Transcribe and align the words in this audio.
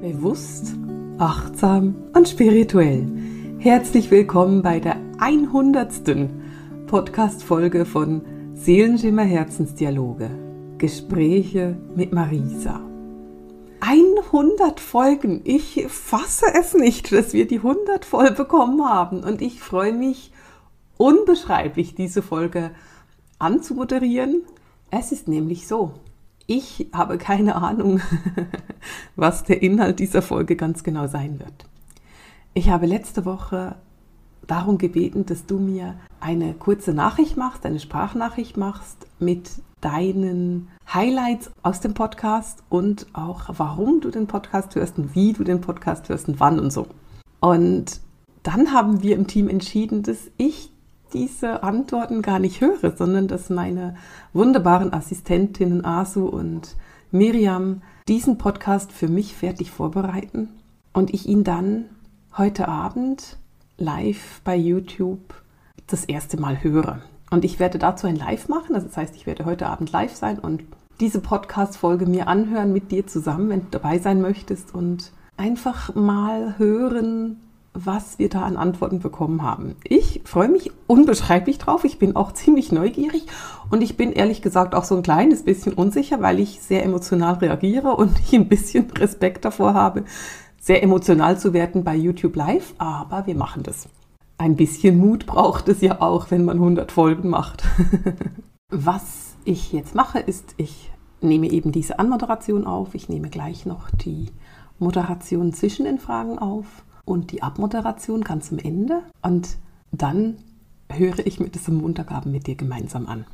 Bewusst, 0.00 0.76
achtsam 1.18 1.96
und 2.14 2.28
spirituell. 2.28 3.04
Herzlich 3.58 4.12
willkommen 4.12 4.62
bei 4.62 4.78
der 4.78 4.96
100. 5.18 6.28
Podcast-Folge 6.86 7.84
von 7.84 8.22
Seelenschimmer 8.54 9.24
Herzensdialoge. 9.24 10.30
Gespräche 10.78 11.76
mit 11.96 12.12
Marisa. 12.12 12.80
100 13.80 14.78
Folgen. 14.78 15.40
Ich 15.42 15.84
fasse 15.88 16.46
es 16.56 16.74
nicht, 16.74 17.10
dass 17.10 17.32
wir 17.32 17.48
die 17.48 17.56
100 17.56 18.04
voll 18.04 18.30
bekommen 18.30 18.84
haben. 18.84 19.24
Und 19.24 19.42
ich 19.42 19.60
freue 19.60 19.92
mich 19.92 20.30
unbeschreiblich, 20.96 21.96
diese 21.96 22.22
Folge 22.22 22.70
anzumoderieren. 23.40 24.42
Es 24.92 25.10
ist 25.10 25.26
nämlich 25.26 25.66
so, 25.66 25.94
ich 26.48 26.88
habe 26.94 27.18
keine 27.18 27.56
Ahnung, 27.56 28.00
was 29.16 29.44
der 29.44 29.62
Inhalt 29.62 30.00
dieser 30.00 30.22
Folge 30.22 30.56
ganz 30.56 30.82
genau 30.82 31.06
sein 31.06 31.38
wird. 31.38 31.66
Ich 32.54 32.70
habe 32.70 32.86
letzte 32.86 33.26
Woche 33.26 33.76
darum 34.46 34.78
gebeten, 34.78 35.26
dass 35.26 35.44
du 35.44 35.58
mir 35.58 35.94
eine 36.20 36.54
kurze 36.54 36.94
Nachricht 36.94 37.36
machst, 37.36 37.66
eine 37.66 37.78
Sprachnachricht 37.78 38.56
machst 38.56 39.06
mit 39.20 39.50
deinen 39.82 40.68
Highlights 40.92 41.50
aus 41.62 41.80
dem 41.80 41.92
Podcast 41.92 42.62
und 42.70 43.06
auch 43.12 43.50
warum 43.58 44.00
du 44.00 44.10
den 44.10 44.26
Podcast 44.26 44.74
hörst 44.74 44.98
und 44.98 45.14
wie 45.14 45.34
du 45.34 45.44
den 45.44 45.60
Podcast 45.60 46.08
hörst 46.08 46.28
und 46.28 46.40
wann 46.40 46.58
und 46.58 46.72
so. 46.72 46.86
Und 47.40 48.00
dann 48.42 48.72
haben 48.72 49.02
wir 49.02 49.16
im 49.16 49.26
Team 49.26 49.48
entschieden, 49.48 50.02
dass 50.02 50.30
ich 50.38 50.72
diese 51.12 51.62
Antworten 51.62 52.22
gar 52.22 52.38
nicht 52.38 52.60
höre, 52.60 52.96
sondern 52.96 53.28
dass 53.28 53.50
meine 53.50 53.96
wunderbaren 54.32 54.92
Assistentinnen 54.92 55.84
Asu 55.84 56.26
und 56.26 56.76
Miriam 57.10 57.82
diesen 58.06 58.38
Podcast 58.38 58.92
für 58.92 59.08
mich 59.08 59.34
fertig 59.34 59.70
vorbereiten 59.70 60.48
und 60.92 61.12
ich 61.12 61.26
ihn 61.26 61.44
dann 61.44 61.86
heute 62.36 62.68
Abend 62.68 63.38
live 63.76 64.40
bei 64.44 64.56
YouTube 64.56 65.34
das 65.86 66.04
erste 66.04 66.38
Mal 66.38 66.62
höre. 66.62 67.02
Und 67.30 67.44
ich 67.44 67.58
werde 67.58 67.78
dazu 67.78 68.06
ein 68.06 68.16
Live 68.16 68.48
machen, 68.48 68.74
also 68.74 68.86
das 68.86 68.96
heißt, 68.96 69.16
ich 69.16 69.26
werde 69.26 69.44
heute 69.44 69.66
Abend 69.66 69.92
live 69.92 70.14
sein 70.14 70.38
und 70.38 70.62
diese 71.00 71.20
Podcast-Folge 71.20 72.06
mir 72.06 72.26
anhören 72.26 72.72
mit 72.72 72.90
dir 72.90 73.06
zusammen, 73.06 73.50
wenn 73.50 73.60
du 73.60 73.66
dabei 73.70 73.98
sein 73.98 74.20
möchtest 74.20 74.74
und 74.74 75.12
einfach 75.36 75.94
mal 75.94 76.58
hören, 76.58 77.40
was 77.84 78.18
wir 78.18 78.28
da 78.28 78.42
an 78.42 78.56
Antworten 78.56 79.00
bekommen 79.00 79.42
haben. 79.42 79.76
Ich 79.84 80.22
freue 80.24 80.48
mich 80.48 80.72
unbeschreiblich 80.86 81.58
drauf. 81.58 81.84
Ich 81.84 81.98
bin 81.98 82.16
auch 82.16 82.32
ziemlich 82.32 82.72
neugierig 82.72 83.26
und 83.70 83.82
ich 83.82 83.96
bin 83.96 84.12
ehrlich 84.12 84.42
gesagt 84.42 84.74
auch 84.74 84.84
so 84.84 84.96
ein 84.96 85.02
kleines 85.02 85.44
bisschen 85.44 85.74
unsicher, 85.74 86.20
weil 86.20 86.40
ich 86.40 86.60
sehr 86.60 86.84
emotional 86.84 87.34
reagiere 87.34 87.94
und 87.96 88.18
ich 88.18 88.34
ein 88.34 88.48
bisschen 88.48 88.90
Respekt 88.98 89.44
davor 89.44 89.74
habe, 89.74 90.04
sehr 90.60 90.82
emotional 90.82 91.38
zu 91.38 91.52
werden 91.52 91.84
bei 91.84 91.94
YouTube 91.94 92.36
Live. 92.36 92.74
Aber 92.78 93.26
wir 93.26 93.34
machen 93.34 93.62
das. 93.62 93.88
Ein 94.38 94.56
bisschen 94.56 94.98
Mut 94.98 95.26
braucht 95.26 95.68
es 95.68 95.80
ja 95.80 96.00
auch, 96.00 96.30
wenn 96.30 96.44
man 96.44 96.58
100 96.58 96.92
Folgen 96.92 97.28
macht. 97.28 97.64
was 98.70 99.36
ich 99.44 99.72
jetzt 99.72 99.94
mache, 99.94 100.18
ist, 100.18 100.54
ich 100.56 100.90
nehme 101.20 101.50
eben 101.50 101.72
diese 101.72 101.98
Anmoderation 101.98 102.66
auf. 102.66 102.94
Ich 102.94 103.08
nehme 103.08 103.28
gleich 103.28 103.66
noch 103.66 103.90
die 103.90 104.26
Moderation 104.78 105.52
zwischen 105.52 105.84
den 105.84 105.98
Fragen 105.98 106.38
auf 106.38 106.84
und 107.08 107.32
die 107.32 107.42
Abmoderation 107.42 108.22
ganz 108.22 108.52
am 108.52 108.58
Ende. 108.58 109.02
Und 109.22 109.56
dann 109.90 110.38
höre 110.90 111.26
ich 111.26 111.40
mir 111.40 111.48
das 111.48 111.68
am 111.68 111.76
Montagabend 111.76 112.32
mit 112.32 112.46
dir 112.46 112.54
gemeinsam 112.54 113.06
an. 113.06 113.26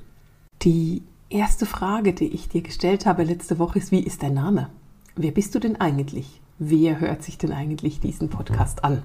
Die 0.63 1.03
erste 1.29 1.67
Frage, 1.67 2.15
die 2.15 2.29
ich 2.29 2.49
dir 2.49 2.63
gestellt 2.63 3.07
habe 3.07 3.25
letzte 3.25 3.59
Woche, 3.59 3.79
ist, 3.79 3.91
wie 3.91 4.03
ist 4.03 4.23
dein 4.23 4.35
Name? 4.35 4.71
Wer 5.17 5.33
bist 5.33 5.55
du 5.55 5.59
denn 5.59 5.81
eigentlich? 5.81 6.41
Wer 6.59 7.01
hört 7.01 7.23
sich 7.23 7.37
denn 7.37 7.53
eigentlich 7.53 8.01
diesen 8.01 8.31
Podcast 8.31 8.85
an? 8.85 9.03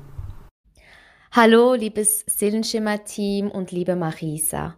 Hallo, 1.31 1.73
liebes 1.73 2.23
Seelenschimmer-Team 2.27 3.51
und 3.51 3.71
liebe 3.71 3.95
Marisa. 3.95 4.75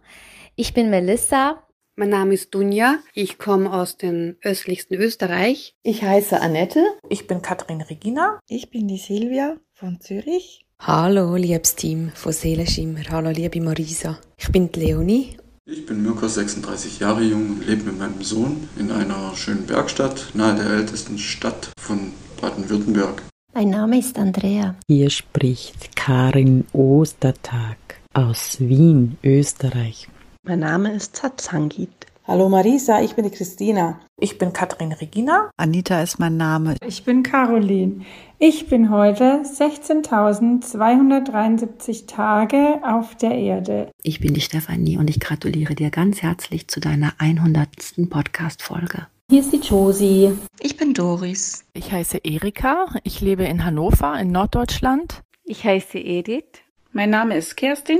Ich 0.54 0.74
bin 0.74 0.90
Melissa. 0.90 1.62
Mein 1.94 2.08
Name 2.08 2.34
ist 2.34 2.54
Dunja. 2.54 2.98
Ich 3.14 3.38
komme 3.38 3.70
aus 3.72 3.98
dem 3.98 4.36
östlichsten 4.42 4.94
Österreich. 4.96 5.74
Ich 5.82 6.02
heiße 6.02 6.40
Annette. 6.40 6.82
Ich 7.10 7.26
bin 7.26 7.42
Katrin 7.42 7.82
Regina. 7.82 8.40
Ich 8.48 8.70
bin 8.70 8.88
die 8.88 8.98
Silvia 8.98 9.56
von 9.82 10.00
Zürich. 10.00 10.64
Hallo, 10.78 11.34
liebes 11.34 11.74
Team 11.74 12.12
von 12.14 12.32
Seelenschimmer. 12.32 13.00
Hallo, 13.10 13.30
liebe 13.30 13.60
Marisa. 13.60 14.16
Ich 14.36 14.48
bin 14.52 14.70
Leonie. 14.74 15.36
Ich 15.64 15.84
bin 15.86 16.04
Mirko, 16.04 16.28
36 16.28 17.00
Jahre 17.00 17.22
jung 17.22 17.50
und 17.50 17.66
lebe 17.66 17.82
mit 17.90 17.98
meinem 17.98 18.22
Sohn 18.22 18.68
in 18.78 18.92
einer 18.92 19.34
schönen 19.34 19.66
Bergstadt 19.66 20.28
nahe 20.34 20.54
der 20.54 20.66
ältesten 20.66 21.18
Stadt 21.18 21.72
von 21.80 22.12
Baden-Württemberg. 22.40 23.24
Mein 23.54 23.70
Name 23.70 23.98
ist 23.98 24.16
Andrea. 24.18 24.76
Hier 24.86 25.10
spricht 25.10 25.96
Karin 25.96 26.64
Ostertag 26.72 27.78
aus 28.14 28.60
Wien, 28.60 29.18
Österreich. 29.24 30.08
Mein 30.44 30.60
Name 30.60 30.94
ist 30.94 31.16
Zatzangit. 31.16 32.06
Hallo 32.24 32.48
Marisa, 32.48 33.02
ich 33.02 33.16
bin 33.16 33.24
die 33.24 33.32
Christina. 33.32 33.98
Ich 34.16 34.38
bin 34.38 34.52
Katrin 34.52 34.92
Regina. 34.92 35.50
Anita 35.56 36.00
ist 36.00 36.20
mein 36.20 36.36
Name. 36.36 36.76
Ich 36.86 37.02
bin 37.02 37.24
Caroline. 37.24 38.04
Ich 38.38 38.68
bin 38.68 38.90
heute 38.90 39.42
16.273 39.42 42.06
Tage 42.06 42.80
auf 42.84 43.16
der 43.16 43.32
Erde. 43.32 43.90
Ich 44.04 44.20
bin 44.20 44.34
die 44.34 44.40
Stefanie 44.40 44.98
und 44.98 45.10
ich 45.10 45.18
gratuliere 45.18 45.74
dir 45.74 45.90
ganz 45.90 46.22
herzlich 46.22 46.68
zu 46.68 46.78
deiner 46.78 47.12
100. 47.18 47.68
Podcast-Folge. 48.08 49.08
Hier 49.28 49.40
ist 49.40 49.52
die 49.52 49.56
Josie. 49.56 50.38
Ich 50.60 50.76
bin 50.76 50.94
Doris. 50.94 51.64
Ich 51.72 51.90
heiße 51.90 52.18
Erika. 52.18 52.86
Ich 53.02 53.20
lebe 53.20 53.42
in 53.42 53.64
Hannover 53.64 54.16
in 54.20 54.30
Norddeutschland. 54.30 55.22
Ich 55.42 55.64
heiße 55.64 55.98
Edith. 55.98 56.62
Mein 56.92 57.10
Name 57.10 57.36
ist 57.36 57.56
Kerstin. 57.56 57.98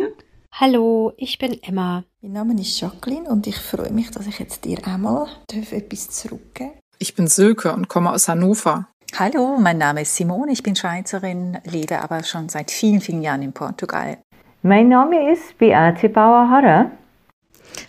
Hallo, 0.52 1.12
ich 1.16 1.38
bin 1.38 1.60
Emma. 1.60 2.04
Mein 2.24 2.34
Name 2.34 2.60
ist 2.60 2.80
Jacqueline 2.80 3.28
und 3.28 3.48
ich 3.48 3.56
freue 3.56 3.90
mich, 3.90 4.12
dass 4.12 4.28
ich 4.28 4.38
jetzt 4.38 4.64
dir 4.64 4.78
einmal 4.86 5.26
etwas 5.50 6.08
zurückgeben 6.10 6.70
Ich 7.00 7.16
bin 7.16 7.26
Silke 7.26 7.72
und 7.72 7.88
komme 7.88 8.12
aus 8.12 8.28
Hannover. 8.28 8.86
Hallo, 9.18 9.58
mein 9.58 9.78
Name 9.78 10.02
ist 10.02 10.14
Simone, 10.14 10.52
ich 10.52 10.62
bin 10.62 10.76
Schweizerin, 10.76 11.58
lebe 11.64 12.00
aber 12.00 12.22
schon 12.22 12.48
seit 12.48 12.70
vielen, 12.70 13.00
vielen 13.00 13.22
Jahren 13.22 13.42
in 13.42 13.52
Portugal. 13.52 14.18
Mein 14.62 14.88
Name 14.88 15.32
ist 15.32 15.58
Beate 15.58 16.08
Bauer-Harrer. 16.08 16.92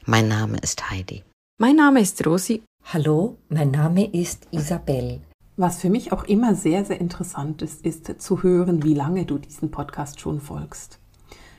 Mein 0.07 0.29
Name 0.29 0.57
ist 0.63 0.89
Heidi. 0.89 1.23
Mein 1.59 1.75
Name 1.75 2.01
ist 2.01 2.25
Rosi. 2.25 2.63
Hallo, 2.91 3.37
mein 3.49 3.69
Name 3.69 4.11
ist 4.11 4.47
Isabel. 4.49 5.21
Was 5.57 5.79
für 5.79 5.91
mich 5.91 6.11
auch 6.11 6.23
immer 6.23 6.55
sehr, 6.55 6.85
sehr 6.85 6.99
interessant 6.99 7.61
ist, 7.61 7.85
ist 7.85 8.19
zu 8.19 8.41
hören, 8.41 8.81
wie 8.81 8.95
lange 8.95 9.25
du 9.25 9.37
diesen 9.37 9.69
Podcast 9.69 10.19
schon 10.19 10.41
folgst. 10.41 10.97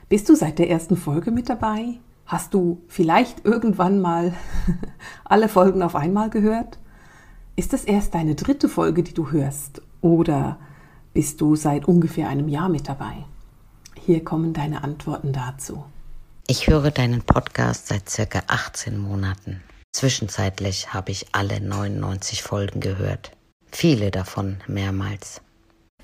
Bist 0.09 0.29
du 0.29 0.35
seit 0.35 0.59
der 0.59 0.71
ersten 0.71 0.97
Folge 0.97 1.31
mit 1.31 1.49
dabei? 1.49 2.01
Hast 2.27 2.55
du 2.55 2.83
vielleicht 2.89 3.45
irgendwann 3.45 4.01
mal 4.01 4.33
alle 5.25 5.49
Folgen 5.49 5.83
auf 5.83 5.95
einmal 5.95 6.31
gehört? 6.31 6.79
Ist 7.57 7.75
es 7.75 7.85
erst 7.85 8.15
deine 8.15 8.35
dritte 8.35 8.69
Folge, 8.69 9.03
die 9.03 9.15
du 9.15 9.31
hörst? 9.31 9.83
Oder 10.01 10.59
bist 11.13 11.41
du 11.41 11.55
seit 11.55 11.85
ungefähr 11.87 12.29
einem 12.29 12.49
Jahr 12.49 12.69
mit 12.69 12.89
dabei? 12.89 13.25
Hier 13.95 14.25
kommen 14.25 14.53
deine 14.53 14.83
Antworten 14.83 15.33
dazu. 15.33 15.85
Ich 16.47 16.67
höre 16.67 16.91
deinen 16.91 17.23
Podcast 17.23 17.89
seit 17.89 18.09
circa 18.09 18.43
18 18.49 18.99
Monaten. 18.99 19.63
Zwischenzeitlich 19.93 20.93
habe 20.93 21.13
ich 21.13 21.27
alle 21.33 21.61
99 21.61 22.43
Folgen 22.43 22.81
gehört. 22.81 23.31
Viele 23.71 24.11
davon 24.11 24.57
mehrmals. 24.67 25.41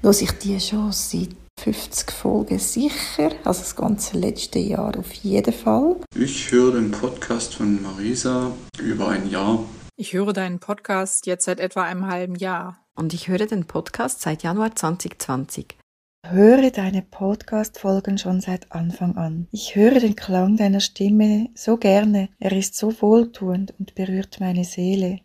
Los 0.03 0.23
ich 0.23 0.33
die 0.39 0.61
schon 0.61 0.93
seit 0.93 1.37
50 1.61 2.11
Folgen 2.11 2.59
sicher, 2.59 3.33
also 3.45 3.61
das 3.61 3.77
ganze 3.77 4.17
letzte 4.17 4.59
Jahr 4.59 4.99
auf 4.99 5.13
jeden 5.13 5.53
Fall. 5.53 5.97
Ich 6.15 6.51
höre 6.51 6.73
den 6.73 6.91
Podcast 6.91 7.55
von 7.55 7.83
Marisa 7.83 8.53
über 8.83 9.09
ein 9.09 9.29
Jahr. 9.29 9.67
Ich 9.97 10.15
höre 10.15 10.33
deinen 10.33 10.59
Podcast 10.59 11.27
jetzt 11.27 11.45
seit 11.45 11.61
etwa 11.61 11.83
einem 11.83 12.07
halben 12.07 12.35
Jahr. 12.35 12.83
Und 12.95 13.13
ich 13.13 13.29
höre 13.29 13.47
den 13.47 13.67
Podcast 13.67 14.23
seit 14.23 14.43
Januar 14.43 14.75
2020. 14.75 15.77
Höre 16.27 16.71
deine 16.71 17.03
Podcast-Folgen 17.03 18.17
schon 18.17 18.41
seit 18.41 18.73
Anfang 18.73 19.17
an. 19.17 19.47
Ich 19.53 19.75
höre 19.75 20.01
den 20.01 20.17
Klang 20.17 20.57
deiner 20.57 20.81
Stimme 20.81 21.51
so 21.55 21.77
gerne. 21.77 22.31
Er 22.39 22.53
ist 22.53 22.75
so 22.75 23.03
wohltuend 23.03 23.75
und 23.79 23.95
berührt 23.95 24.41
meine 24.41 24.65
Seele. 24.65 25.21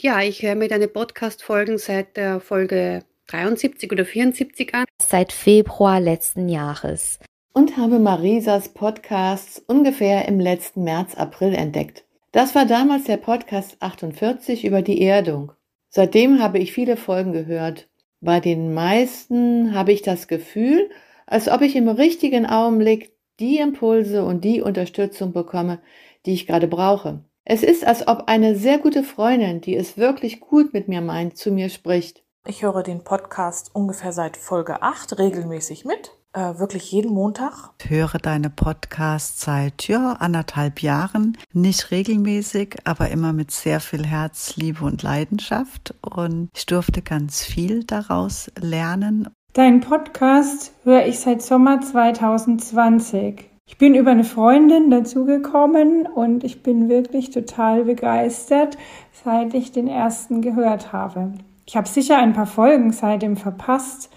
Ja, 0.00 0.20
ich 0.20 0.42
höre 0.42 0.56
mir 0.56 0.68
deine 0.68 0.88
Podcast-Folgen 0.88 1.78
seit 1.78 2.16
der 2.16 2.40
Folge 2.40 3.04
73 3.26 3.90
oder 3.92 4.04
74 4.04 4.74
an. 4.74 4.84
Seit 5.00 5.32
Februar 5.32 6.00
letzten 6.00 6.48
Jahres. 6.48 7.18
Und 7.52 7.76
habe 7.76 7.98
Marisas 7.98 8.68
Podcasts 8.68 9.62
ungefähr 9.66 10.28
im 10.28 10.38
letzten 10.38 10.84
März, 10.84 11.14
April 11.14 11.54
entdeckt. 11.54 12.04
Das 12.32 12.54
war 12.54 12.66
damals 12.66 13.04
der 13.04 13.16
Podcast 13.16 13.76
48 13.80 14.64
über 14.64 14.82
die 14.82 15.02
Erdung. 15.02 15.52
Seitdem 15.88 16.42
habe 16.42 16.58
ich 16.58 16.72
viele 16.72 16.96
Folgen 16.96 17.32
gehört. 17.32 17.88
Bei 18.20 18.40
den 18.40 18.74
meisten 18.74 19.74
habe 19.74 19.92
ich 19.92 20.02
das 20.02 20.28
Gefühl, 20.28 20.90
als 21.26 21.48
ob 21.48 21.62
ich 21.62 21.76
im 21.76 21.88
richtigen 21.88 22.46
Augenblick 22.46 23.12
die 23.40 23.58
Impulse 23.58 24.24
und 24.24 24.44
die 24.44 24.60
Unterstützung 24.60 25.32
bekomme, 25.32 25.80
die 26.26 26.34
ich 26.34 26.46
gerade 26.46 26.68
brauche. 26.68 27.24
Es 27.44 27.62
ist, 27.62 27.86
als 27.86 28.08
ob 28.08 28.24
eine 28.26 28.56
sehr 28.56 28.78
gute 28.78 29.02
Freundin, 29.02 29.60
die 29.60 29.76
es 29.76 29.96
wirklich 29.96 30.40
gut 30.40 30.72
mit 30.72 30.88
mir 30.88 31.00
meint, 31.00 31.36
zu 31.36 31.52
mir 31.52 31.68
spricht. 31.68 32.25
Ich 32.48 32.62
höre 32.62 32.84
den 32.84 33.02
Podcast 33.02 33.70
ungefähr 33.72 34.12
seit 34.12 34.36
Folge 34.36 34.80
8 34.80 35.18
regelmäßig 35.18 35.84
mit. 35.84 36.12
Äh, 36.32 36.58
wirklich 36.58 36.92
jeden 36.92 37.12
Montag. 37.12 37.70
Ich 37.82 37.90
höre 37.90 38.18
deine 38.22 38.50
Podcasts 38.50 39.40
seit 39.40 39.88
ja, 39.88 40.12
anderthalb 40.12 40.80
Jahren. 40.80 41.36
Nicht 41.52 41.90
regelmäßig, 41.90 42.76
aber 42.84 43.08
immer 43.08 43.32
mit 43.32 43.50
sehr 43.50 43.80
viel 43.80 44.06
Herz, 44.06 44.54
Liebe 44.54 44.84
und 44.84 45.02
Leidenschaft. 45.02 45.94
Und 46.02 46.50
ich 46.54 46.66
durfte 46.66 47.02
ganz 47.02 47.42
viel 47.42 47.82
daraus 47.82 48.48
lernen. 48.60 49.28
Deinen 49.54 49.80
Podcast 49.80 50.72
höre 50.84 51.04
ich 51.04 51.18
seit 51.18 51.42
Sommer 51.42 51.80
2020. 51.80 53.50
Ich 53.66 53.78
bin 53.78 53.96
über 53.96 54.12
eine 54.12 54.22
Freundin 54.22 54.90
dazugekommen 54.92 56.06
und 56.06 56.44
ich 56.44 56.62
bin 56.62 56.88
wirklich 56.88 57.30
total 57.30 57.86
begeistert, 57.86 58.78
seit 59.24 59.52
ich 59.54 59.72
den 59.72 59.88
ersten 59.88 60.42
gehört 60.42 60.92
habe. 60.92 61.32
Ich 61.66 61.76
habe 61.76 61.88
sicher 61.88 62.18
ein 62.18 62.32
paar 62.32 62.46
Folgen 62.46 62.92
seitdem 62.92 63.36
verpasst, 63.36 64.08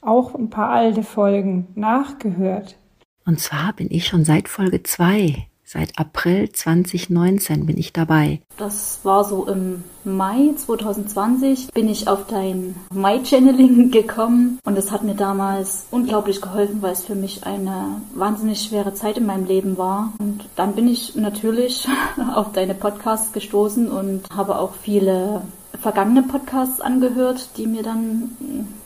auch 0.00 0.34
ein 0.34 0.50
paar 0.50 0.70
alte 0.70 1.02
Folgen 1.02 1.68
nachgehört. 1.74 2.76
Und 3.24 3.40
zwar 3.40 3.72
bin 3.72 3.88
ich 3.90 4.06
schon 4.06 4.24
seit 4.24 4.48
Folge 4.48 4.82
2 4.82 5.48
Seit 5.70 5.98
April 5.98 6.50
2019 6.50 7.66
bin 7.66 7.76
ich 7.76 7.92
dabei. 7.92 8.40
Das 8.56 9.00
war 9.02 9.22
so 9.22 9.46
im 9.46 9.84
Mai 10.02 10.54
2020 10.56 11.74
bin 11.74 11.90
ich 11.90 12.08
auf 12.08 12.26
dein 12.26 12.74
My-Channeling 12.90 13.90
gekommen 13.90 14.60
und 14.64 14.78
es 14.78 14.90
hat 14.90 15.04
mir 15.04 15.14
damals 15.14 15.84
unglaublich 15.90 16.40
geholfen, 16.40 16.80
weil 16.80 16.92
es 16.92 17.04
für 17.04 17.14
mich 17.14 17.44
eine 17.44 18.00
wahnsinnig 18.14 18.62
schwere 18.62 18.94
Zeit 18.94 19.18
in 19.18 19.26
meinem 19.26 19.44
Leben 19.44 19.76
war. 19.76 20.14
Und 20.18 20.48
dann 20.56 20.74
bin 20.74 20.88
ich 20.88 21.16
natürlich 21.16 21.86
auf 22.34 22.52
deine 22.52 22.74
Podcasts 22.74 23.34
gestoßen 23.34 23.90
und 23.90 24.22
habe 24.34 24.58
auch 24.58 24.72
viele 24.80 25.42
vergangene 25.80 26.22
Podcasts 26.22 26.80
angehört, 26.80 27.50
die 27.56 27.66
mir 27.66 27.82
dann 27.82 28.36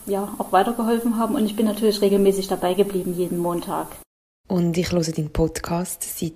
ja 0.07 0.35
auch 0.39 0.53
weitergeholfen 0.53 1.17
haben 1.19 1.35
und 1.35 1.45
ich 1.47 1.57
bin 1.57 1.67
natürlich 1.67 2.01
regelmäßig 2.01 2.49
dabei 2.49 2.75
geblieben 2.75 3.15
jeden 3.17 3.39
Montag. 3.39 3.87
Und 4.49 4.77
ich 4.77 4.93
höre 4.93 5.03
den 5.03 5.31
Podcast 5.31 6.03
seit 6.19 6.35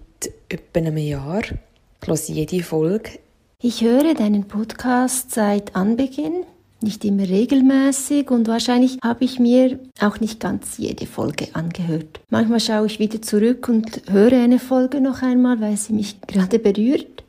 etwa 0.49 0.79
einem 0.79 0.97
Jahr. 0.97 1.43
Ich 1.43 2.09
höre 2.09 2.17
jede 2.29 2.63
Folge. 2.63 3.19
Ich 3.61 3.83
höre 3.83 4.15
deinen 4.15 4.49
Podcast 4.49 5.33
seit 5.33 5.75
Anbeginn, 5.75 6.45
nicht 6.81 7.05
immer 7.05 7.29
regelmäßig 7.29 8.31
und 8.31 8.49
wahrscheinlich 8.49 8.99
habe 9.03 9.25
ich 9.25 9.39
mir 9.39 9.79
auch 10.01 10.21
nicht 10.21 10.41
ganz 10.41 10.79
jede 10.79 11.07
Folge 11.07 11.49
angehört. 11.55 12.21
Manchmal 12.31 12.61
schaue 12.61 12.87
ich 12.87 12.99
wieder 12.99 13.21
zurück 13.23 13.69
und 13.69 14.03
höre 14.09 14.33
eine 14.33 14.59
Folge 14.59 15.01
noch 15.01 15.23
einmal, 15.23 15.61
weil 15.61 15.77
sie 15.77 15.95
mich 15.95 16.21
gerade 16.23 16.59
berührt. 16.59 17.25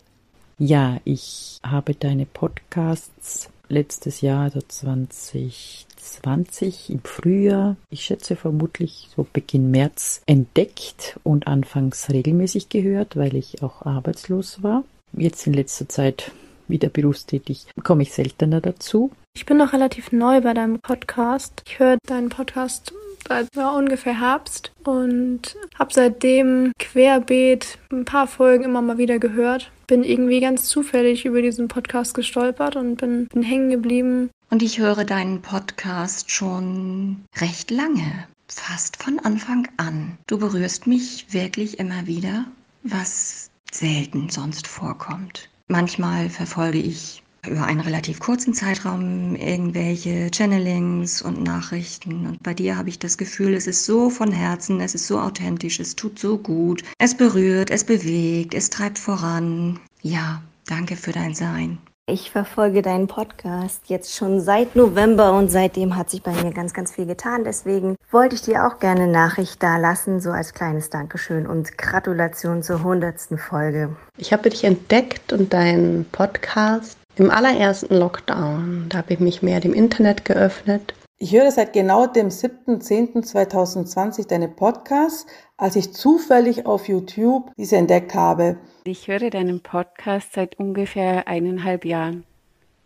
Ja, 0.60 0.98
ich 1.06 1.60
habe 1.64 1.94
deine 1.94 2.26
Podcasts 2.26 3.52
letztes 3.70 4.22
Jahr, 4.22 4.46
also 4.46 4.60
2020 4.60 6.90
im 6.90 7.04
Frühjahr, 7.04 7.76
ich 7.92 8.06
schätze 8.06 8.36
vermutlich 8.36 9.08
so 9.16 9.28
Beginn 9.32 9.70
März, 9.70 10.24
entdeckt 10.26 11.20
und 11.24 11.46
anfangs 11.46 12.10
regelmäßig 12.10 12.70
gehört, 12.70 13.16
weil 13.16 13.36
ich 13.36 13.62
auch 13.62 13.86
arbeitslos 13.86 14.64
war. 14.64 14.84
Jetzt 15.14 15.46
in 15.46 15.54
letzter 15.54 15.88
Zeit 15.88 16.32
wieder 16.68 16.90
berufstätig 16.90 17.68
komme 17.84 18.02
ich 18.02 18.14
seltener 18.14 18.60
dazu. 18.60 19.12
Ich 19.36 19.46
bin 19.46 19.58
noch 19.58 19.74
relativ 19.74 20.12
neu 20.12 20.42
bei 20.42 20.56
deinem 20.56 20.80
Podcast. 20.80 21.62
Ich 21.68 21.78
höre 21.78 22.00
deinen 22.08 22.30
Podcast 22.30 22.92
seit 23.28 23.56
ja, 23.56 23.78
ungefähr 23.78 24.20
Herbst 24.20 24.72
und 24.84 25.56
habe 25.78 25.94
seitdem 25.94 26.72
querbeet 26.80 27.78
ein 27.92 28.06
paar 28.06 28.26
Folgen 28.26 28.64
immer 28.64 28.82
mal 28.82 28.98
wieder 28.98 29.20
gehört. 29.20 29.70
Bin 29.88 30.04
irgendwie 30.04 30.42
ganz 30.42 30.66
zufällig 30.66 31.24
über 31.26 31.42
diesen 31.42 31.70
Podcast 31.70 32.14
gestolpert 32.14 32.76
und 32.76 32.98
bin, 32.98 33.28
bin 33.28 33.42
hängen 33.42 33.70
geblieben. 33.70 34.30
Und 34.50 34.62
ich 34.62 34.80
höre 34.80 35.06
deinen 35.06 35.42
Podcast 35.42 36.30
schon 36.30 37.24
recht 37.38 37.72
lange, 37.72 38.28
fast 38.50 39.02
von 39.02 39.20
Anfang 39.20 39.68
an. 39.78 40.18
Du 40.28 40.40
berührst 40.40 40.88
mich 40.88 41.34
wirklich 41.34 41.80
immer 41.80 42.06
wieder, 42.06 42.46
was 42.84 43.50
selten 43.72 44.30
sonst 44.30 44.68
vorkommt. 44.68 45.50
Manchmal 45.70 46.30
verfolge 46.30 46.80
ich 46.80 47.24
über 47.48 47.64
einen 47.64 47.80
relativ 47.80 48.20
kurzen 48.20 48.54
Zeitraum 48.54 49.36
irgendwelche 49.36 50.30
Channelings 50.32 51.22
und 51.22 51.44
Nachrichten. 51.44 52.28
Und 52.28 52.44
bei 52.44 52.54
dir 52.54 52.78
habe 52.78 52.90
ich 52.90 53.00
das 53.00 53.18
Gefühl, 53.18 53.54
es 53.54 53.68
ist 53.68 53.86
so 53.86 54.10
von 54.10 54.32
Herzen, 54.32 54.82
es 54.82 54.96
ist 54.96 55.08
so 55.08 55.20
authentisch, 55.20 55.80
es 55.80 55.96
tut 55.96 56.20
so 56.20 56.38
gut, 56.38 56.84
es 56.98 57.16
berührt, 57.16 57.72
es 57.72 57.84
bewegt, 57.84 58.54
es 58.54 58.70
treibt 58.70 59.00
voran. 59.00 59.80
Ja, 60.02 60.42
danke 60.66 60.96
für 60.96 61.12
dein 61.12 61.34
Sein. 61.36 61.78
Ich 62.10 62.32
verfolge 62.32 62.82
deinen 62.82 63.08
Podcast 63.08 63.82
jetzt 63.88 64.16
schon 64.16 64.40
seit 64.40 64.78
November 64.78 65.34
und 65.38 65.52
seitdem 65.52 65.98
hat 65.98 66.10
sich 66.10 66.24
bei 66.24 66.32
mir 66.32 66.54
ganz, 66.54 66.74
ganz 66.74 66.94
viel 66.94 67.06
getan. 67.06 67.44
Deswegen 67.44 67.98
wollte 68.12 68.36
ich 68.36 68.44
dir 68.44 68.66
auch 68.66 68.80
gerne 68.80 69.02
eine 69.02 69.12
Nachricht 69.12 69.62
da 69.62 69.76
lassen, 69.76 70.22
so 70.22 70.32
als 70.32 70.54
kleines 70.54 70.90
Dankeschön 70.90 71.46
und 71.46 71.78
Gratulation 71.78 72.64
zur 72.64 72.82
hundertsten 72.82 73.38
Folge. 73.38 73.98
Ich 74.18 74.32
habe 74.32 74.50
dich 74.50 74.64
entdeckt 74.64 75.34
und 75.34 75.52
deinen 75.52 76.06
Podcast 76.06 76.97
im 77.20 77.32
allerersten 77.32 77.96
Lockdown. 77.96 78.86
Da 78.90 79.00
habe 79.00 79.14
ich 79.14 79.20
mich 79.20 79.42
mehr 79.42 79.60
dem 79.60 79.74
Internet 79.74 80.26
geöffnet. 80.26 80.94
Ich 81.20 81.34
höre 81.34 81.52
seit 81.52 81.74
genau 81.74 82.06
dem 82.06 82.28
7.10.2020 82.28 84.28
deine 84.28 84.48
Podcasts, 84.48 85.26
als 85.58 85.76
ich 85.76 85.92
zufällig 85.92 86.68
auf 86.68 86.88
YouTube 86.88 87.52
diese 87.58 87.78
entdeckt 87.78 88.14
habe. 88.14 88.58
Ich 88.84 89.08
höre 89.08 89.32
deinen 89.32 89.62
Podcast 89.62 90.34
seit 90.34 90.60
ungefähr 90.60 91.28
eineinhalb 91.28 91.86
Jahren. 91.86 92.24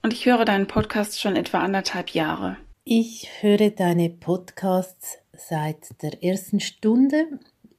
Und 0.02 0.14
ich 0.14 0.26
höre 0.26 0.46
deinen 0.46 0.68
Podcast 0.68 1.20
schon 1.20 1.36
etwa 1.36 1.60
anderthalb 1.60 2.12
Jahre. 2.12 2.56
Ich 2.86 3.30
höre 3.42 3.70
deine 3.70 4.10
Podcasts 4.10 5.20
seit 5.34 6.02
der 6.02 6.24
ersten 6.24 6.60
Stunde 6.60 7.28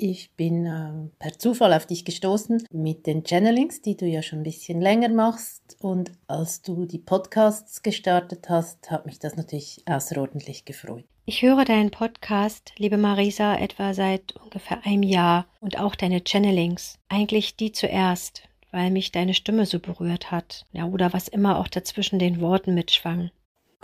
ich 0.03 0.35
bin 0.35 0.67
äh, 0.67 1.11
per 1.21 1.39
Zufall 1.39 1.73
auf 1.73 1.87
dich 1.87 2.05
gestoßen 2.05 2.67
mit 2.73 3.07
den 3.07 3.23
Channelings, 3.23 3.83
die 3.83 3.97
du 3.97 4.05
ja 4.05 4.21
schon 4.21 4.41
ein 4.41 4.43
bisschen 4.45 4.81
länger 4.81 5.09
machst. 5.09 5.77
Und 5.81 6.11
als 6.27 6.61
du 6.61 6.87
die 6.87 6.99
Podcasts 6.99 7.83
gestartet 7.83 8.49
hast, 8.49 8.91
hat 8.91 9.07
mich 9.07 9.21
das 9.21 9.37
natürlich 9.37 9.85
außerordentlich 9.87 10.65
gefreut. 10.65 11.05
Ich 11.25 11.43
höre 11.43 11.65
deinen 11.65 11.93
Podcast, 11.93 12.73
liebe 12.79 12.97
Marisa, 12.97 13.55
etwa 13.55 13.95
seit 13.95 14.35
ungefähr 14.43 14.85
einem 14.85 15.05
Jahr 15.05 15.47
und 15.61 15.79
auch 15.79 15.95
deine 15.95 16.25
Channelings. 16.25 16.99
Eigentlich 17.09 17.55
die 17.55 17.71
zuerst, 17.71 18.43
weil 18.73 18.91
mich 18.91 19.13
deine 19.13 19.35
Stimme 19.35 19.67
so 19.67 19.79
berührt 19.79 20.33
hat. 20.33 20.67
Ja, 20.73 20.87
oder 20.87 21.13
was 21.13 21.29
immer 21.29 21.61
auch 21.61 21.69
dazwischen 21.69 22.19
den 22.19 22.41
Worten 22.41 22.75
mitschwang. 22.75 23.31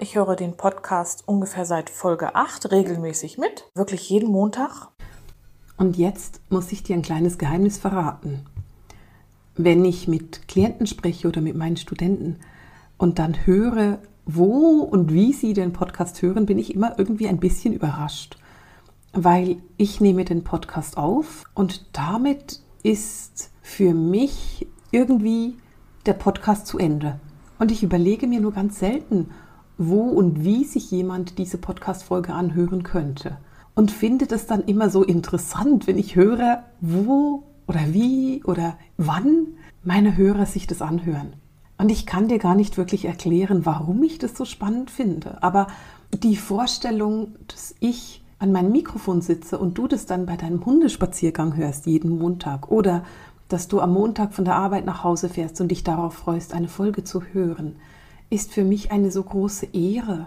Ich 0.00 0.16
höre 0.16 0.34
den 0.34 0.56
Podcast 0.56 1.22
ungefähr 1.28 1.64
seit 1.64 1.90
Folge 1.90 2.34
8 2.34 2.72
regelmäßig 2.72 3.38
mit. 3.38 3.70
Wirklich 3.74 4.10
jeden 4.10 4.30
Montag. 4.30 4.88
Und 5.78 5.96
jetzt 5.96 6.40
muss 6.50 6.72
ich 6.72 6.82
dir 6.82 6.96
ein 6.96 7.02
kleines 7.02 7.38
Geheimnis 7.38 7.78
verraten. 7.78 8.40
Wenn 9.56 9.84
ich 9.84 10.08
mit 10.08 10.48
Klienten 10.48 10.88
spreche 10.88 11.28
oder 11.28 11.40
mit 11.40 11.56
meinen 11.56 11.76
Studenten 11.76 12.36
und 12.96 13.20
dann 13.20 13.46
höre, 13.46 14.00
wo 14.26 14.80
und 14.80 15.12
wie 15.12 15.32
sie 15.32 15.52
den 15.52 15.72
Podcast 15.72 16.20
hören, 16.20 16.46
bin 16.46 16.58
ich 16.58 16.74
immer 16.74 16.98
irgendwie 16.98 17.28
ein 17.28 17.38
bisschen 17.38 17.72
überrascht, 17.72 18.38
weil 19.12 19.58
ich 19.76 20.00
nehme 20.00 20.24
den 20.24 20.42
Podcast 20.42 20.98
auf 20.98 21.44
und 21.54 21.86
damit 21.92 22.60
ist 22.82 23.50
für 23.62 23.94
mich 23.94 24.66
irgendwie 24.90 25.54
der 26.06 26.14
Podcast 26.14 26.66
zu 26.66 26.78
Ende. 26.78 27.20
Und 27.60 27.70
ich 27.70 27.84
überlege 27.84 28.26
mir 28.26 28.40
nur 28.40 28.52
ganz 28.52 28.80
selten, 28.80 29.30
wo 29.76 30.02
und 30.02 30.44
wie 30.44 30.64
sich 30.64 30.90
jemand 30.90 31.38
diese 31.38 31.58
Podcast-Folge 31.58 32.34
anhören 32.34 32.82
könnte 32.82 33.38
und 33.78 33.92
finde 33.92 34.26
das 34.26 34.46
dann 34.46 34.64
immer 34.64 34.90
so 34.90 35.04
interessant, 35.04 35.86
wenn 35.86 35.98
ich 35.98 36.16
höre, 36.16 36.64
wo 36.80 37.44
oder 37.68 37.94
wie 37.94 38.42
oder 38.42 38.76
wann 38.96 39.46
meine 39.84 40.16
Hörer 40.16 40.46
sich 40.46 40.66
das 40.66 40.82
anhören. 40.82 41.34
Und 41.76 41.88
ich 41.88 42.04
kann 42.04 42.26
dir 42.26 42.40
gar 42.40 42.56
nicht 42.56 42.76
wirklich 42.76 43.04
erklären, 43.04 43.64
warum 43.66 44.02
ich 44.02 44.18
das 44.18 44.36
so 44.36 44.44
spannend 44.44 44.90
finde. 44.90 45.40
Aber 45.44 45.68
die 46.12 46.34
Vorstellung, 46.34 47.36
dass 47.46 47.76
ich 47.78 48.24
an 48.40 48.50
meinem 48.50 48.72
Mikrofon 48.72 49.20
sitze 49.20 49.60
und 49.60 49.78
du 49.78 49.86
das 49.86 50.06
dann 50.06 50.26
bei 50.26 50.36
deinem 50.36 50.66
Hundespaziergang 50.66 51.54
hörst 51.54 51.86
jeden 51.86 52.18
Montag 52.18 52.72
oder 52.72 53.04
dass 53.46 53.68
du 53.68 53.78
am 53.78 53.92
Montag 53.92 54.34
von 54.34 54.44
der 54.44 54.56
Arbeit 54.56 54.86
nach 54.86 55.04
Hause 55.04 55.28
fährst 55.28 55.60
und 55.60 55.68
dich 55.68 55.84
darauf 55.84 56.14
freust, 56.14 56.52
eine 56.52 56.66
Folge 56.66 57.04
zu 57.04 57.22
hören, 57.32 57.76
ist 58.28 58.52
für 58.52 58.64
mich 58.64 58.90
eine 58.90 59.12
so 59.12 59.22
große 59.22 59.66
Ehre. 59.66 60.26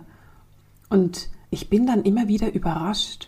Und 0.90 1.28
ich 1.50 1.70
bin 1.70 1.86
dann 1.86 2.04
immer 2.04 2.30
wieder 2.30 2.54
überrascht, 2.54 3.28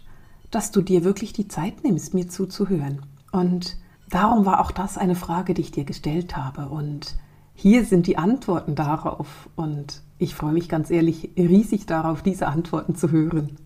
dass 0.53 0.72
du 0.72 0.81
dir 0.81 1.03
wirklich 1.03 1.33
die 1.33 1.48
Zeit 1.48 1.83
nimmst, 1.83 2.13
mir 2.13 2.27
zuzuhören. 2.27 3.01
Und 3.31 3.77
darum 4.10 4.45
war 4.45 4.62
auch 4.62 4.72
das 4.72 4.98
eine 4.98 5.15
Frage, 5.15 5.53
die 5.53 5.62
ich 5.62 5.72
dir 5.72 5.83
gestellt 5.83 6.38
habe. 6.38 6.69
Und 6.69 7.15
hier 7.55 7.86
sind 7.86 8.07
die 8.07 8.17
Antworten 8.17 8.75
darauf. 8.75 9.50
Und 9.55 10.01
ich 10.17 10.36
freue 10.36 10.53
mich 10.53 10.69
ganz 10.69 10.89
ehrlich 10.89 11.31
riesig 11.38 11.86
darauf, 11.86 12.22
diese 12.22 12.48
Antworten 12.48 12.95
zu 12.95 13.12
hören. 13.12 13.57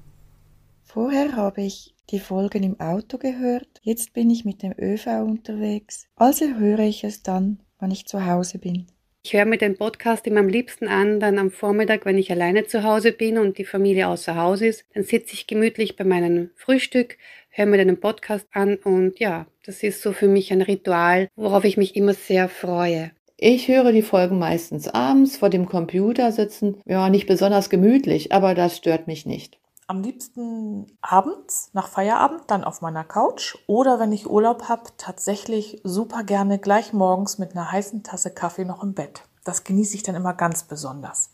Vorher 0.84 1.36
habe 1.36 1.62
ich 1.62 1.96
die 2.10 2.20
Folgen 2.20 2.64
im 2.64 2.80
Auto 2.80 3.18
gehört. 3.18 3.68
Jetzt 3.82 4.14
bin 4.14 4.30
ich 4.30 4.46
mit 4.46 4.64
dem 4.64 4.74
ÖV 4.80 5.08
unterwegs. 5.26 6.08
Also 6.16 6.46
höre 6.46 6.80
ich 6.80 7.04
es 7.04 7.22
dann, 7.24 7.60
wann 7.80 7.92
ich 7.92 8.06
zu 8.08 8.26
Hause 8.26 8.60
bin. 8.60 8.88
Ich 9.28 9.34
höre 9.34 9.44
mir 9.44 9.58
den 9.58 9.76
Podcast 9.76 10.26
immer 10.26 10.40
am 10.40 10.48
liebsten 10.48 10.88
an, 10.88 11.20
dann 11.20 11.38
am 11.38 11.52
Vormittag, 11.52 12.06
wenn 12.06 12.18
ich 12.18 12.32
alleine 12.32 12.66
zu 12.66 12.84
Hause 12.84 13.12
bin 13.12 13.38
und 13.38 13.58
die 13.58 13.66
Familie 13.66 14.08
außer 14.08 14.38
Haus 14.38 14.62
ist. 14.62 14.86
Dann 14.94 15.04
sitze 15.04 15.34
ich 15.34 15.48
gemütlich 15.48 15.98
bei 15.98 16.06
meinem 16.06 16.52
Frühstück, 16.56 17.18
höre 17.50 17.66
mir 17.66 17.84
den 17.84 18.00
Podcast 18.00 18.48
an 18.54 18.78
und 18.78 19.20
ja, 19.20 19.46
das 19.66 19.84
ist 19.84 20.02
so 20.02 20.14
für 20.14 20.30
mich 20.30 20.54
ein 20.54 20.62
Ritual, 20.62 21.28
worauf 21.36 21.66
ich 21.66 21.76
mich 21.76 21.98
immer 21.98 22.14
sehr 22.14 22.48
freue. 22.48 23.12
Ich 23.36 23.68
höre 23.68 23.92
die 23.92 24.02
Folgen 24.02 24.40
meistens 24.40 24.88
abends 24.88 25.36
vor 25.36 25.50
dem 25.50 25.66
Computer 25.66 26.32
sitzen. 26.32 26.78
Ja, 26.86 27.10
nicht 27.10 27.28
besonders 27.28 27.70
gemütlich, 27.70 28.32
aber 28.32 28.56
das 28.56 28.78
stört 28.78 29.08
mich 29.08 29.26
nicht. 29.26 29.60
Am 29.90 30.04
liebsten 30.04 30.88
abends, 31.00 31.70
nach 31.72 31.88
Feierabend, 31.88 32.42
dann 32.48 32.66
auf 32.66 32.82
meiner 32.82 33.06
Couch 33.06 33.56
oder 33.68 34.02
wenn 34.02 34.12
ich 34.12 34.30
Urlaub 34.30 34.68
habe, 34.68 34.84
tatsächlich 34.98 35.80
super 35.86 36.26
gerne 36.26 36.60
gleich 36.60 36.92
morgens 36.92 37.38
mit 37.38 37.54
einer 37.54 37.72
heißen 37.72 38.04
Tasse 38.04 38.32
Kaffee 38.32 38.66
noch 38.66 38.84
im 38.84 38.94
Bett. 38.94 39.24
Das 39.46 39.64
genieße 39.64 39.96
ich 39.96 40.04
dann 40.04 40.16
immer 40.16 40.34
ganz 40.34 40.64
besonders. 40.64 41.30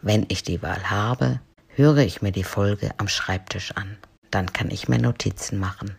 Wenn 0.00 0.24
ich 0.28 0.42
die 0.42 0.62
Wahl 0.62 0.90
habe, 0.90 1.40
höre 1.68 1.98
ich 1.98 2.22
mir 2.22 2.32
die 2.32 2.42
Folge 2.42 2.90
am 2.96 3.06
Schreibtisch 3.06 3.76
an. 3.76 3.98
Dann 4.30 4.50
kann 4.50 4.70
ich 4.70 4.88
mir 4.88 4.98
Notizen 4.98 5.58
machen. 5.58 5.94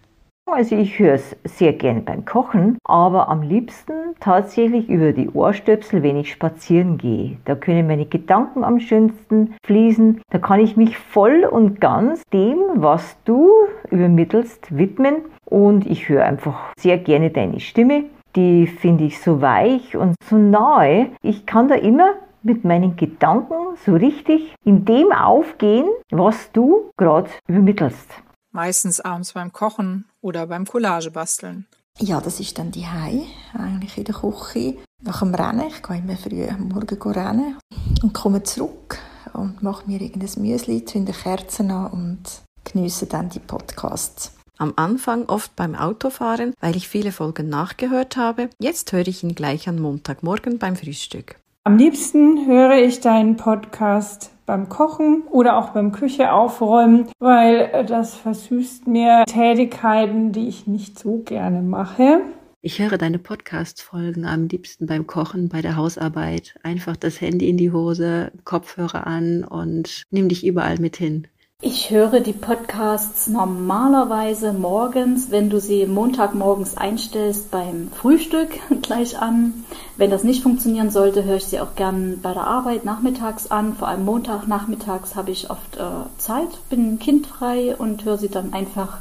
Also 0.54 0.76
ich 0.76 1.00
höre 1.00 1.14
es 1.14 1.38
sehr 1.46 1.72
gerne 1.72 2.02
beim 2.02 2.26
Kochen, 2.26 2.78
aber 2.84 3.30
am 3.30 3.42
liebsten 3.42 3.94
tatsächlich 4.20 4.90
über 4.90 5.14
die 5.14 5.30
Ohrstöpsel, 5.30 6.04
wenn 6.04 6.18
ich 6.18 6.30
spazieren 6.30 6.98
gehe. 6.98 7.38
Da 7.46 7.56
können 7.56 7.88
meine 7.88 8.06
Gedanken 8.06 8.66
am 8.66 8.82
schönsten 8.82 9.56
fließen. 9.66 10.20
Da 10.30 10.40
kann 10.40 10.60
ich 10.60 10.76
mich 10.76 10.98
voll 10.98 11.46
und 11.50 11.80
ganz 11.80 12.24
dem, 12.34 12.58
was 12.76 13.16
du 13.24 13.50
übermittelst, 13.92 14.78
widmen. 14.78 15.22
Und 15.46 15.86
ich 15.86 16.10
höre 16.10 16.26
einfach 16.26 16.74
sehr 16.78 16.98
gerne 16.98 17.30
deine 17.30 17.62
Stimme. 17.62 18.04
Die 18.36 18.68
finde 18.68 19.06
ich 19.06 19.22
so 19.22 19.42
weich 19.42 19.96
und 19.96 20.16
so 20.22 20.36
nahe. 20.36 21.08
Ich 21.22 21.46
kann 21.46 21.70
da 21.70 21.76
immer 21.76 22.16
mit 22.44 22.66
meinen 22.66 22.98
Gedanken 22.98 23.78
so 23.86 23.94
richtig 23.94 24.54
in 24.66 24.84
dem 24.84 25.14
aufgehen, 25.14 25.86
was 26.12 26.52
du 26.52 26.92
gerade 26.98 27.30
übermittelst. 27.48 28.22
Meistens 28.52 29.00
abends 29.00 29.34
beim 29.34 29.54
Kochen 29.54 30.06
oder 30.22 30.46
beim 30.48 30.66
Collage 30.66 31.10
basteln. 31.12 31.68
Ja, 32.00 32.20
das 32.20 32.40
ist 32.40 32.58
dann 32.58 32.72
die 32.72 32.86
Hei, 32.86 33.26
eigentlich 33.54 33.98
in 33.98 34.04
der 34.04 34.16
Küche. 34.16 34.78
Nach 35.04 35.20
dem 35.20 35.34
Rennen, 35.34 35.68
ich 35.68 35.82
gehe 35.82 35.98
immer 35.98 36.18
früh 36.18 36.46
am 36.48 36.68
Morgen 36.68 37.02
rennen 37.02 37.58
und 38.04 38.14
komme 38.14 38.44
zurück 38.44 38.98
und 39.34 39.64
mache 39.64 39.90
mir 39.90 40.02
irgendein 40.02 40.42
Müsli, 40.42 40.84
zünde 40.84 41.14
Kerzen 41.14 41.72
an 41.72 41.92
und 41.92 42.24
genieße 42.66 43.06
dann 43.06 43.30
die 43.30 43.40
Podcasts. 43.40 44.34
Am 44.58 44.74
Anfang 44.76 45.26
oft 45.28 45.56
beim 45.56 45.74
Autofahren, 45.74 46.54
weil 46.60 46.76
ich 46.76 46.88
viele 46.88 47.12
Folgen 47.12 47.50
nachgehört 47.50 48.18
habe. 48.18 48.50
Jetzt 48.60 48.92
höre 48.92 49.08
ich 49.08 49.24
ihn 49.24 49.34
gleich 49.34 49.68
am 49.68 49.78
Montagmorgen 49.80 50.60
beim 50.60 50.76
Frühstück. 50.76 51.36
Am 51.64 51.78
liebsten 51.78 52.46
höre 52.48 52.76
ich 52.76 53.00
deinen 53.00 53.38
Podcast 53.38 54.32
beim 54.52 54.68
Kochen 54.68 55.24
oder 55.32 55.58
auch 55.58 55.70
beim 55.70 55.94
Küche 55.94 56.34
aufräumen, 56.34 57.08
weil 57.20 57.86
das 57.88 58.16
versüßt 58.16 58.86
mir 58.86 59.24
Tätigkeiten, 59.26 60.34
die 60.34 60.50
ich 60.50 60.68
nicht 60.68 61.00
so 61.00 61.20
gerne 61.20 61.62
mache. 61.62 62.20
Ich 62.60 62.80
höre 62.80 62.98
deine 62.98 63.18
Podcast-Folgen 63.18 64.26
am 64.26 64.50
liebsten 64.50 64.88
beim 64.88 65.08
Kochen, 65.08 65.48
bei 65.48 65.62
der 65.62 65.78
Hausarbeit. 65.78 66.56
Einfach 66.64 66.98
das 66.98 67.22
Handy 67.22 67.48
in 67.48 67.56
die 67.56 67.72
Hose, 67.72 68.34
Kopfhörer 68.44 69.08
an 69.08 69.46
und 69.46 70.04
nimm 70.12 70.28
dich 70.28 70.46
überall 70.46 70.80
mit 70.80 70.98
hin. 70.98 71.28
Ich 71.64 71.92
höre 71.92 72.22
die 72.22 72.34
Podcasts 72.34 73.28
normalerweise 73.28 74.52
morgens, 74.52 75.30
wenn 75.30 75.52
du 75.52 75.60
sie 75.60 75.86
Montagmorgens 75.86 76.76
einstellst, 76.76 77.52
beim 77.52 77.92
Frühstück 77.92 78.50
gleich 78.82 79.20
an. 79.20 79.64
Wenn 79.96 80.10
das 80.10 80.24
nicht 80.24 80.42
funktionieren 80.42 80.90
sollte, 80.90 81.24
höre 81.24 81.36
ich 81.36 81.46
sie 81.46 81.60
auch 81.60 81.76
gern 81.76 82.20
bei 82.20 82.34
der 82.34 82.48
Arbeit 82.48 82.84
nachmittags 82.84 83.52
an. 83.52 83.76
Vor 83.76 83.90
allem 83.90 84.06
Montagnachmittags 84.06 85.14
habe 85.14 85.30
ich 85.30 85.52
oft 85.52 85.78
äh, 85.78 86.10
Zeit, 86.18 86.50
bin 86.72 86.98
kindfrei 86.98 87.76
und 87.76 88.06
höre 88.06 88.18
sie 88.18 88.30
dann 88.30 88.54
einfach 88.54 88.98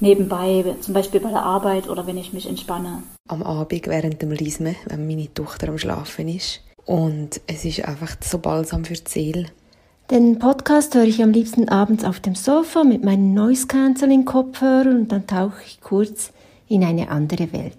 nebenbei, 0.00 0.64
zum 0.80 0.94
Beispiel 0.94 1.20
bei 1.20 1.30
der 1.30 1.44
Arbeit 1.44 1.88
oder 1.88 2.08
wenn 2.08 2.16
ich 2.16 2.32
mich 2.32 2.48
entspanne. 2.48 3.04
Am 3.28 3.44
Abend 3.44 3.86
während 3.86 4.20
dem 4.20 4.32
Lisme, 4.32 4.74
wenn 4.86 5.06
meine 5.06 5.32
Tochter 5.32 5.68
am 5.68 5.78
Schlafen 5.78 6.26
ist. 6.26 6.60
Und 6.84 7.40
es 7.46 7.64
ist 7.64 7.84
einfach 7.84 8.16
so 8.20 8.38
balsam 8.38 8.84
für 8.84 8.94
die 8.94 9.08
Seele. 9.08 9.46
Den 10.10 10.40
Podcast 10.40 10.96
höre 10.96 11.04
ich 11.04 11.22
am 11.22 11.30
liebsten 11.30 11.68
abends 11.68 12.02
auf 12.02 12.18
dem 12.18 12.34
Sofa 12.34 12.82
mit 12.82 13.04
meinen 13.04 13.32
Noise 13.32 13.68
Cancelling 13.68 14.24
Kopfhörern 14.24 15.02
und 15.02 15.12
dann 15.12 15.28
tauche 15.28 15.62
ich 15.64 15.80
kurz 15.80 16.32
in 16.66 16.82
eine 16.82 17.10
andere 17.10 17.52
Welt. 17.52 17.78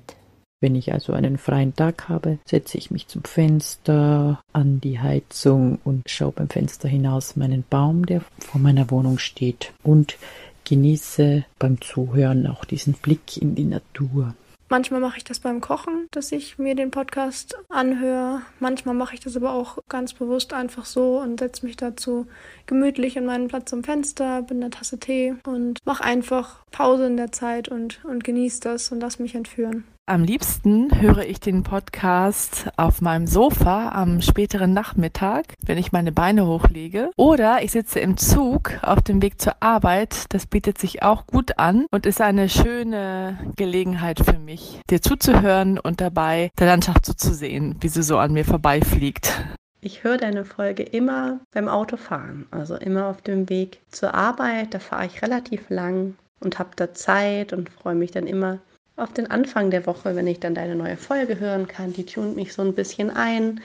Wenn 0.62 0.76
ich 0.76 0.94
also 0.94 1.12
einen 1.12 1.38
freien 1.38 1.76
Tag 1.76 2.08
habe, 2.08 2.40
setze 2.46 2.78
ich 2.78 2.90
mich 2.90 3.08
zum 3.08 3.26
Fenster, 3.26 4.40
an 4.54 4.80
die 4.80 5.02
Heizung 5.02 5.80
und 5.84 6.10
schaue 6.10 6.32
beim 6.32 6.48
Fenster 6.48 6.88
hinaus 6.88 7.36
meinen 7.36 7.66
Baum, 7.70 8.06
der 8.06 8.22
vor 8.40 8.62
meiner 8.62 8.90
Wohnung 8.92 9.18
steht 9.18 9.74
und 9.84 10.16
genieße 10.64 11.44
beim 11.60 11.82
Zuhören 11.82 12.48
auch 12.48 12.64
diesen 12.64 12.94
Blick 12.94 13.42
in 13.42 13.56
die 13.56 13.66
Natur. 13.66 14.36
Manchmal 14.72 15.02
mache 15.02 15.18
ich 15.18 15.26
das 15.26 15.42
beim 15.42 15.60
Kochen, 15.60 16.08
dass 16.12 16.32
ich 16.32 16.58
mir 16.58 16.76
den 16.76 16.92
Podcast 16.92 17.58
anhöre. 17.68 18.44
Manchmal 18.62 18.96
mache 18.96 19.16
ich 19.16 19.20
das 19.20 19.36
aber 19.36 19.52
auch 19.52 19.80
ganz 19.90 20.14
bewusst 20.14 20.54
einfach 20.54 20.86
so 20.86 21.20
und 21.20 21.42
setze 21.42 21.66
mich 21.66 21.76
dazu 21.76 22.26
gemütlich 22.68 23.18
in 23.18 23.26
meinen 23.26 23.50
Platz 23.50 23.74
am 23.74 23.84
Fenster, 23.84 24.44
bin 24.44 24.64
eine 24.64 24.70
Tasse 24.70 24.98
Tee 24.98 25.36
und 25.46 25.80
mache 25.84 26.06
einfach 26.06 26.66
Pause 26.72 27.08
in 27.08 27.18
der 27.18 27.34
Zeit 27.34 27.68
und, 27.68 28.00
und 28.06 28.24
genieße 28.24 28.62
das 28.62 28.94
und 28.94 29.02
lass 29.02 29.20
mich 29.20 29.36
entführen. 29.36 29.84
Am 30.08 30.24
liebsten 30.24 31.00
höre 31.00 31.26
ich 31.26 31.40
den 31.40 31.62
Podcast 31.62 32.70
auf 32.76 33.02
meinem 33.02 33.28
Sofa 33.28 33.90
am 33.90 34.20
späteren 34.20 34.74
Nachmittag, 34.74 35.54
wenn 35.64 35.78
ich 35.78 35.92
meine 35.92 36.12
Beine 36.12 36.48
hochlege. 36.48 37.12
Oder 37.18 37.64
ich 37.64 37.72
sitze 37.72 38.00
im 38.00 38.18
Zug 38.18 38.72
auf 38.82 39.04
dem 39.04 39.22
Weg 39.22 39.40
zur 39.40 39.62
Arbeit. 39.62 40.26
Das 40.34 40.48
bietet 40.48 40.80
sich 40.80 41.04
auch 41.04 41.28
gut 41.28 41.60
an 41.60 41.86
und 41.92 42.08
ist 42.08 42.20
eine 42.20 42.50
schöne 42.50 43.40
Gelegenheit 43.56 44.20
für 44.20 44.40
mich, 44.40 44.82
dir 44.90 45.02
zuzuhören 45.02 45.78
und 45.78 46.02
dabei 46.02 46.50
der 46.60 46.68
Landschaft 46.68 47.06
so 47.06 47.14
zu 47.14 47.34
sehen, 47.34 47.78
wie 47.80 47.88
sie 47.88 48.04
so 48.04 48.18
an 48.18 48.34
mir 48.34 48.44
vorbeifliegt. 48.44 49.40
Ich 49.82 50.04
höre 50.04 50.18
deine 50.18 50.46
Folge 50.46 50.84
immer 50.84 51.40
beim 51.54 51.68
Autofahren, 51.68 52.48
also 52.50 52.76
immer 52.76 53.06
auf 53.06 53.22
dem 53.22 53.50
Weg 53.50 53.80
zur 53.92 54.16
Arbeit. 54.16 54.74
Da 54.74 54.80
fahre 54.80 55.06
ich 55.06 55.22
relativ 55.22 55.70
lang 55.70 56.16
und 56.40 56.58
habe 56.58 56.72
da 56.76 56.94
Zeit 56.94 57.54
und 57.54 57.70
freue 57.70 57.96
mich 57.96 58.12
dann 58.12 58.26
immer 58.28 58.60
auf 59.02 59.14
den 59.14 59.30
Anfang 59.30 59.72
der 59.72 59.86
Woche, 59.86 60.16
wenn 60.16 60.28
ich 60.28 60.40
dann 60.40 60.56
deine 60.56 60.76
neue 60.76 60.98
Folge 60.98 61.40
hören 61.40 61.68
kann. 61.68 61.94
Die 61.94 62.06
tunt 62.06 62.36
mich 62.36 62.54
so 62.54 62.62
ein 62.62 62.74
bisschen 62.74 63.10
ein. 63.10 63.62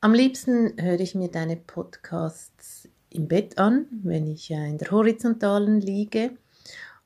Am 0.00 0.12
liebsten 0.12 0.74
höre 0.80 1.00
ich 1.00 1.14
mir 1.14 1.28
deine 1.28 1.56
Podcasts 1.56 2.88
im 3.10 3.28
Bett 3.28 3.58
an, 3.58 3.86
wenn 4.02 4.26
ich 4.26 4.50
in 4.50 4.78
der 4.78 4.90
horizontalen 4.90 5.80
liege. 5.80 6.32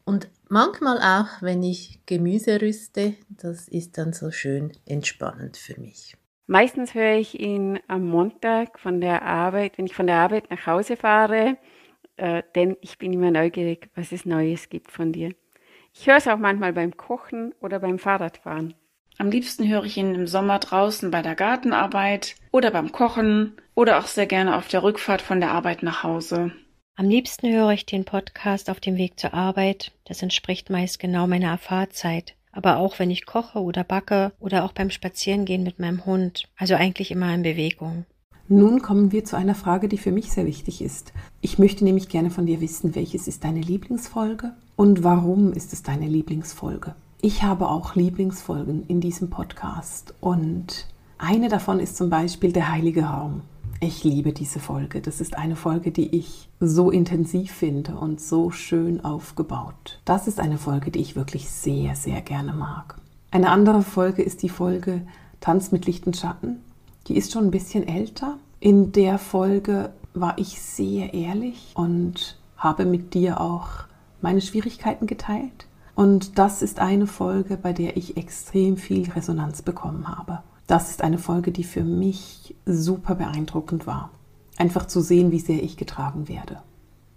Und 0.05 0.29
manchmal 0.49 0.99
auch, 0.99 1.43
wenn 1.43 1.63
ich 1.63 2.01
Gemüse 2.07 2.61
rüste. 2.61 3.15
Das 3.29 3.69
ist 3.69 3.99
dann 3.99 4.13
so 4.13 4.31
schön 4.31 4.73
entspannend 4.87 5.59
für 5.59 5.79
mich. 5.79 6.17
Meistens 6.47 6.95
höre 6.95 7.17
ich 7.17 7.39
ihn 7.39 7.79
am 7.89 8.07
Montag 8.07 8.79
von 8.81 9.03
der 9.03 9.23
Arbeit, 9.23 9.77
wenn 9.77 9.85
ich 9.85 9.95
von 9.95 10.07
der 10.07 10.17
Arbeit 10.17 10.51
nach 10.51 10.67
Hause 10.67 10.97
fahre, 10.97 11.59
äh, 12.17 12.43
denn 12.55 12.79
ich 12.81 12.97
bin 12.97 13.13
immer 13.13 13.31
neugierig, 13.31 13.91
was 13.95 14.13
es 14.13 14.25
Neues 14.25 14.71
gibt 14.71 14.91
von 14.91 15.13
dir. 15.13 15.35
Ich 16.01 16.07
höre 16.07 16.17
es 16.17 16.29
auch 16.29 16.39
manchmal 16.39 16.73
beim 16.73 16.97
Kochen 16.97 17.53
oder 17.61 17.81
beim 17.81 17.99
Fahrradfahren. 17.99 18.75
Am 19.19 19.33
liebsten 19.33 19.69
höre 19.69 19.83
ich 19.83 19.97
ihn 19.97 20.15
im 20.15 20.29
Sommer 20.29 20.61
draußen 20.61 21.11
bei 21.11 21.23
der 21.23 21.35
Gartenarbeit 21.35 22.37
oder 22.53 22.71
beim 22.71 22.93
Kochen 22.93 23.57
oder 23.75 23.99
auch 23.99 24.07
sehr 24.07 24.27
gerne 24.27 24.57
auf 24.57 24.69
der 24.69 24.85
Rückfahrt 24.85 25.21
von 25.21 25.41
der 25.41 25.51
Arbeit 25.51 25.83
nach 25.83 26.05
Hause. 26.05 26.53
Am 26.95 27.09
liebsten 27.09 27.53
höre 27.53 27.73
ich 27.73 27.85
den 27.85 28.05
Podcast 28.05 28.71
auf 28.71 28.79
dem 28.79 28.97
Weg 28.97 29.19
zur 29.19 29.35
Arbeit. 29.35 29.91
Das 30.05 30.23
entspricht 30.23 30.71
meist 30.71 31.01
genau 31.01 31.27
meiner 31.27 31.59
Fahrzeit. 31.59 32.37
Aber 32.53 32.77
auch 32.77 33.01
wenn 33.01 33.11
ich 33.11 33.27
koche 33.27 33.59
oder 33.59 33.83
backe 33.83 34.31
oder 34.39 34.65
auch 34.65 34.73
beim 34.73 34.91
Spazierengehen 34.91 35.65
mit 35.65 35.81
meinem 35.81 36.07
Hund. 36.07 36.45
Also 36.57 36.77
eigentlich 36.77 37.11
immer 37.11 37.35
in 37.35 37.43
Bewegung. 37.43 38.07
Nun 38.51 38.81
kommen 38.81 39.13
wir 39.13 39.25
zu 39.25 39.37
einer 39.37 39.55
Frage, 39.55 39.89
die 39.89 39.99
für 39.99 40.11
mich 40.11 40.33
sehr 40.33 40.47
wichtig 40.47 40.81
ist. 40.81 41.13
Ich 41.43 41.59
möchte 41.59 41.85
nämlich 41.85 42.09
gerne 42.09 42.31
von 42.31 42.47
dir 42.47 42.63
wissen, 42.63 42.95
welches 42.95 43.29
ist 43.29 43.45
deine 43.45 43.61
Lieblingsfolge 43.61 44.53
und 44.75 45.05
warum 45.05 45.53
ist 45.53 45.75
es 45.75 45.83
deine 45.83 46.07
Lieblingsfolge? 46.07 46.95
Ich 47.21 47.43
habe 47.43 47.69
auch 47.69 47.95
Lieblingsfolgen 47.95 48.87
in 48.87 49.03
diesem 49.03 49.29
Podcast 49.29 50.15
und 50.21 50.87
eine 51.19 51.51
davon 51.51 51.79
ist 51.79 51.99
zum 51.99 52.09
Beispiel 52.09 52.53
der 52.53 52.73
Heilige 52.73 53.03
Raum. 53.03 53.43
Ich 53.81 54.03
liebe 54.03 54.33
diese 54.33 54.61
Folge. 54.61 55.03
Das 55.03 55.21
ist 55.21 55.37
eine 55.37 55.55
Folge, 55.55 55.93
die 55.93 56.17
ich 56.17 56.49
so 56.59 56.91
intensiv 56.91 57.53
finde 57.53 57.97
und 57.97 58.19
so 58.19 58.51
schön 58.51 59.05
aufgebaut. 59.05 60.01
Das 60.07 60.27
ist 60.27 60.41
eine 60.41 60.57
Folge, 60.57 60.91
die 60.91 61.01
ich 61.01 61.17
wirklich 61.17 61.51
sehr, 61.51 61.95
sehr 61.97 62.23
gerne 62.23 62.55
mag. 62.55 62.97
Eine 63.31 63.51
andere 63.51 63.83
Folge 63.83 64.23
ist 64.23 64.43
die 64.43 64.49
Folge 64.49 65.03
Tanz 65.41 65.71
mit 65.71 65.85
Licht 65.85 66.07
und 66.07 66.17
Schatten. 66.17 66.61
Die 67.09 67.17
ist 67.17 67.33
schon 67.33 67.45
ein 67.45 67.51
bisschen 67.51 67.89
älter. 67.89 68.39
In 68.61 68.93
der 68.93 69.19
Folge 69.19 69.93
war 70.15 70.37
ich 70.39 70.61
sehr 70.61 71.15
ehrlich 71.15 71.73
und 71.75 72.39
habe 72.57 72.85
mit 72.85 73.15
dir 73.15 73.41
auch 73.41 73.69
meine 74.21 74.41
Schwierigkeiten 74.41 75.07
geteilt. 75.07 75.67
Und 75.95 76.39
das 76.39 76.63
ist 76.63 76.79
eine 76.79 77.07
Folge, 77.07 77.57
bei 77.57 77.73
der 77.73 77.97
ich 77.97 78.17
extrem 78.17 78.77
viel 78.77 79.11
Resonanz 79.11 79.63
bekommen 79.63 80.09
habe. 80.09 80.43
Das 80.67 80.91
ist 80.91 81.03
eine 81.03 81.19
Folge, 81.19 81.51
die 81.51 81.65
für 81.65 81.83
mich 81.83 82.55
super 82.67 83.15
beeindruckend 83.15 83.87
war. 83.87 84.11
Einfach 84.59 84.87
zu 84.87 85.01
sehen, 85.01 85.33
wie 85.33 85.41
sehr 85.41 85.63
ich 85.63 85.77
getragen 85.77 86.29
werde. 86.29 86.59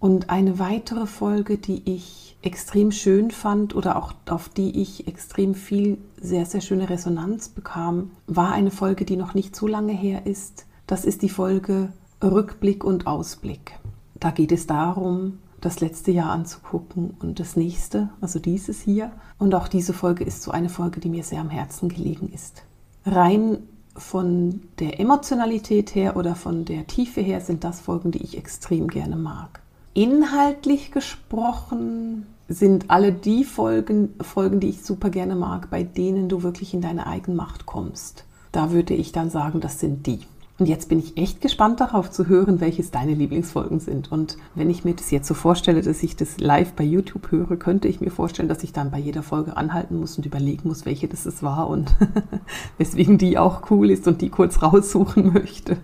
Und 0.02 0.30
eine 0.30 0.58
weitere 0.58 1.06
Folge, 1.06 1.58
die 1.58 1.80
ich 1.84 2.36
extrem 2.42 2.90
schön 2.90 3.30
fand 3.30 3.76
oder 3.76 3.94
auch 3.94 4.14
auf 4.28 4.48
die 4.48 4.82
ich 4.82 5.06
extrem 5.06 5.54
viel 5.54 5.96
sehr, 6.20 6.44
sehr 6.44 6.60
schöne 6.60 6.90
Resonanz 6.90 7.48
bekam, 7.50 8.10
war 8.26 8.50
eine 8.50 8.72
Folge, 8.72 9.04
die 9.04 9.14
noch 9.14 9.34
nicht 9.34 9.54
so 9.54 9.68
lange 9.68 9.92
her 9.92 10.26
ist. 10.26 10.66
Das 10.88 11.04
ist 11.04 11.22
die 11.22 11.28
Folge 11.28 11.92
Rückblick 12.20 12.82
und 12.82 13.06
Ausblick. 13.06 13.78
Da 14.18 14.32
geht 14.32 14.50
es 14.50 14.66
darum, 14.66 15.38
das 15.60 15.78
letzte 15.78 16.10
Jahr 16.10 16.32
anzugucken 16.32 17.14
und 17.20 17.38
das 17.38 17.54
nächste, 17.54 18.08
also 18.20 18.40
dieses 18.40 18.80
hier. 18.80 19.12
Und 19.38 19.54
auch 19.54 19.68
diese 19.68 19.92
Folge 19.92 20.24
ist 20.24 20.42
so 20.42 20.50
eine 20.50 20.68
Folge, 20.68 20.98
die 20.98 21.10
mir 21.10 21.22
sehr 21.22 21.40
am 21.40 21.50
Herzen 21.50 21.88
gelegen 21.88 22.28
ist. 22.34 22.64
Rein 23.06 23.58
von 23.96 24.62
der 24.80 24.98
Emotionalität 24.98 25.94
her 25.94 26.16
oder 26.16 26.34
von 26.34 26.64
der 26.64 26.88
Tiefe 26.88 27.20
her 27.20 27.40
sind 27.40 27.62
das 27.62 27.80
Folgen, 27.80 28.10
die 28.10 28.24
ich 28.24 28.36
extrem 28.36 28.88
gerne 28.88 29.14
mag. 29.14 29.61
Inhaltlich 29.94 30.90
gesprochen 30.90 32.26
sind 32.48 32.90
alle 32.90 33.12
die 33.12 33.44
Folgen, 33.44 34.14
Folgen, 34.20 34.58
die 34.58 34.70
ich 34.70 34.82
super 34.82 35.10
gerne 35.10 35.34
mag, 35.34 35.68
bei 35.70 35.82
denen 35.82 36.28
du 36.28 36.42
wirklich 36.42 36.72
in 36.72 36.80
deine 36.80 37.06
Eigenmacht 37.06 37.66
kommst. 37.66 38.24
Da 38.52 38.72
würde 38.72 38.94
ich 38.94 39.12
dann 39.12 39.28
sagen, 39.28 39.60
das 39.60 39.80
sind 39.80 40.06
die. 40.06 40.20
Und 40.58 40.66
jetzt 40.66 40.88
bin 40.88 40.98
ich 40.98 41.16
echt 41.16 41.40
gespannt 41.40 41.80
darauf 41.80 42.10
zu 42.10 42.28
hören, 42.28 42.60
welches 42.60 42.90
deine 42.90 43.14
Lieblingsfolgen 43.14 43.80
sind. 43.80 44.12
Und 44.12 44.36
wenn 44.54 44.70
ich 44.70 44.84
mir 44.84 44.94
das 44.94 45.10
jetzt 45.10 45.26
so 45.26 45.34
vorstelle, 45.34 45.82
dass 45.82 46.02
ich 46.02 46.14
das 46.14 46.38
live 46.38 46.72
bei 46.74 46.84
YouTube 46.84 47.30
höre, 47.30 47.56
könnte 47.56 47.88
ich 47.88 48.00
mir 48.00 48.10
vorstellen, 48.10 48.48
dass 48.48 48.62
ich 48.62 48.72
dann 48.72 48.90
bei 48.90 48.98
jeder 48.98 49.22
Folge 49.22 49.56
anhalten 49.56 49.98
muss 49.98 50.16
und 50.16 50.24
überlegen 50.26 50.68
muss, 50.68 50.86
welche 50.86 51.08
das 51.08 51.42
war 51.42 51.68
und 51.68 51.96
weswegen 52.78 53.18
die 53.18 53.38
auch 53.38 53.70
cool 53.70 53.90
ist 53.90 54.06
und 54.06 54.20
die 54.20 54.28
kurz 54.28 54.62
raussuchen 54.62 55.32
möchte. 55.34 55.78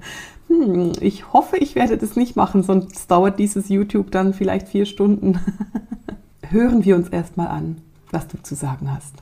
Hm, 0.49 0.93
ich 1.01 1.33
hoffe, 1.33 1.59
ich 1.59 1.75
werde 1.75 1.97
das 1.97 2.17
nicht 2.17 2.37
machen, 2.37 2.63
sonst 2.63 3.11
dauert 3.11 3.39
dieses 3.39 3.69
YouTube 3.69 4.11
dann 4.11 4.35
vielleicht 4.35 4.69
vier 4.69 4.87
Stunden. 4.87 5.39
Hören 6.49 6.85
wir 6.85 6.97
uns 6.97 7.09
erstmal 7.11 7.49
an, 7.49 7.81
was 8.11 8.27
du 8.27 8.43
zu 8.43 8.55
sagen 8.55 8.93
hast. 8.93 9.15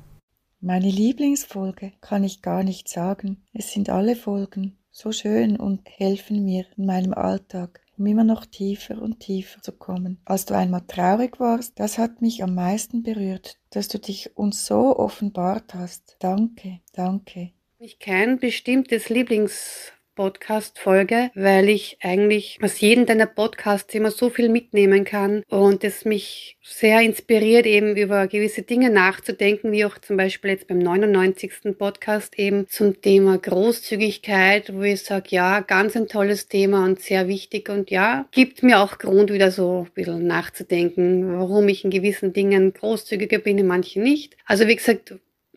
Meine 0.60 0.88
Lieblingsfolge 0.88 1.92
kann 2.00 2.24
ich 2.24 2.42
gar 2.42 2.62
nicht 2.62 2.88
sagen. 2.88 3.44
Es 3.52 3.72
sind 3.72 3.90
alle 3.90 4.16
Folgen 4.16 4.78
so 4.90 5.12
schön 5.12 5.56
und 5.56 5.82
helfen 5.90 6.44
mir 6.44 6.64
in 6.76 6.86
meinem 6.86 7.12
Alltag, 7.12 7.82
um 7.98 8.06
immer 8.06 8.24
noch 8.24 8.46
tiefer 8.46 9.02
und 9.02 9.20
tiefer 9.20 9.60
zu 9.60 9.72
kommen. 9.72 10.18
Als 10.24 10.46
du 10.46 10.54
einmal 10.56 10.82
traurig 10.86 11.38
warst, 11.38 11.78
das 11.78 11.98
hat 11.98 12.22
mich 12.22 12.42
am 12.42 12.54
meisten 12.54 13.02
berührt, 13.02 13.58
dass 13.70 13.88
du 13.88 13.98
dich 13.98 14.36
uns 14.36 14.64
so 14.64 14.96
offenbart 14.96 15.74
hast. 15.74 16.16
Danke, 16.20 16.80
danke. 16.94 17.50
Ich 17.78 17.98
kein 17.98 18.38
bestimmtes 18.38 19.10
Lieblings 19.10 19.92
Podcast-Folge, 20.16 21.30
weil 21.34 21.68
ich 21.68 21.98
eigentlich 22.02 22.58
aus 22.60 22.80
jedem 22.80 23.06
deiner 23.06 23.26
Podcasts 23.26 23.94
immer 23.94 24.10
so 24.10 24.30
viel 24.30 24.48
mitnehmen 24.48 25.04
kann 25.04 25.44
und 25.48 25.84
es 25.84 26.04
mich 26.04 26.58
sehr 26.64 27.00
inspiriert, 27.02 27.66
eben 27.66 27.96
über 27.96 28.26
gewisse 28.26 28.62
Dinge 28.62 28.90
nachzudenken, 28.90 29.70
wie 29.70 29.84
auch 29.84 29.98
zum 29.98 30.16
Beispiel 30.16 30.50
jetzt 30.50 30.66
beim 30.66 30.78
99. 30.78 31.78
Podcast 31.78 32.36
eben 32.38 32.66
zum 32.66 33.00
Thema 33.00 33.38
Großzügigkeit, 33.38 34.74
wo 34.74 34.82
ich 34.82 35.02
sage, 35.02 35.28
ja, 35.30 35.60
ganz 35.60 35.94
ein 35.94 36.08
tolles 36.08 36.48
Thema 36.48 36.84
und 36.84 37.00
sehr 37.00 37.28
wichtig 37.28 37.68
und 37.68 37.90
ja, 37.90 38.26
gibt 38.32 38.64
mir 38.64 38.80
auch 38.80 38.98
Grund, 38.98 39.32
wieder 39.32 39.52
so 39.52 39.86
ein 39.86 39.92
bisschen 39.92 40.26
nachzudenken, 40.26 41.38
warum 41.38 41.68
ich 41.68 41.84
in 41.84 41.90
gewissen 41.90 42.32
Dingen 42.32 42.72
großzügiger 42.72 43.38
bin, 43.38 43.58
in 43.58 43.66
manchen 43.66 44.02
nicht. 44.02 44.36
Also 44.46 44.66
wie 44.66 44.76
gesagt, 44.76 45.14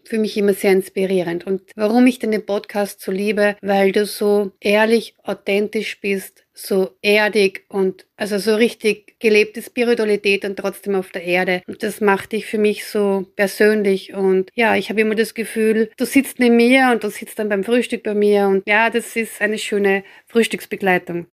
für 0.10 0.18
mich 0.18 0.36
immer 0.38 0.54
sehr 0.54 0.72
inspirierend. 0.72 1.46
Und 1.46 1.62
warum 1.76 2.08
ich 2.08 2.18
den 2.18 2.46
Podcast 2.46 3.00
so 3.00 3.12
liebe, 3.12 3.56
weil 3.62 3.92
du 3.92 4.06
so 4.06 4.52
ehrlich, 4.60 5.16
authentisch 5.24 6.02
bist, 6.02 6.46
so 6.54 6.90
erdig 7.02 7.66
und 7.70 8.08
also 8.18 8.40
so 8.40 8.56
richtig 8.56 9.20
gelebte 9.20 9.62
Spiritualität 9.62 10.44
und 10.46 10.58
trotzdem 10.58 10.96
auf 10.96 11.12
der 11.12 11.24
Erde. 11.24 11.62
Und 11.68 11.84
das 11.84 12.02
macht 12.02 12.32
dich 12.32 12.48
für 12.48 12.58
mich 12.58 12.86
so 12.86 13.28
persönlich. 13.36 14.14
Und 14.14 14.50
ja, 14.56 14.76
ich 14.76 14.90
habe 14.90 15.02
immer 15.02 15.16
das 15.16 15.36
Gefühl, 15.36 15.92
du 15.96 16.06
sitzt 16.06 16.40
neben 16.40 16.58
mir 16.58 16.90
und 16.92 17.04
du 17.04 17.12
sitzt 17.12 17.38
dann 17.38 17.50
beim 17.50 17.64
Frühstück 17.64 18.04
bei 18.04 18.16
mir. 18.16 18.48
Und 18.48 18.68
ja, 18.68 18.90
das 18.90 19.16
ist 19.16 19.40
eine 19.42 19.60
schöne 19.60 20.04
Frühstücksbegleitung. 20.28 21.28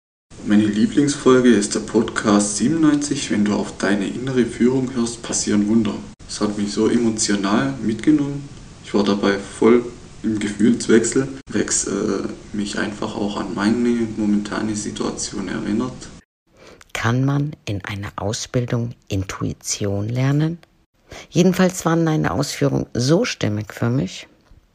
Meine 0.46 0.64
Lieblingsfolge 0.64 1.50
ist 1.50 1.76
der 1.76 1.80
Podcast 1.80 2.56
97. 2.56 3.30
Wenn 3.30 3.44
du 3.44 3.54
auf 3.54 3.78
deine 3.78 4.06
innere 4.06 4.44
Führung 4.44 4.92
hörst, 4.94 5.22
passieren 5.22 5.68
Wunder. 5.68 5.94
Es 6.28 6.40
hat 6.40 6.58
mich 6.58 6.72
so 6.72 6.88
emotional 6.88 7.74
mitgenommen 7.82 8.48
ich 8.94 8.98
war 8.98 9.16
dabei 9.16 9.40
voll 9.40 9.84
im 10.22 10.38
Gefühlswechsel, 10.38 11.26
wegs 11.50 11.88
äh, 11.88 12.28
mich 12.52 12.78
einfach 12.78 13.16
auch 13.16 13.38
an 13.38 13.52
meine 13.52 14.06
momentane 14.16 14.76
Situation 14.76 15.48
erinnert. 15.48 15.96
Kann 16.92 17.24
man 17.24 17.56
in 17.64 17.84
einer 17.84 18.12
Ausbildung 18.14 18.94
Intuition 19.08 20.08
lernen? 20.08 20.58
Jedenfalls 21.28 21.84
waren 21.84 22.06
deine 22.06 22.30
Ausführungen 22.30 22.86
so 22.94 23.24
stimmig 23.24 23.74
für 23.74 23.90
mich, 23.90 24.28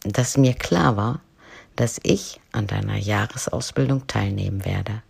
dass 0.04 0.36
mir 0.36 0.54
klar 0.54 0.98
war, 0.98 1.22
dass 1.78 1.98
ich 2.04 2.42
an 2.52 2.68
deiner 2.68 2.98
Jahresausbildung 2.98 4.06
teilnehmen 4.08 4.66
werde. 4.66 5.02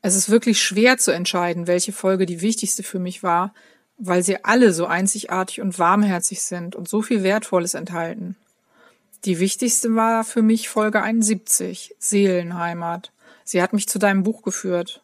Es 0.00 0.14
ist 0.14 0.30
wirklich 0.30 0.62
schwer 0.62 0.96
zu 0.96 1.10
entscheiden, 1.10 1.66
welche 1.66 1.90
Folge 1.90 2.24
die 2.24 2.40
wichtigste 2.40 2.84
für 2.84 3.00
mich 3.00 3.24
war, 3.24 3.52
weil 3.98 4.22
sie 4.22 4.44
alle 4.44 4.72
so 4.72 4.86
einzigartig 4.86 5.60
und 5.60 5.80
warmherzig 5.80 6.40
sind 6.42 6.76
und 6.76 6.88
so 6.88 7.02
viel 7.02 7.24
Wertvolles 7.24 7.74
enthalten. 7.74 8.36
Die 9.24 9.38
wichtigste 9.38 9.94
war 9.94 10.22
für 10.22 10.42
mich 10.42 10.68
Folge 10.68 11.00
71, 11.00 11.94
Seelenheimat. 11.98 13.10
Sie 13.42 13.62
hat 13.62 13.72
mich 13.72 13.88
zu 13.88 13.98
deinem 13.98 14.22
Buch 14.22 14.42
geführt. 14.42 15.00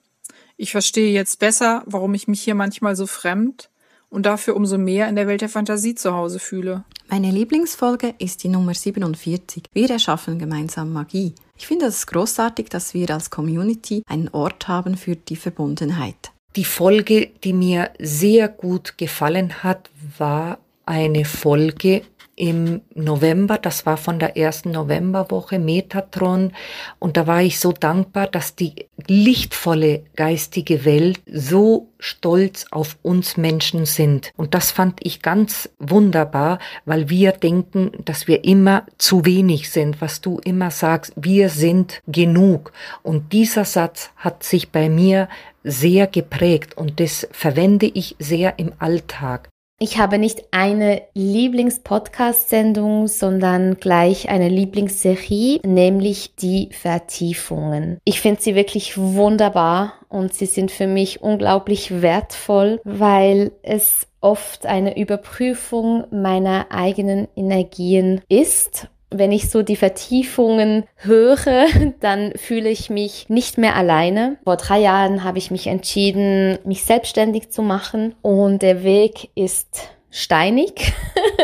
Ich 0.59 0.73
verstehe 0.73 1.11
jetzt 1.11 1.39
besser, 1.39 1.83
warum 1.87 2.13
ich 2.13 2.29
mich 2.29 2.43
hier 2.43 2.55
manchmal 2.55 2.97
so 2.97 3.07
fremd 3.07 3.71
und 4.11 4.27
dafür 4.27 4.57
umso 4.57 4.77
mehr 4.77 5.09
in 5.09 5.17
der 5.17 5.27
Welt 5.27 5.41
der 5.41 5.49
Fantasie 5.49 5.95
zu 5.95 6.13
Hause 6.13 6.39
fühle. 6.39 6.85
Meine 7.09 7.31
Lieblingsfolge 7.31 8.15
ist 8.19 8.45
die 8.45 8.49
Nummer 8.49 8.75
47. 8.75 9.65
Wir 9.73 9.89
erschaffen 9.89 10.39
gemeinsam 10.39 10.93
Magie. 10.93 11.35
Ich 11.57 11.67
finde 11.67 11.87
es 11.87 12.07
großartig, 12.07 12.69
dass 12.69 12.93
wir 12.93 13.09
als 13.11 13.31
Community 13.31 14.03
einen 14.07 14.29
Ort 14.29 14.69
haben 14.69 14.99
für 14.99 15.17
die 15.17 15.37
Verbundenheit. 15.37 16.33
Die 16.57 16.65
Folge, 16.65 17.31
die 17.43 17.55
mir 17.55 17.91
sehr 17.99 18.49
gut 18.49 18.99
gefallen 18.99 19.63
hat, 19.63 19.89
war 20.19 20.59
eine 20.85 21.25
Folge 21.25 22.03
im 22.41 22.81
November, 22.95 23.59
das 23.59 23.85
war 23.85 23.99
von 23.99 24.19
der 24.19 24.35
ersten 24.35 24.71
Novemberwoche 24.71 25.59
Metatron 25.59 26.53
und 26.99 27.19
da 27.19 27.27
war 27.27 27.43
ich 27.43 27.61
so 27.61 27.71
dankbar, 27.73 28.29
dass 28.29 28.57
die 28.57 28.87
lichtvolle 29.07 30.05
geistige 30.17 30.87
Welt 30.87 31.21
so 31.31 31.89
stolz 31.99 32.65
auf 32.71 32.97
uns 33.03 33.37
Menschen 33.37 33.85
sind. 33.85 34.33
Und 34.39 34.55
das 34.55 34.71
fand 34.71 35.01
ich 35.03 35.21
ganz 35.21 35.69
wunderbar, 35.79 36.61
weil 36.87 37.11
wir 37.11 37.33
denken, 37.33 37.93
dass 38.07 38.27
wir 38.27 38.43
immer 38.45 38.87
zu 38.97 39.27
wenig 39.27 39.71
sind, 39.71 40.01
was 40.01 40.23
du 40.23 40.41
immer 40.43 40.71
sagst, 40.71 41.13
wir 41.17 41.51
sind 41.51 42.01
genug. 42.07 42.73
Und 43.03 43.35
dieser 43.35 43.67
Satz 43.67 44.13
hat 44.17 44.45
sich 44.45 44.71
bei 44.71 44.89
mir 44.89 45.29
sehr 45.63 46.07
geprägt 46.07 46.75
und 46.79 47.01
das 47.01 47.29
verwende 47.33 47.85
ich 47.85 48.17
sehr 48.19 48.59
im 48.59 48.73
Alltag. 48.79 49.51
Ich 49.83 49.97
habe 49.97 50.19
nicht 50.19 50.45
eine 50.51 51.01
Lieblings-Podcast-Sendung, 51.15 53.09
sondern 53.09 53.77
gleich 53.77 54.29
eine 54.29 54.51
Lieblingsserie, 54.51 55.61
nämlich 55.65 56.35
die 56.37 56.69
Vertiefungen. 56.71 57.99
Ich 58.05 58.21
finde 58.21 58.43
sie 58.43 58.55
wirklich 58.55 58.99
wunderbar 58.99 59.95
und 60.11 60.35
sie 60.35 60.45
sind 60.45 60.71
für 60.71 60.87
mich 60.87 61.23
unglaublich 61.23 62.03
wertvoll, 62.03 62.79
weil 62.85 63.53
es 63.63 64.07
oft 64.21 64.67
eine 64.67 64.99
Überprüfung 64.99 66.05
meiner 66.11 66.67
eigenen 66.71 67.27
Energien 67.35 68.21
ist 68.29 68.91
wenn 69.11 69.33
ich 69.33 69.51
so 69.51 69.63
die 69.63 69.77
Vertiefungen 69.77 70.85
höre, 70.97 71.67
dann 72.01 72.33
fühle 72.37 72.69
ich 72.69 72.91
mich 72.91 73.29
nicht 73.29 73.59
mehr 73.59 73.77
alleine. 73.77 74.37
Vor 74.45 74.57
drei 74.57 74.81
Jahren 74.81 75.25
habe 75.25 75.39
ich 75.39 75.51
mich 75.51 75.67
entschieden, 75.67 76.59
mich 76.65 76.85
selbstständig 76.85 77.51
zu 77.51 77.63
machen 77.63 78.15
und 78.23 78.63
der 78.63 78.83
Weg 78.85 79.31
ist 79.35 79.91
steinig 80.11 80.93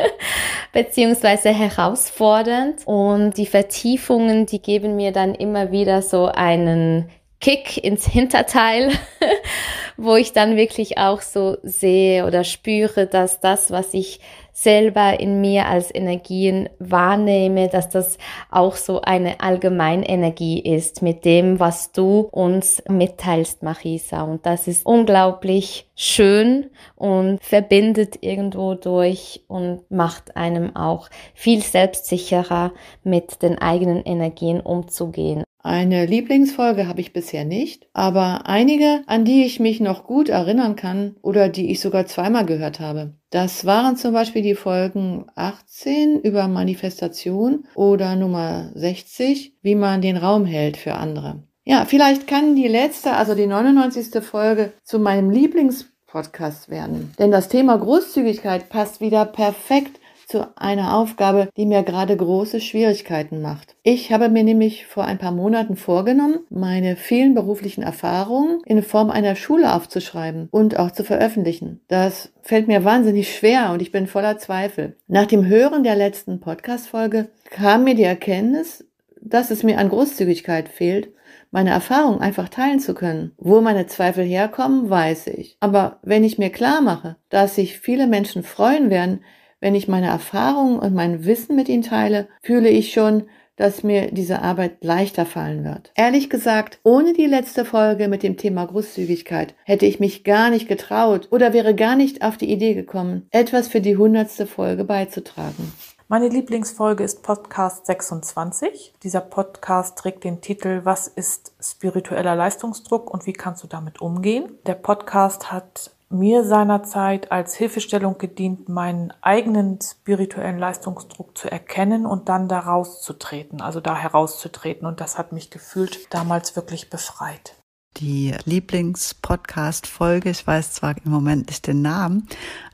beziehungsweise 0.72 1.50
herausfordernd 1.50 2.82
und 2.84 3.36
die 3.36 3.46
Vertiefungen, 3.46 4.46
die 4.46 4.60
geben 4.60 4.96
mir 4.96 5.12
dann 5.12 5.34
immer 5.34 5.70
wieder 5.70 6.02
so 6.02 6.26
einen 6.26 7.08
Kick 7.40 7.82
ins 7.84 8.06
Hinterteil 8.06 8.90
wo 9.96 10.16
ich 10.16 10.32
dann 10.32 10.56
wirklich 10.56 10.98
auch 10.98 11.22
so 11.22 11.56
sehe 11.62 12.26
oder 12.26 12.44
spüre, 12.44 13.06
dass 13.06 13.40
das, 13.40 13.70
was 13.70 13.94
ich 13.94 14.20
selber 14.52 15.20
in 15.20 15.42
mir 15.42 15.66
als 15.66 15.94
Energien 15.94 16.70
wahrnehme, 16.78 17.68
dass 17.68 17.90
das 17.90 18.16
auch 18.50 18.76
so 18.76 19.02
eine 19.02 19.40
Allgemeinenergie 19.40 20.60
ist 20.60 21.02
mit 21.02 21.26
dem, 21.26 21.60
was 21.60 21.92
du 21.92 22.20
uns 22.30 22.82
mitteilst, 22.88 23.62
Marisa. 23.62 24.22
Und 24.22 24.46
das 24.46 24.66
ist 24.66 24.86
unglaublich 24.86 25.90
schön 25.94 26.70
und 26.94 27.42
verbindet 27.42 28.22
irgendwo 28.22 28.74
durch 28.74 29.44
und 29.46 29.82
macht 29.90 30.36
einem 30.36 30.74
auch 30.74 31.10
viel 31.34 31.60
selbstsicherer 31.62 32.72
mit 33.04 33.42
den 33.42 33.58
eigenen 33.58 34.02
Energien 34.04 34.60
umzugehen. 34.60 35.45
Eine 35.66 36.06
Lieblingsfolge 36.06 36.86
habe 36.86 37.00
ich 37.00 37.12
bisher 37.12 37.44
nicht, 37.44 37.88
aber 37.92 38.46
einige, 38.46 39.02
an 39.08 39.24
die 39.24 39.44
ich 39.44 39.58
mich 39.58 39.80
noch 39.80 40.04
gut 40.04 40.28
erinnern 40.28 40.76
kann 40.76 41.16
oder 41.22 41.48
die 41.48 41.72
ich 41.72 41.80
sogar 41.80 42.06
zweimal 42.06 42.46
gehört 42.46 42.78
habe. 42.78 43.14
Das 43.30 43.66
waren 43.66 43.96
zum 43.96 44.12
Beispiel 44.12 44.42
die 44.42 44.54
Folgen 44.54 45.26
18 45.34 46.20
über 46.20 46.46
Manifestation 46.46 47.64
oder 47.74 48.14
Nummer 48.14 48.70
60, 48.76 49.54
wie 49.62 49.74
man 49.74 50.02
den 50.02 50.16
Raum 50.16 50.46
hält 50.46 50.76
für 50.76 50.94
andere. 50.94 51.42
Ja, 51.64 51.84
vielleicht 51.84 52.28
kann 52.28 52.54
die 52.54 52.68
letzte, 52.68 53.14
also 53.14 53.34
die 53.34 53.48
99. 53.48 54.22
Folge 54.22 54.72
zu 54.84 55.00
meinem 55.00 55.30
Lieblingspodcast 55.30 56.70
werden. 56.70 57.12
Denn 57.18 57.32
das 57.32 57.48
Thema 57.48 57.76
Großzügigkeit 57.76 58.68
passt 58.68 59.00
wieder 59.00 59.24
perfekt 59.24 59.98
zu 60.26 60.56
einer 60.56 60.94
Aufgabe, 60.96 61.48
die 61.56 61.66
mir 61.66 61.82
gerade 61.82 62.16
große 62.16 62.60
Schwierigkeiten 62.60 63.40
macht. 63.40 63.76
Ich 63.82 64.12
habe 64.12 64.28
mir 64.28 64.44
nämlich 64.44 64.86
vor 64.86 65.04
ein 65.04 65.18
paar 65.18 65.32
Monaten 65.32 65.76
vorgenommen, 65.76 66.40
meine 66.50 66.96
vielen 66.96 67.34
beruflichen 67.34 67.82
Erfahrungen 67.82 68.60
in 68.66 68.82
Form 68.82 69.10
einer 69.10 69.36
Schule 69.36 69.72
aufzuschreiben 69.72 70.48
und 70.50 70.78
auch 70.78 70.90
zu 70.90 71.04
veröffentlichen. 71.04 71.80
Das 71.88 72.32
fällt 72.42 72.66
mir 72.68 72.84
wahnsinnig 72.84 73.34
schwer 73.34 73.70
und 73.72 73.80
ich 73.80 73.92
bin 73.92 74.06
voller 74.06 74.38
Zweifel. 74.38 74.96
Nach 75.06 75.26
dem 75.26 75.46
Hören 75.46 75.84
der 75.84 75.96
letzten 75.96 76.40
Podcast-Folge 76.40 77.28
kam 77.50 77.84
mir 77.84 77.94
die 77.94 78.02
Erkenntnis, 78.02 78.84
dass 79.20 79.50
es 79.50 79.62
mir 79.62 79.78
an 79.78 79.88
Großzügigkeit 79.88 80.68
fehlt 80.68 81.08
meine 81.50 81.70
Erfahrung 81.70 82.20
einfach 82.20 82.50
teilen 82.50 82.80
zu 82.80 82.92
können. 82.92 83.32
Wo 83.38 83.62
meine 83.62 83.86
Zweifel 83.86 84.24
herkommen, 84.24 84.90
weiß 84.90 85.28
ich. 85.28 85.56
Aber 85.60 86.00
wenn 86.02 86.22
ich 86.22 86.36
mir 86.36 86.50
klar 86.50 86.82
mache, 86.82 87.16
dass 87.30 87.54
sich 87.54 87.78
viele 87.78 88.06
Menschen 88.06 88.42
freuen 88.42 88.90
werden, 88.90 89.24
wenn 89.66 89.74
ich 89.74 89.88
meine 89.88 90.06
Erfahrungen 90.06 90.78
und 90.78 90.94
mein 90.94 91.24
Wissen 91.24 91.56
mit 91.56 91.68
ihnen 91.68 91.82
teile, 91.82 92.28
fühle 92.40 92.68
ich 92.68 92.92
schon, 92.92 93.24
dass 93.56 93.82
mir 93.82 94.12
diese 94.12 94.40
Arbeit 94.40 94.84
leichter 94.84 95.26
fallen 95.26 95.64
wird. 95.64 95.90
Ehrlich 95.96 96.30
gesagt, 96.30 96.78
ohne 96.84 97.14
die 97.14 97.26
letzte 97.26 97.64
Folge 97.64 98.06
mit 98.06 98.22
dem 98.22 98.36
Thema 98.36 98.64
Großzügigkeit 98.64 99.56
hätte 99.64 99.84
ich 99.84 99.98
mich 99.98 100.22
gar 100.22 100.50
nicht 100.50 100.68
getraut 100.68 101.26
oder 101.32 101.52
wäre 101.52 101.74
gar 101.74 101.96
nicht 101.96 102.22
auf 102.22 102.36
die 102.36 102.48
Idee 102.48 102.74
gekommen, 102.74 103.26
etwas 103.32 103.66
für 103.66 103.80
die 103.80 103.96
hundertste 103.96 104.46
Folge 104.46 104.84
beizutragen. 104.84 105.72
Meine 106.06 106.28
Lieblingsfolge 106.28 107.02
ist 107.02 107.24
Podcast 107.24 107.86
26. 107.86 108.92
Dieser 109.02 109.20
Podcast 109.20 109.98
trägt 109.98 110.22
den 110.22 110.40
Titel 110.40 110.82
Was 110.84 111.08
ist 111.08 111.54
spiritueller 111.60 112.36
Leistungsdruck 112.36 113.12
und 113.12 113.26
wie 113.26 113.32
kannst 113.32 113.64
du 113.64 113.66
damit 113.66 114.00
umgehen? 114.00 114.44
Der 114.64 114.74
Podcast 114.74 115.50
hat 115.50 115.90
mir 116.08 116.44
seinerzeit 116.44 117.32
als 117.32 117.54
Hilfestellung 117.54 118.18
gedient, 118.18 118.68
meinen 118.68 119.12
eigenen 119.20 119.78
spirituellen 119.80 120.58
Leistungsdruck 120.58 121.36
zu 121.36 121.50
erkennen 121.50 122.06
und 122.06 122.28
dann 122.28 122.48
daraus 122.48 123.02
zu 123.02 123.14
treten, 123.14 123.60
also 123.60 123.80
da 123.80 123.96
herauszutreten. 123.96 124.86
Und 124.86 125.00
das 125.00 125.18
hat 125.18 125.32
mich 125.32 125.50
gefühlt 125.50 126.12
damals 126.14 126.54
wirklich 126.54 126.90
befreit. 126.90 127.56
Die 127.98 128.34
Lieblingspodcast-Folge, 128.44 130.28
ich 130.28 130.46
weiß 130.46 130.72
zwar 130.72 130.96
im 131.02 131.10
Moment 131.10 131.46
nicht 131.46 131.66
den 131.66 131.80
Namen, 131.80 132.28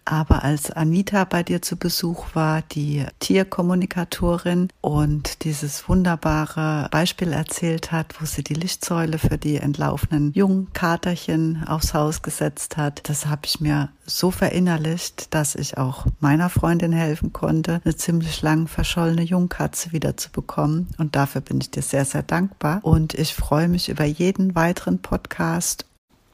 aber 0.04 0.42
als 0.42 0.72
Anita 0.72 1.22
bei 1.24 1.44
dir 1.44 1.62
zu 1.62 1.76
Besuch 1.76 2.35
war, 2.35 2.62
die 2.62 3.06
Tierkommunikatorin 3.20 4.68
und 4.80 5.44
dieses 5.44 5.88
wunderbare 5.88 6.88
Beispiel 6.90 7.32
erzählt 7.32 7.92
hat, 7.92 8.20
wo 8.20 8.24
sie 8.24 8.42
die 8.42 8.54
Lichtsäule 8.54 9.18
für 9.18 9.38
die 9.38 9.58
entlaufenen 9.58 10.32
Jungkaterchen 10.32 11.62
aufs 11.68 11.94
Haus 11.94 12.22
gesetzt 12.22 12.76
hat, 12.76 13.08
das 13.08 13.26
habe 13.26 13.42
ich 13.44 13.61
mir 13.61 13.90
so 14.04 14.32
verinnerlicht, 14.32 15.32
dass 15.32 15.54
ich 15.54 15.78
auch 15.78 16.06
meiner 16.18 16.50
Freundin 16.50 16.92
helfen 16.92 17.32
konnte, 17.32 17.80
eine 17.85 17.94
ziemlich 17.94 18.42
lang 18.42 18.66
verschollene 18.66 19.22
Jungkatze 19.22 19.92
wieder 19.92 20.16
zu 20.16 20.32
bekommen. 20.32 20.88
Und 20.98 21.14
dafür 21.14 21.40
bin 21.40 21.61
ich 21.61 21.70
dir 21.70 21.82
sehr, 21.82 22.04
sehr 22.04 22.24
dankbar. 22.24 22.80
Und 22.82 23.14
ich 23.14 23.32
freue 23.32 23.68
mich 23.68 23.88
über 23.88 24.04
jeden 24.04 24.56
weiteren 24.56 24.98
Podcast 24.98 25.12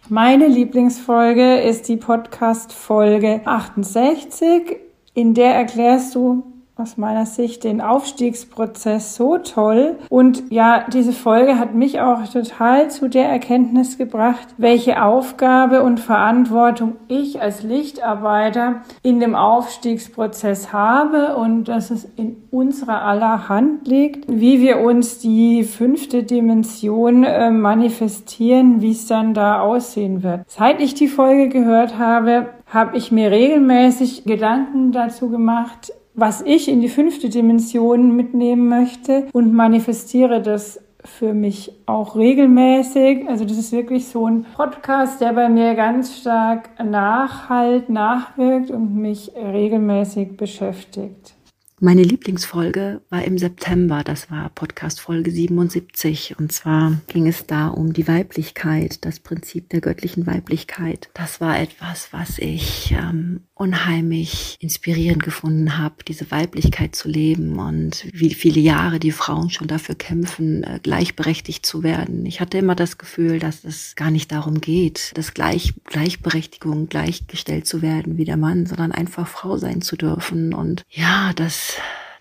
meine 0.09 0.47
Lieblingsfolge 0.47 1.61
ist 1.61 1.89
die 1.89 1.97
Podcast-Folge 1.97 3.43
68, 3.45 4.79
in 5.13 5.35
der 5.35 5.55
erklärst 5.55 6.15
du 6.15 6.45
aus 6.79 6.97
meiner 6.97 7.27
Sicht 7.27 7.65
den 7.65 7.81
Aufstiegsprozess 7.81 9.17
so 9.17 9.39
toll. 9.39 9.97
Und 10.09 10.45
ja, 10.51 10.85
diese 10.93 11.13
Folge 11.13 11.59
hat 11.59 11.75
mich 11.75 12.01
auch 12.01 12.25
total 12.29 12.89
zu 12.89 13.09
der 13.09 13.29
Erkenntnis 13.29 13.99
gebracht, 13.99 14.47
welche 14.59 15.03
Aufgabe 15.03 15.83
und 15.83 15.99
Verantwortung 15.99 16.95
ich 17.09 17.43
als 17.43 17.65
Lichtarbeiter 17.65 18.83
in 19.03 19.19
dem 19.19 19.35
Aufstiegsprozess 19.35 20.73
habe 20.73 21.35
und 21.35 21.65
dass 21.65 21.91
es 21.91 22.05
in 22.17 22.37
unserer 22.53 23.03
aller 23.03 23.49
Hand 23.49 23.89
liegt, 23.89 24.27
wie 24.29 24.61
wir 24.61 24.79
uns 24.79 25.19
die 25.19 25.65
fünfte 25.65 26.23
Dimension 26.23 27.25
äh, 27.25 27.51
manifestieren, 27.51 28.83
wie 28.83 28.93
es 28.93 29.09
dann 29.09 29.35
da 29.35 29.63
aussehen 29.63 30.23
wird. 30.23 30.43
Seit 30.47 30.81
ich 30.81 30.95
die 30.95 31.09
Folge 31.09 31.49
gehört 31.49 31.99
habe, 31.99 32.51
habe 32.67 32.97
ich 32.97 33.11
mir 33.11 33.31
regelmäßig 33.31 34.25
Gedanken 34.25 34.93
dazu 34.93 35.31
gemacht, 35.31 35.93
was 36.19 36.41
ich 36.41 36.69
in 36.69 36.81
die 36.81 36.89
fünfte 36.89 37.29
Dimension 37.29 38.17
mitnehmen 38.17 38.69
möchte 38.69 39.27
und 39.33 39.55
manifestiere 39.55 40.43
das 40.43 40.81
für 41.05 41.33
mich 41.33 41.73
auch 41.87 42.17
regelmäßig. 42.17 43.29
Also 43.29 43.45
das 43.45 43.57
ist 43.57 43.71
wirklich 43.71 44.09
so 44.09 44.27
ein 44.27 44.45
Podcast, 44.57 45.21
der 45.21 45.33
bei 45.33 45.49
mir 45.49 45.77
ganz 45.77 46.19
stark 46.19 46.71
nachhalt, 46.85 47.89
nachwirkt 47.89 48.73
und 48.73 48.97
mich 48.97 49.31
regelmäßig 49.37 50.37
beschäftigt. 50.37 51.35
Meine 51.81 52.03
Lieblingsfolge 52.03 53.03
war 53.09 53.23
im 53.23 53.39
September, 53.39 54.03
das 54.03 54.33
war 54.33 54.49
Podcast 54.49 55.01
Folge 55.01 55.31
77. 55.31 56.35
Und 56.37 56.51
zwar 56.51 56.95
ging 57.07 57.29
es 57.29 57.47
da 57.47 57.69
um 57.69 57.93
die 57.93 58.09
Weiblichkeit, 58.09 59.05
das 59.05 59.21
Prinzip 59.21 59.69
der 59.69 59.81
göttlichen 59.81 60.27
Weiblichkeit. 60.27 61.09
Das 61.15 61.41
war 61.41 61.61
etwas, 61.61 62.13
was 62.13 62.41
ich 62.41 62.91
ähm, 62.91 63.45
unheimlich 63.59 64.57
inspirierend 64.61 65.23
gefunden 65.23 65.79
habe, 65.79 65.97
diese 66.07 66.31
Weiblichkeit 66.31 66.95
zu 66.95 67.09
leben 67.09 67.59
und 67.59 68.07
wie 68.13 68.33
viele 68.35 68.61
Jahre 68.61 68.99
die 68.99 69.13
Frauen 69.13 69.51
schon 69.51 69.67
dafür 69.67 69.95
kämpfen, 69.95 70.63
äh, 70.63 70.81
gleichberechtigt 70.83 71.67
zu 71.67 71.83
werden. 71.83 72.25
Ich 72.27 72.41
hatte 72.41 72.59
immer 72.59 72.75
das 72.75 72.99
Gefühl, 72.99 73.39
dass 73.39 73.65
es 73.65 73.97
gar 73.97 74.11
nicht 74.11 74.31
darum 74.33 74.61
geht, 74.61 75.17
dass 75.17 75.35
Gleich, 75.35 75.75
Gleichberechtigung 75.85 76.89
gleichgestellt 76.89 77.67
zu 77.67 77.83
werden 77.83 78.17
wie 78.17 78.25
der 78.25 78.37
Mann, 78.37 78.67
sondern 78.67 78.93
einfach 78.93 79.27
Frau 79.27 79.57
sein 79.57 79.83
zu 79.83 79.97
dürfen. 79.97 80.55
Und 80.55 80.85
ja, 80.91 81.33
das 81.35 81.75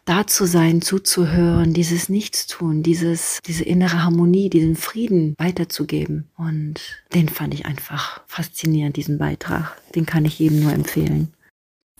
da 0.07 0.25
zu 0.25 0.45
sein, 0.45 0.81
zuzuhören, 0.81 1.73
dieses 1.73 2.09
Nichtstun, 2.09 2.81
dieses, 2.81 3.39
diese 3.45 3.63
innere 3.63 4.03
Harmonie, 4.03 4.49
diesen 4.49 4.75
Frieden 4.75 5.35
weiterzugeben. 5.37 6.29
Und 6.37 6.79
den 7.13 7.29
fand 7.29 7.53
ich 7.53 7.65
einfach 7.65 8.21
faszinierend, 8.25 8.95
diesen 8.95 9.17
Beitrag. 9.17 9.75
Den 9.95 10.05
kann 10.05 10.25
ich 10.25 10.39
jedem 10.39 10.63
nur 10.63 10.71
empfehlen. 10.71 11.33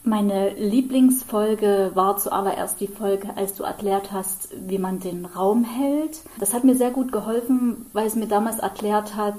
Meine 0.03 0.53
Lieblingsfolge 0.53 1.91
war 1.95 2.15
zuallererst 2.15 2.79
die 2.79 2.87
Folge, 2.87 3.35
als 3.35 3.55
du 3.55 3.63
erklärt 3.63 4.13
hast, 4.13 4.49
wie 4.65 4.77
man 4.77 5.01
den 5.01 5.25
Raum 5.25 5.65
hält. 5.65 6.21
Das 6.39 6.53
hat 6.53 6.63
mir 6.63 6.75
sehr 6.75 6.91
gut 6.91 7.11
geholfen, 7.11 7.87
weil 7.91 8.07
es 8.07 8.15
mir 8.15 8.27
damals 8.27 8.59
erklärt 8.59 9.17
hat, 9.17 9.35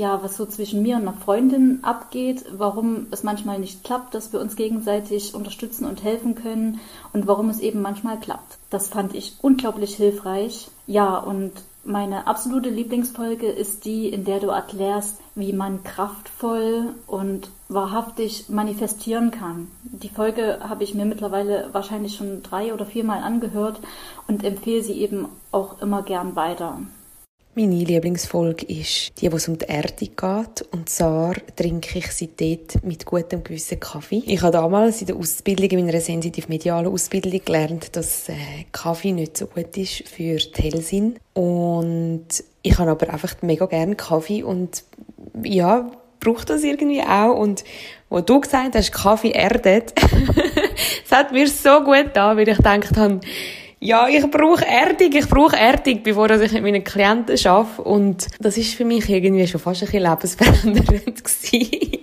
ja, 0.00 0.22
was 0.22 0.38
so 0.38 0.46
zwischen 0.46 0.80
mir 0.80 0.96
und 0.96 1.02
einer 1.02 1.12
Freundin 1.12 1.80
abgeht, 1.82 2.46
warum 2.56 3.08
es 3.10 3.22
manchmal 3.22 3.58
nicht 3.58 3.84
klappt, 3.84 4.14
dass 4.14 4.32
wir 4.32 4.40
uns 4.40 4.56
gegenseitig 4.56 5.34
unterstützen 5.34 5.84
und 5.84 6.02
helfen 6.02 6.34
können 6.34 6.80
und 7.12 7.26
warum 7.26 7.50
es 7.50 7.60
eben 7.60 7.82
manchmal 7.82 8.18
klappt. 8.18 8.56
Das 8.70 8.88
fand 8.88 9.14
ich 9.14 9.36
unglaublich 9.42 9.94
hilfreich. 9.94 10.70
Ja, 10.86 11.18
und 11.18 11.52
meine 11.84 12.26
absolute 12.26 12.70
Lieblingsfolge 12.70 13.46
ist 13.46 13.84
die, 13.84 14.08
in 14.08 14.24
der 14.24 14.40
du 14.40 14.48
erklärst, 14.48 15.20
wie 15.34 15.52
man 15.52 15.84
kraftvoll 15.84 16.94
und 17.06 17.50
wahrhaftig 17.68 18.48
manifestieren 18.48 19.30
kann. 19.30 19.68
Die 19.82 20.08
Folge 20.08 20.60
habe 20.66 20.82
ich 20.82 20.94
mir 20.94 21.04
mittlerweile 21.04 21.68
wahrscheinlich 21.72 22.16
schon 22.16 22.42
drei 22.42 22.72
oder 22.72 22.86
viermal 22.86 23.22
angehört 23.22 23.80
und 24.26 24.44
empfehle 24.44 24.82
sie 24.82 24.94
eben 24.94 25.28
auch 25.52 25.82
immer 25.82 26.02
gern 26.02 26.36
weiter. 26.36 26.78
Meine 27.56 27.74
Lieblingsfolge 27.74 28.64
ist 28.66 29.20
die, 29.20 29.30
wo 29.32 29.36
es 29.36 29.48
um 29.48 29.58
die 29.58 29.66
Erde 29.66 30.06
geht. 30.06 30.62
Und 30.70 30.88
zwar 30.88 31.34
trinke 31.56 31.98
ich 31.98 32.12
seitdem 32.12 32.60
mit 32.84 33.04
gutem 33.04 33.42
Gewissen 33.42 33.80
Kaffee. 33.80 34.22
Ich 34.24 34.40
habe 34.42 34.52
damals 34.52 35.00
in 35.00 35.08
der 35.08 35.16
Ausbildung, 35.16 35.70
in 35.70 35.86
meiner 35.86 36.00
sensitiv-medialen 36.00 36.86
Ausbildung 36.86 37.40
gelernt, 37.44 37.96
dass 37.96 38.28
äh, 38.28 38.34
Kaffee 38.70 39.10
nicht 39.10 39.36
so 39.36 39.46
gut 39.46 39.76
ist 39.76 40.08
für 40.08 40.36
die 40.36 40.62
Hellsinn. 40.62 41.16
Und 41.34 42.28
ich 42.62 42.78
habe 42.78 42.92
aber 42.92 43.12
einfach 43.12 43.34
mega 43.42 43.66
gerne 43.66 43.96
Kaffee 43.96 44.44
und 44.44 44.84
ja, 45.42 45.90
brauche 46.20 46.44
das 46.44 46.62
irgendwie 46.62 47.02
auch 47.02 47.34
und 47.34 47.64
wo 48.10 48.20
du 48.20 48.40
gesagt 48.40 48.76
hast, 48.76 48.92
Kaffee 48.92 49.30
erdet, 49.30 49.94
das 51.08 51.18
hat 51.18 51.32
mir 51.32 51.48
so 51.48 51.82
gut 51.82 52.10
da, 52.14 52.36
weil 52.36 52.48
ich 52.48 52.56
gedacht 52.56 52.96
habe, 52.96 53.20
ja, 53.80 54.08
ich 54.08 54.30
brauche 54.30 54.66
Erdung, 54.66 55.12
ich 55.12 55.28
brauche 55.28 55.56
Erdung, 55.56 56.02
bevor 56.02 56.30
ich 56.30 56.52
mit 56.52 56.62
meinen 56.62 56.84
Klienten 56.84 57.36
arbeite. 57.46 57.82
Und 57.82 58.28
das 58.38 58.58
ist 58.58 58.74
für 58.74 58.84
mich 58.84 59.08
irgendwie 59.08 59.46
schon 59.46 59.60
fast 59.60 59.82
ein 59.82 59.86
bisschen 59.86 60.02
lebensverändernd. 60.02 61.22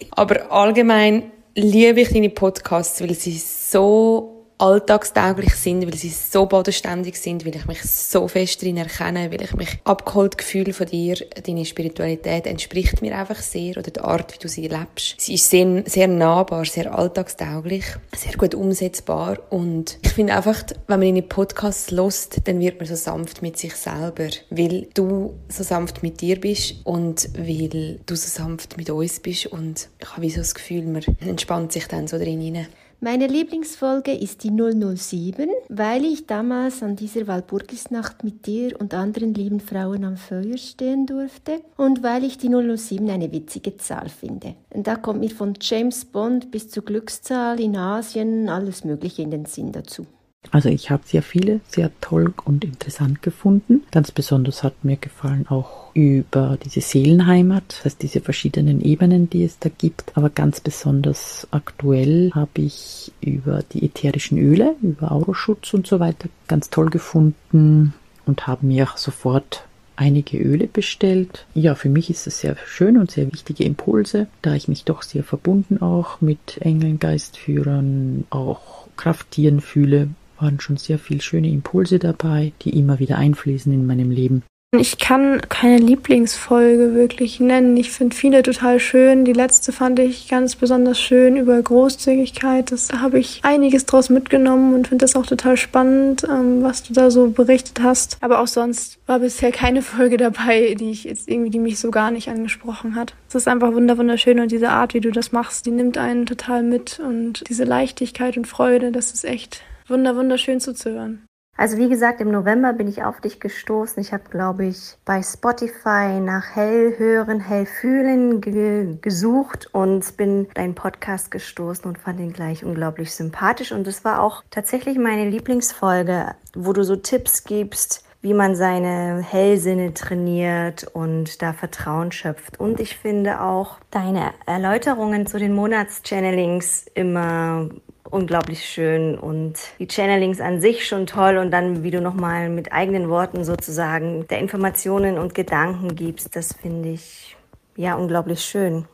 Aber 0.11 0.51
allgemein 0.51 1.31
liebe 1.55 2.01
ich 2.01 2.09
deine 2.09 2.29
Podcasts, 2.29 2.99
weil 3.01 3.13
sie 3.13 3.37
so 3.37 4.36
alltagstauglich 4.57 5.55
sind, 5.55 5.85
weil 5.85 5.95
sie 5.95 6.09
so 6.09 6.45
bodenständig 6.45 7.19
sind, 7.19 7.45
weil 7.45 7.55
ich 7.55 7.65
mich 7.65 7.83
so 7.83 8.27
fest 8.27 8.61
darin 8.61 8.77
erkenne, 8.77 9.31
weil 9.31 9.41
ich 9.41 9.53
mich 9.53 9.79
abgeholt 9.83 10.37
gefühle 10.37 10.73
von 10.73 10.87
dir. 10.87 11.15
Deine 11.45 11.65
Spiritualität 11.65 12.47
entspricht 12.47 13.01
mir 13.01 13.17
einfach 13.17 13.39
sehr 13.39 13.77
oder 13.77 13.91
die 13.91 13.99
Art, 13.99 14.33
wie 14.33 14.39
du 14.39 14.47
sie 14.47 14.67
lebst. 14.67 15.15
Sie 15.19 15.35
ist 15.35 15.49
sehr, 15.49 15.83
sehr 15.85 16.07
nahbar, 16.07 16.65
sehr 16.65 16.97
alltagstauglich, 16.97 17.85
sehr 18.15 18.33
gut 18.33 18.55
umsetzbar 18.55 19.37
und 19.49 19.99
ich 20.01 20.11
finde 20.11 20.35
einfach, 20.35 20.63
wenn 20.87 20.99
man 20.99 21.09
in 21.09 21.15
den 21.15 21.29
Podcasts 21.29 21.91
lost, 21.91 22.41
dann 22.45 22.59
wird 22.59 22.79
man 22.79 22.87
so 22.87 22.95
sanft 22.95 23.41
mit 23.41 23.57
sich 23.57 23.75
selber, 23.75 24.29
weil 24.49 24.87
du 24.93 25.35
so 25.49 25.63
sanft 25.63 26.01
mit 26.01 26.21
dir 26.21 26.39
bist 26.39 26.75
und 26.83 27.29
weil 27.37 27.99
du 28.05 28.15
so 28.15 28.27
sanft 28.27 28.77
mit 28.77 28.89
uns 28.89 29.19
bist 29.19 29.47
und 29.47 29.89
ich 29.99 30.15
habe 30.15 30.29
so 30.29 30.37
das 30.37 30.55
Gefühl, 30.55 30.83
man 30.83 31.03
entspannt 31.19 31.71
sich 31.71 31.87
dann 31.87 32.07
so 32.07 32.17
drin 32.17 32.41
hinein. 32.41 32.67
Meine 32.99 33.27
Lieblingsfolge 33.27 34.11
ist 34.11 34.43
die 34.43 34.49
007, 34.49 35.51
weil 35.69 36.03
ich 36.03 36.25
damals 36.25 36.81
an 36.81 36.95
dieser 36.95 37.27
Walpurgisnacht 37.27 38.23
mit 38.23 38.47
dir 38.47 38.75
und 38.81 38.95
anderen 38.95 39.35
lieben 39.35 39.59
Frauen 39.59 40.03
am 40.03 40.17
Feuer 40.17 40.57
stehen 40.57 41.05
durfte 41.05 41.61
und 41.75 42.01
weil 42.01 42.23
ich 42.23 42.39
die 42.39 42.49
007 42.49 43.07
eine 43.07 43.31
witzige 43.31 43.77
Zahl 43.77 44.09
finde. 44.09 44.55
Da 44.71 44.95
kommt 44.95 45.19
mir 45.19 45.29
von 45.29 45.53
James 45.61 46.05
Bond 46.05 46.49
bis 46.49 46.69
zur 46.71 46.85
Glückszahl 46.85 47.59
in 47.59 47.77
Asien 47.77 48.49
alles 48.49 48.83
Mögliche 48.83 49.21
in 49.21 49.29
den 49.29 49.45
Sinn 49.45 49.71
dazu. 49.71 50.07
Also 50.51 50.69
ich 50.69 50.89
habe 50.89 51.03
sehr 51.05 51.23
viele 51.23 51.59
sehr 51.67 51.91
toll 52.01 52.33
und 52.45 52.63
interessant 52.63 53.21
gefunden. 53.21 53.83
Ganz 53.91 54.11
besonders 54.11 54.63
hat 54.63 54.83
mir 54.83 54.97
gefallen 54.97 55.45
auch 55.47 55.91
über 55.93 56.57
diese 56.63 56.81
Seelenheimat, 56.81 57.63
das 57.69 57.85
heißt 57.85 58.01
diese 58.01 58.21
verschiedenen 58.21 58.81
Ebenen, 58.81 59.29
die 59.29 59.43
es 59.43 59.59
da 59.59 59.69
gibt. 59.69 60.11
Aber 60.15 60.29
ganz 60.29 60.59
besonders 60.59 61.47
aktuell 61.51 62.31
habe 62.33 62.61
ich 62.61 63.11
über 63.21 63.63
die 63.73 63.85
ätherischen 63.85 64.37
Öle, 64.37 64.75
über 64.81 65.11
Auroschutz 65.11 65.73
und 65.73 65.87
so 65.87 65.99
weiter 65.99 66.29
ganz 66.47 66.69
toll 66.69 66.89
gefunden 66.89 67.93
und 68.25 68.47
habe 68.47 68.65
mir 68.65 68.87
sofort 68.95 69.63
einige 69.95 70.37
Öle 70.37 70.67
bestellt. 70.67 71.45
Ja, 71.55 71.73
für 71.75 71.89
mich 71.89 72.09
ist 72.09 72.27
es 72.27 72.39
sehr 72.39 72.55
schön 72.65 72.97
und 72.97 73.11
sehr 73.11 73.31
wichtige 73.33 73.63
Impulse, 73.63 74.27
da 74.43 74.53
ich 74.53 74.67
mich 74.67 74.85
doch 74.85 75.01
sehr 75.01 75.23
verbunden 75.23 75.81
auch 75.81 76.21
mit 76.21 76.59
Engeln, 76.59 76.99
Geistführern, 76.99 78.25
auch 78.29 78.87
Krafttieren 78.95 79.61
fühle 79.61 80.09
waren 80.39 80.59
schon 80.59 80.77
sehr 80.77 80.99
viel 80.99 81.21
schöne 81.21 81.49
Impulse 81.49 81.99
dabei, 81.99 82.53
die 82.61 82.77
immer 82.77 82.99
wieder 82.99 83.17
einfließen 83.17 83.71
in 83.71 83.85
meinem 83.85 84.11
Leben. 84.11 84.43
Ich 84.75 84.97
kann 84.97 85.39
keine 85.47 85.77
Lieblingsfolge 85.77 86.93
wirklich 86.93 87.39
nennen. 87.39 87.77
Ich 87.77 87.91
finde 87.91 88.13
viele 88.13 88.43
total 88.43 88.81
schön. 88.81 89.23
Die 89.23 89.31
letzte 89.31 89.71
fand 89.71 89.97
ich 89.97 90.27
ganz 90.27 90.57
besonders 90.57 90.99
schön 90.99 91.37
über 91.37 91.61
Großzügigkeit. 91.61 92.73
Das 92.73 92.91
habe 92.91 93.17
ich 93.17 93.39
einiges 93.43 93.85
draus 93.85 94.09
mitgenommen 94.09 94.75
und 94.75 94.89
finde 94.89 95.05
das 95.05 95.15
auch 95.15 95.25
total 95.25 95.55
spannend, 95.55 96.25
ähm, 96.29 96.63
was 96.63 96.83
du 96.83 96.91
da 96.91 97.11
so 97.11 97.29
berichtet 97.29 97.79
hast. 97.81 98.17
Aber 98.19 98.41
auch 98.41 98.47
sonst 98.47 98.99
war 99.07 99.19
bisher 99.19 99.53
keine 99.53 99.81
Folge 99.81 100.17
dabei, 100.17 100.75
die 100.77 100.91
ich 100.91 101.05
jetzt 101.05 101.29
irgendwie, 101.29 101.49
die 101.49 101.59
mich 101.59 101.79
so 101.79 101.89
gar 101.89 102.11
nicht 102.11 102.27
angesprochen 102.27 102.95
hat. 102.95 103.13
Es 103.29 103.35
ist 103.35 103.47
einfach 103.47 103.71
wunderschön 103.71 104.41
und 104.41 104.51
diese 104.51 104.69
Art, 104.69 104.93
wie 104.93 105.01
du 105.01 105.11
das 105.11 105.31
machst, 105.31 105.65
die 105.65 105.71
nimmt 105.71 105.97
einen 105.97 106.25
total 106.25 106.61
mit 106.61 106.99
und 106.99 107.45
diese 107.47 107.63
Leichtigkeit 107.63 108.35
und 108.35 108.47
Freude, 108.47 108.91
das 108.91 109.13
ist 109.13 109.23
echt 109.23 109.61
wunder 109.89 110.15
wunderschön 110.15 110.59
zuzuhören. 110.59 111.27
Also 111.59 111.77
wie 111.77 111.89
gesagt, 111.89 112.21
im 112.21 112.29
November 112.29 112.71
bin 112.71 112.87
ich 112.87 113.03
auf 113.03 113.19
dich 113.19 113.39
gestoßen. 113.39 113.99
Ich 113.99 114.13
habe, 114.13 114.29
glaube 114.29 114.65
ich, 114.65 114.95
bei 115.05 115.23
Spotify 115.23 116.19
nach 116.21 116.55
Hell 116.55 116.93
hören, 116.99 117.39
Hell 117.39 117.65
fühlen 117.65 118.41
ge 118.41 118.95
gesucht 119.01 119.67
und 119.73 120.17
bin 120.17 120.47
deinen 120.53 120.75
Podcast 120.75 121.31
gestoßen 121.31 121.85
und 121.85 121.97
fand 121.97 122.19
ihn 122.19 122.31
gleich 122.31 122.63
unglaublich 122.63 123.11
sympathisch. 123.11 123.71
Und 123.71 123.87
es 123.87 124.05
war 124.05 124.21
auch 124.21 124.43
tatsächlich 124.51 124.99
meine 124.99 125.27
Lieblingsfolge, 125.27 126.35
wo 126.55 126.73
du 126.73 126.83
so 126.83 126.95
Tipps 126.95 127.43
gibst, 127.43 128.03
wie 128.21 128.35
man 128.35 128.55
seine 128.55 129.23
Hellsinne 129.23 129.95
trainiert 129.95 130.83
und 130.93 131.41
da 131.41 131.53
Vertrauen 131.53 132.11
schöpft. 132.11 132.59
Und 132.59 132.79
ich 132.79 132.97
finde 132.97 133.41
auch 133.41 133.79
deine 133.89 134.31
Erläuterungen 134.45 135.25
zu 135.25 135.39
den 135.39 135.55
Monatschannelings 135.55 136.85
immer 136.93 137.69
unglaublich 138.09 138.65
schön 138.65 139.17
und 139.17 139.55
die 139.79 139.87
Channelings 139.87 140.39
an 140.39 140.61
sich 140.61 140.87
schon 140.87 141.05
toll 141.07 141.37
und 141.37 141.51
dann, 141.51 141.83
wie 141.83 141.91
du 141.91 142.01
nochmal 142.01 142.49
mit 142.49 142.71
eigenen 142.71 143.09
Worten 143.09 143.43
sozusagen 143.43 144.27
der 144.27 144.39
Informationen 144.39 145.17
und 145.17 145.35
Gedanken 145.35 145.95
gibst, 145.95 146.35
das 146.35 146.53
finde 146.53 146.89
ich 146.89 147.35
ja 147.75 147.95
unglaublich 147.95 148.41
schön. 148.41 148.85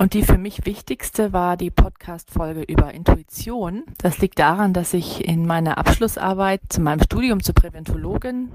Und 0.00 0.14
die 0.14 0.22
für 0.22 0.38
mich 0.38 0.64
wichtigste 0.64 1.32
war 1.32 1.56
die 1.56 1.72
Podcast-Folge 1.72 2.62
über 2.62 2.94
Intuition. 2.94 3.82
Das 3.98 4.18
liegt 4.18 4.38
daran, 4.38 4.72
dass 4.72 4.94
ich 4.94 5.26
in 5.26 5.44
meiner 5.44 5.76
Abschlussarbeit 5.76 6.60
zu 6.68 6.80
meinem 6.80 7.02
Studium 7.02 7.42
zur 7.42 7.56
Präventologin 7.56 8.52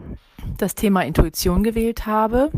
das 0.58 0.74
Thema 0.74 1.02
Intuition 1.02 1.62
gewählt 1.62 2.06
habe 2.06 2.50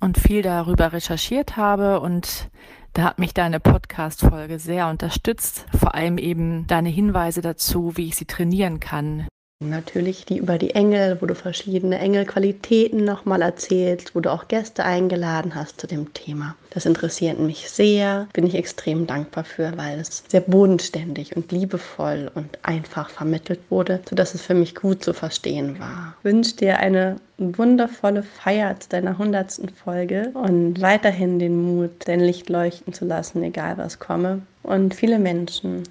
und 0.00 0.16
viel 0.16 0.40
darüber 0.40 0.94
recherchiert 0.94 1.58
habe 1.58 2.00
und 2.00 2.48
da 2.96 3.04
hat 3.04 3.18
mich 3.18 3.34
deine 3.34 3.60
Podcast-Folge 3.60 4.58
sehr 4.58 4.88
unterstützt, 4.88 5.66
vor 5.78 5.94
allem 5.94 6.16
eben 6.16 6.66
deine 6.66 6.88
Hinweise 6.88 7.42
dazu, 7.42 7.94
wie 7.96 8.06
ich 8.06 8.16
sie 8.16 8.24
trainieren 8.24 8.80
kann. 8.80 9.26
Natürlich 9.64 10.26
die 10.26 10.36
über 10.36 10.58
die 10.58 10.74
Engel, 10.74 11.16
wo 11.22 11.24
du 11.24 11.34
verschiedene 11.34 11.98
Engelqualitäten 11.98 13.06
nochmal 13.06 13.40
erzählst, 13.40 14.14
wo 14.14 14.20
du 14.20 14.30
auch 14.30 14.48
Gäste 14.48 14.84
eingeladen 14.84 15.54
hast 15.54 15.80
zu 15.80 15.86
dem 15.86 16.12
Thema. 16.12 16.54
Das 16.68 16.84
interessiert 16.84 17.38
mich 17.38 17.70
sehr, 17.70 18.28
bin 18.34 18.46
ich 18.46 18.54
extrem 18.54 19.06
dankbar 19.06 19.44
für, 19.44 19.74
weil 19.78 19.98
es 19.98 20.24
sehr 20.28 20.42
bodenständig 20.42 21.34
und 21.36 21.52
liebevoll 21.52 22.30
und 22.34 22.58
einfach 22.64 23.08
vermittelt 23.08 23.60
wurde, 23.70 24.02
sodass 24.06 24.34
es 24.34 24.42
für 24.42 24.52
mich 24.52 24.74
gut 24.74 25.02
zu 25.02 25.14
verstehen 25.14 25.78
war. 25.78 26.14
Ich 26.18 26.24
wünsche 26.24 26.56
dir 26.56 26.78
eine 26.78 27.16
wundervolle 27.38 28.24
Feier 28.24 28.78
zu 28.78 28.90
deiner 28.90 29.16
hundertsten 29.16 29.70
Folge 29.70 30.32
und 30.34 30.82
weiterhin 30.82 31.38
den 31.38 31.56
Mut, 31.56 31.92
dein 32.04 32.20
Licht 32.20 32.50
leuchten 32.50 32.92
zu 32.92 33.06
lassen, 33.06 33.42
egal 33.42 33.78
was 33.78 33.98
komme, 33.98 34.42
und 34.62 34.94
viele 34.94 35.18
Menschen 35.18 35.84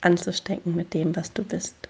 anzustecken 0.00 0.74
mit 0.74 0.94
dem, 0.94 1.14
was 1.14 1.34
du 1.34 1.44
bist. 1.44 1.89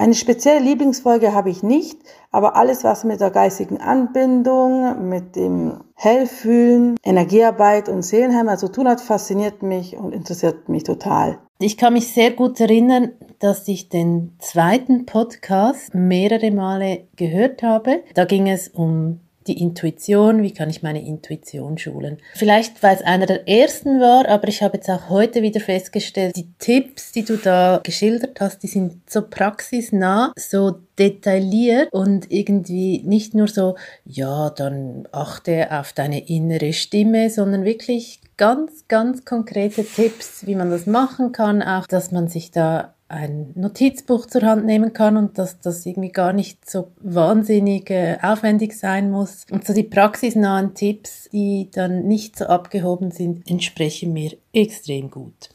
Eine 0.00 0.14
spezielle 0.14 0.60
Lieblingsfolge 0.60 1.34
habe 1.34 1.50
ich 1.50 1.64
nicht, 1.64 1.98
aber 2.30 2.54
alles, 2.54 2.84
was 2.84 3.02
mit 3.02 3.20
der 3.20 3.32
geistigen 3.32 3.78
Anbindung, 3.78 5.08
mit 5.08 5.34
dem 5.34 5.80
Hellfühlen, 5.96 6.94
Energiearbeit 7.02 7.88
und 7.88 8.02
Seelenheimat 8.02 8.60
zu 8.60 8.68
tun 8.68 8.86
hat, 8.86 9.00
fasziniert 9.00 9.64
mich 9.64 9.96
und 9.96 10.14
interessiert 10.14 10.68
mich 10.68 10.84
total. 10.84 11.38
Ich 11.58 11.76
kann 11.76 11.94
mich 11.94 12.14
sehr 12.14 12.30
gut 12.30 12.60
erinnern, 12.60 13.10
dass 13.40 13.66
ich 13.66 13.88
den 13.88 14.36
zweiten 14.38 15.04
Podcast 15.04 15.92
mehrere 15.92 16.52
Male 16.52 17.08
gehört 17.16 17.64
habe. 17.64 18.04
Da 18.14 18.24
ging 18.24 18.48
es 18.48 18.68
um 18.68 19.18
die 19.48 19.60
Intuition, 19.60 20.42
wie 20.42 20.52
kann 20.52 20.70
ich 20.70 20.82
meine 20.82 21.04
Intuition 21.04 21.78
schulen. 21.78 22.18
Vielleicht, 22.34 22.82
weil 22.82 22.94
es 22.96 23.02
einer 23.02 23.26
der 23.26 23.48
ersten 23.48 24.00
war, 24.00 24.28
aber 24.28 24.48
ich 24.48 24.62
habe 24.62 24.76
jetzt 24.76 24.88
auch 24.90 25.08
heute 25.08 25.42
wieder 25.42 25.60
festgestellt, 25.60 26.36
die 26.36 26.52
Tipps, 26.58 27.12
die 27.12 27.24
du 27.24 27.36
da 27.36 27.80
geschildert 27.82 28.40
hast, 28.40 28.62
die 28.62 28.68
sind 28.68 29.10
so 29.10 29.22
praxisnah, 29.22 30.32
so 30.36 30.76
detailliert 30.98 31.92
und 31.92 32.30
irgendwie 32.30 33.02
nicht 33.04 33.34
nur 33.34 33.48
so, 33.48 33.76
ja, 34.04 34.50
dann 34.50 35.08
achte 35.12 35.68
auf 35.70 35.92
deine 35.92 36.28
innere 36.28 36.72
Stimme, 36.72 37.30
sondern 37.30 37.64
wirklich 37.64 38.20
ganz, 38.36 38.86
ganz 38.88 39.24
konkrete 39.24 39.84
Tipps, 39.84 40.46
wie 40.46 40.54
man 40.54 40.70
das 40.70 40.86
machen 40.86 41.32
kann, 41.32 41.62
auch 41.62 41.86
dass 41.86 42.12
man 42.12 42.28
sich 42.28 42.50
da 42.50 42.94
ein 43.08 43.52
Notizbuch 43.54 44.26
zur 44.26 44.42
Hand 44.42 44.66
nehmen 44.66 44.92
kann 44.92 45.16
und 45.16 45.38
dass 45.38 45.60
das 45.60 45.84
irgendwie 45.86 46.12
gar 46.12 46.32
nicht 46.32 46.68
so 46.68 46.92
wahnsinnig 47.00 47.90
äh, 47.90 48.18
aufwendig 48.22 48.74
sein 48.74 49.10
muss. 49.10 49.46
Und 49.50 49.66
so 49.66 49.72
die 49.72 49.82
praxisnahen 49.82 50.74
Tipps, 50.74 51.28
die 51.30 51.70
dann 51.72 52.06
nicht 52.06 52.36
so 52.36 52.46
abgehoben 52.46 53.10
sind, 53.10 53.50
entsprechen 53.50 54.12
mir 54.12 54.36
extrem 54.52 55.10
gut. 55.10 55.48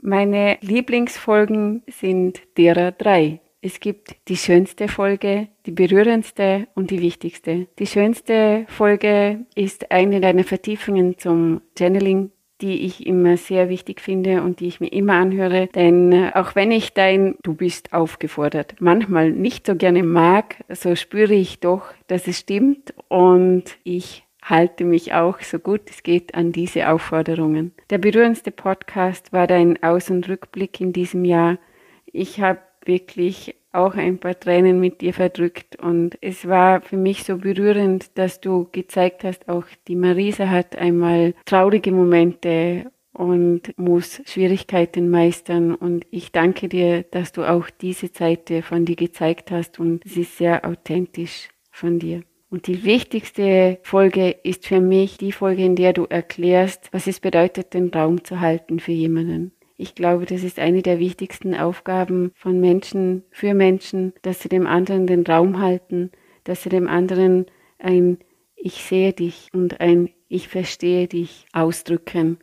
Meine 0.00 0.58
Lieblingsfolgen 0.60 1.82
sind 1.88 2.40
derer 2.58 2.92
drei. 2.92 3.40
Es 3.64 3.78
gibt 3.78 4.16
die 4.28 4.36
schönste 4.36 4.88
Folge, 4.88 5.48
die 5.66 5.70
berührendste 5.70 6.66
und 6.74 6.90
die 6.90 7.00
wichtigste. 7.00 7.68
Die 7.78 7.86
schönste 7.86 8.66
Folge 8.68 9.46
ist 9.54 9.92
eine 9.92 10.20
deiner 10.20 10.42
Vertiefungen 10.42 11.16
zum 11.16 11.62
Channeling 11.78 12.32
die 12.62 12.86
ich 12.86 13.06
immer 13.06 13.36
sehr 13.36 13.68
wichtig 13.68 14.00
finde 14.00 14.42
und 14.42 14.60
die 14.60 14.68
ich 14.68 14.80
mir 14.80 14.92
immer 14.92 15.14
anhöre. 15.14 15.68
Denn 15.74 16.12
äh, 16.12 16.30
auch 16.34 16.54
wenn 16.54 16.70
ich 16.70 16.94
dein 16.94 17.34
Du 17.42 17.54
bist 17.54 17.92
aufgefordert 17.92 18.76
manchmal 18.78 19.30
nicht 19.30 19.66
so 19.66 19.74
gerne 19.74 20.02
mag, 20.02 20.56
so 20.68 20.94
spüre 20.94 21.34
ich 21.34 21.60
doch, 21.60 21.92
dass 22.06 22.28
es 22.28 22.38
stimmt 22.38 22.94
und 23.08 23.64
ich 23.84 24.24
halte 24.42 24.84
mich 24.84 25.14
auch 25.14 25.40
so 25.40 25.58
gut 25.58 25.82
es 25.86 26.02
geht 26.02 26.34
an 26.34 26.52
diese 26.52 26.88
Aufforderungen. 26.88 27.72
Der 27.90 27.98
berührendste 27.98 28.50
Podcast 28.50 29.32
war 29.32 29.46
dein 29.46 29.82
Aus- 29.82 30.10
und 30.10 30.28
Rückblick 30.28 30.80
in 30.80 30.92
diesem 30.92 31.24
Jahr. 31.24 31.58
Ich 32.06 32.40
habe 32.40 32.60
wirklich 32.84 33.54
auch 33.72 33.94
ein 33.94 34.18
paar 34.18 34.38
Tränen 34.38 34.80
mit 34.80 35.00
dir 35.00 35.14
verdrückt 35.14 35.76
und 35.76 36.18
es 36.20 36.46
war 36.46 36.82
für 36.82 36.96
mich 36.96 37.24
so 37.24 37.38
berührend, 37.38 38.16
dass 38.18 38.40
du 38.40 38.68
gezeigt 38.72 39.24
hast, 39.24 39.48
auch 39.48 39.64
die 39.88 39.96
Marisa 39.96 40.48
hat 40.48 40.76
einmal 40.76 41.34
traurige 41.46 41.92
Momente 41.92 42.90
und 43.12 43.78
muss 43.78 44.22
Schwierigkeiten 44.26 45.10
meistern. 45.10 45.74
Und 45.74 46.06
ich 46.10 46.32
danke 46.32 46.68
dir, 46.68 47.02
dass 47.02 47.32
du 47.32 47.44
auch 47.44 47.68
diese 47.70 48.08
Seite 48.08 48.62
von 48.62 48.84
dir 48.84 48.96
gezeigt 48.96 49.50
hast 49.50 49.78
und 49.78 50.04
es 50.04 50.16
ist 50.16 50.38
sehr 50.38 50.66
authentisch 50.66 51.48
von 51.70 51.98
dir. 51.98 52.22
Und 52.50 52.66
die 52.66 52.84
wichtigste 52.84 53.78
Folge 53.82 54.30
ist 54.42 54.66
für 54.66 54.80
mich 54.80 55.16
die 55.16 55.32
Folge, 55.32 55.64
in 55.64 55.74
der 55.74 55.94
du 55.94 56.04
erklärst, 56.04 56.92
was 56.92 57.06
es 57.06 57.18
bedeutet, 57.18 57.72
den 57.72 57.88
Raum 57.88 58.24
zu 58.24 58.40
halten 58.40 58.78
für 58.78 58.92
jemanden. 58.92 59.52
Ich 59.82 59.96
glaube, 59.96 60.26
das 60.26 60.44
ist 60.44 60.60
eine 60.60 60.80
der 60.80 61.00
wichtigsten 61.00 61.56
Aufgaben 61.56 62.30
von 62.36 62.60
Menschen 62.60 63.24
für 63.32 63.52
Menschen, 63.52 64.12
dass 64.22 64.38
sie 64.38 64.48
dem 64.48 64.68
anderen 64.68 65.08
den 65.08 65.26
Raum 65.26 65.58
halten, 65.58 66.12
dass 66.44 66.62
sie 66.62 66.68
dem 66.68 66.86
anderen 66.86 67.46
ein 67.80 68.18
Ich 68.54 68.74
sehe 68.74 69.12
dich 69.12 69.48
und 69.52 69.80
ein 69.80 70.10
Ich 70.28 70.46
verstehe 70.46 71.08
dich 71.08 71.46
ausdrücken. 71.52 72.38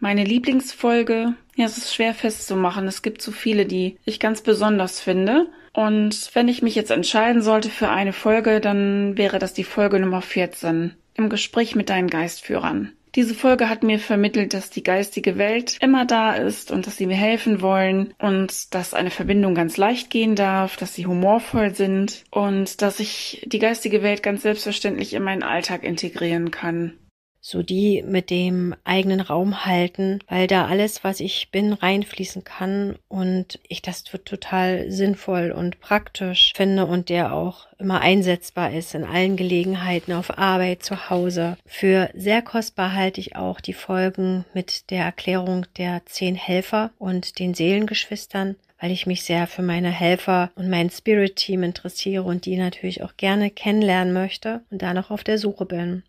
Meine 0.00 0.22
Lieblingsfolge, 0.22 1.32
ja, 1.56 1.64
es 1.64 1.78
ist 1.78 1.94
schwer 1.94 2.12
festzumachen. 2.12 2.86
Es 2.86 3.00
gibt 3.00 3.22
so 3.22 3.32
viele, 3.32 3.64
die 3.64 3.96
ich 4.04 4.20
ganz 4.20 4.42
besonders 4.42 5.00
finde. 5.00 5.48
Und 5.72 6.28
wenn 6.34 6.48
ich 6.48 6.60
mich 6.60 6.74
jetzt 6.74 6.90
entscheiden 6.90 7.40
sollte 7.40 7.70
für 7.70 7.88
eine 7.88 8.12
Folge, 8.12 8.60
dann 8.60 9.16
wäre 9.16 9.38
das 9.38 9.54
die 9.54 9.64
Folge 9.64 9.98
Nummer 9.98 10.20
14 10.20 10.94
im 11.14 11.30
Gespräch 11.30 11.74
mit 11.74 11.88
deinen 11.88 12.08
Geistführern. 12.08 12.92
Diese 13.14 13.34
Folge 13.34 13.68
hat 13.68 13.82
mir 13.82 13.98
vermittelt, 13.98 14.54
dass 14.54 14.70
die 14.70 14.84
geistige 14.84 15.36
Welt 15.36 15.78
immer 15.80 16.04
da 16.04 16.34
ist 16.34 16.70
und 16.70 16.86
dass 16.86 16.96
sie 16.96 17.06
mir 17.06 17.16
helfen 17.16 17.60
wollen 17.60 18.14
und 18.18 18.74
dass 18.74 18.94
eine 18.94 19.10
Verbindung 19.10 19.54
ganz 19.54 19.76
leicht 19.76 20.10
gehen 20.10 20.36
darf, 20.36 20.76
dass 20.76 20.94
sie 20.94 21.06
humorvoll 21.06 21.74
sind 21.74 22.24
und 22.30 22.82
dass 22.82 23.00
ich 23.00 23.44
die 23.46 23.58
geistige 23.58 24.02
Welt 24.02 24.22
ganz 24.22 24.42
selbstverständlich 24.42 25.14
in 25.14 25.24
meinen 25.24 25.42
Alltag 25.42 25.82
integrieren 25.82 26.50
kann 26.50 26.92
so 27.40 27.62
die 27.62 28.02
mit 28.06 28.30
dem 28.30 28.74
eigenen 28.84 29.20
Raum 29.20 29.64
halten, 29.64 30.20
weil 30.28 30.46
da 30.46 30.66
alles, 30.66 31.04
was 31.04 31.20
ich 31.20 31.50
bin, 31.50 31.72
reinfließen 31.72 32.44
kann 32.44 32.96
und 33.08 33.58
ich 33.66 33.80
das 33.80 34.04
total 34.04 34.90
sinnvoll 34.90 35.50
und 35.50 35.80
praktisch 35.80 36.52
finde 36.54 36.86
und 36.86 37.08
der 37.08 37.32
auch 37.32 37.66
immer 37.78 38.02
einsetzbar 38.02 38.72
ist 38.72 38.94
in 38.94 39.04
allen 39.04 39.36
Gelegenheiten 39.36 40.12
auf 40.12 40.38
Arbeit, 40.38 40.82
zu 40.82 41.08
Hause. 41.08 41.56
Für 41.64 42.10
sehr 42.14 42.42
kostbar 42.42 42.92
halte 42.92 43.20
ich 43.20 43.36
auch 43.36 43.60
die 43.60 43.72
Folgen 43.72 44.44
mit 44.52 44.90
der 44.90 45.04
Erklärung 45.04 45.66
der 45.78 46.02
zehn 46.04 46.34
Helfer 46.34 46.90
und 46.98 47.38
den 47.38 47.54
Seelengeschwistern, 47.54 48.56
weil 48.78 48.90
ich 48.90 49.06
mich 49.06 49.22
sehr 49.22 49.46
für 49.46 49.62
meine 49.62 49.90
Helfer 49.90 50.50
und 50.56 50.68
mein 50.68 50.90
Spirit-Team 50.90 51.62
interessiere 51.62 52.22
und 52.22 52.44
die 52.44 52.56
natürlich 52.56 53.02
auch 53.02 53.16
gerne 53.16 53.50
kennenlernen 53.50 54.12
möchte 54.12 54.62
und 54.70 54.82
da 54.82 54.92
noch 54.92 55.10
auf 55.10 55.24
der 55.24 55.38
Suche 55.38 55.64
bin. 55.64 56.02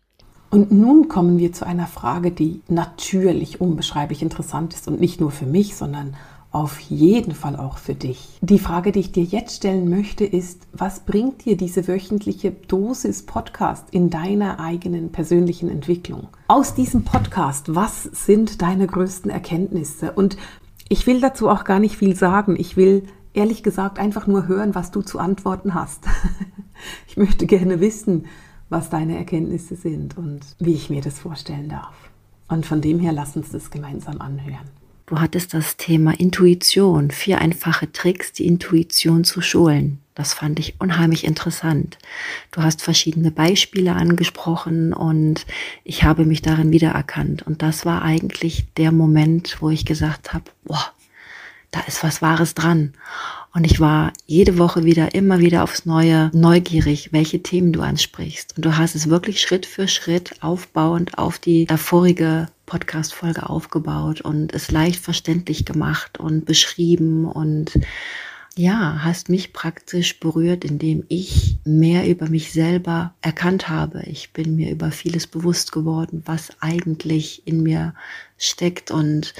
Und 0.52 0.70
nun 0.70 1.08
kommen 1.08 1.38
wir 1.38 1.54
zu 1.54 1.66
einer 1.66 1.86
Frage, 1.86 2.30
die 2.30 2.60
natürlich 2.68 3.62
unbeschreiblich 3.62 4.20
interessant 4.20 4.74
ist 4.74 4.86
und 4.86 5.00
nicht 5.00 5.18
nur 5.18 5.30
für 5.30 5.46
mich, 5.46 5.76
sondern 5.76 6.14
auf 6.50 6.78
jeden 6.80 7.34
Fall 7.34 7.56
auch 7.56 7.78
für 7.78 7.94
dich. 7.94 8.38
Die 8.42 8.58
Frage, 8.58 8.92
die 8.92 9.00
ich 9.00 9.12
dir 9.12 9.24
jetzt 9.24 9.56
stellen 9.56 9.88
möchte, 9.88 10.26
ist, 10.26 10.66
was 10.74 11.00
bringt 11.00 11.46
dir 11.46 11.56
diese 11.56 11.88
wöchentliche 11.88 12.50
Dosis 12.50 13.22
Podcast 13.22 13.86
in 13.92 14.10
deiner 14.10 14.60
eigenen 14.60 15.10
persönlichen 15.10 15.70
Entwicklung? 15.70 16.28
Aus 16.48 16.74
diesem 16.74 17.02
Podcast, 17.02 17.74
was 17.74 18.02
sind 18.02 18.60
deine 18.60 18.86
größten 18.86 19.30
Erkenntnisse? 19.30 20.12
Und 20.12 20.36
ich 20.90 21.06
will 21.06 21.22
dazu 21.22 21.48
auch 21.48 21.64
gar 21.64 21.78
nicht 21.78 21.96
viel 21.96 22.14
sagen. 22.14 22.56
Ich 22.58 22.76
will 22.76 23.04
ehrlich 23.32 23.62
gesagt 23.62 23.98
einfach 23.98 24.26
nur 24.26 24.48
hören, 24.48 24.74
was 24.74 24.90
du 24.90 25.00
zu 25.00 25.18
antworten 25.18 25.72
hast. 25.72 26.04
ich 27.06 27.16
möchte 27.16 27.46
gerne 27.46 27.80
wissen, 27.80 28.26
was 28.72 28.90
deine 28.90 29.16
Erkenntnisse 29.16 29.76
sind 29.76 30.16
und 30.16 30.40
wie 30.58 30.72
ich 30.74 30.90
mir 30.90 31.02
das 31.02 31.18
vorstellen 31.18 31.68
darf. 31.68 31.94
Und 32.48 32.66
von 32.66 32.80
dem 32.80 32.98
her 32.98 33.12
lass 33.12 33.36
uns 33.36 33.50
das 33.50 33.70
gemeinsam 33.70 34.20
anhören. 34.20 34.70
Du 35.06 35.20
hattest 35.20 35.52
das 35.52 35.76
Thema 35.76 36.18
Intuition, 36.18 37.10
vier 37.10 37.38
einfache 37.38 37.92
Tricks, 37.92 38.32
die 38.32 38.46
Intuition 38.46 39.24
zu 39.24 39.42
schulen. 39.42 39.98
Das 40.14 40.32
fand 40.32 40.58
ich 40.58 40.80
unheimlich 40.80 41.24
interessant. 41.24 41.98
Du 42.50 42.62
hast 42.62 42.82
verschiedene 42.82 43.30
Beispiele 43.30 43.94
angesprochen 43.94 44.92
und 44.92 45.46
ich 45.84 46.04
habe 46.04 46.24
mich 46.24 46.40
darin 46.40 46.70
wiedererkannt. 46.72 47.42
Und 47.46 47.62
das 47.62 47.84
war 47.84 48.02
eigentlich 48.02 48.72
der 48.76 48.92
Moment, 48.92 49.58
wo 49.60 49.70
ich 49.70 49.84
gesagt 49.84 50.32
habe, 50.32 50.44
boah, 50.64 50.92
da 51.72 51.80
ist 51.80 52.04
was 52.04 52.22
Wahres 52.22 52.54
dran. 52.54 52.92
Und 53.54 53.64
ich 53.64 53.80
war 53.80 54.12
jede 54.26 54.56
Woche 54.58 54.84
wieder, 54.84 55.14
immer 55.14 55.40
wieder 55.40 55.64
aufs 55.64 55.84
Neue 55.84 56.30
neugierig, 56.32 57.12
welche 57.12 57.42
Themen 57.42 57.72
du 57.72 57.80
ansprichst. 57.80 58.56
Und 58.56 58.64
du 58.64 58.76
hast 58.76 58.94
es 58.94 59.10
wirklich 59.10 59.40
Schritt 59.40 59.66
für 59.66 59.88
Schritt 59.88 60.42
aufbauend 60.42 61.18
auf 61.18 61.38
die 61.38 61.66
davorige 61.66 62.48
Podcast-Folge 62.66 63.50
aufgebaut 63.50 64.20
und 64.20 64.54
es 64.54 64.70
leicht 64.70 65.02
verständlich 65.02 65.64
gemacht 65.64 66.18
und 66.18 66.46
beschrieben 66.46 67.26
und 67.26 67.78
ja, 68.54 68.98
hast 69.02 69.30
mich 69.30 69.54
praktisch 69.54 70.20
berührt, 70.20 70.64
indem 70.64 71.04
ich 71.08 71.56
mehr 71.64 72.06
über 72.06 72.28
mich 72.28 72.52
selber 72.52 73.14
erkannt 73.22 73.70
habe. 73.70 74.02
Ich 74.04 74.32
bin 74.32 74.56
mir 74.56 74.70
über 74.70 74.90
vieles 74.90 75.26
bewusst 75.26 75.72
geworden, 75.72 76.22
was 76.26 76.50
eigentlich 76.60 77.46
in 77.46 77.62
mir 77.62 77.94
steckt 78.36 78.90
und 78.90 79.32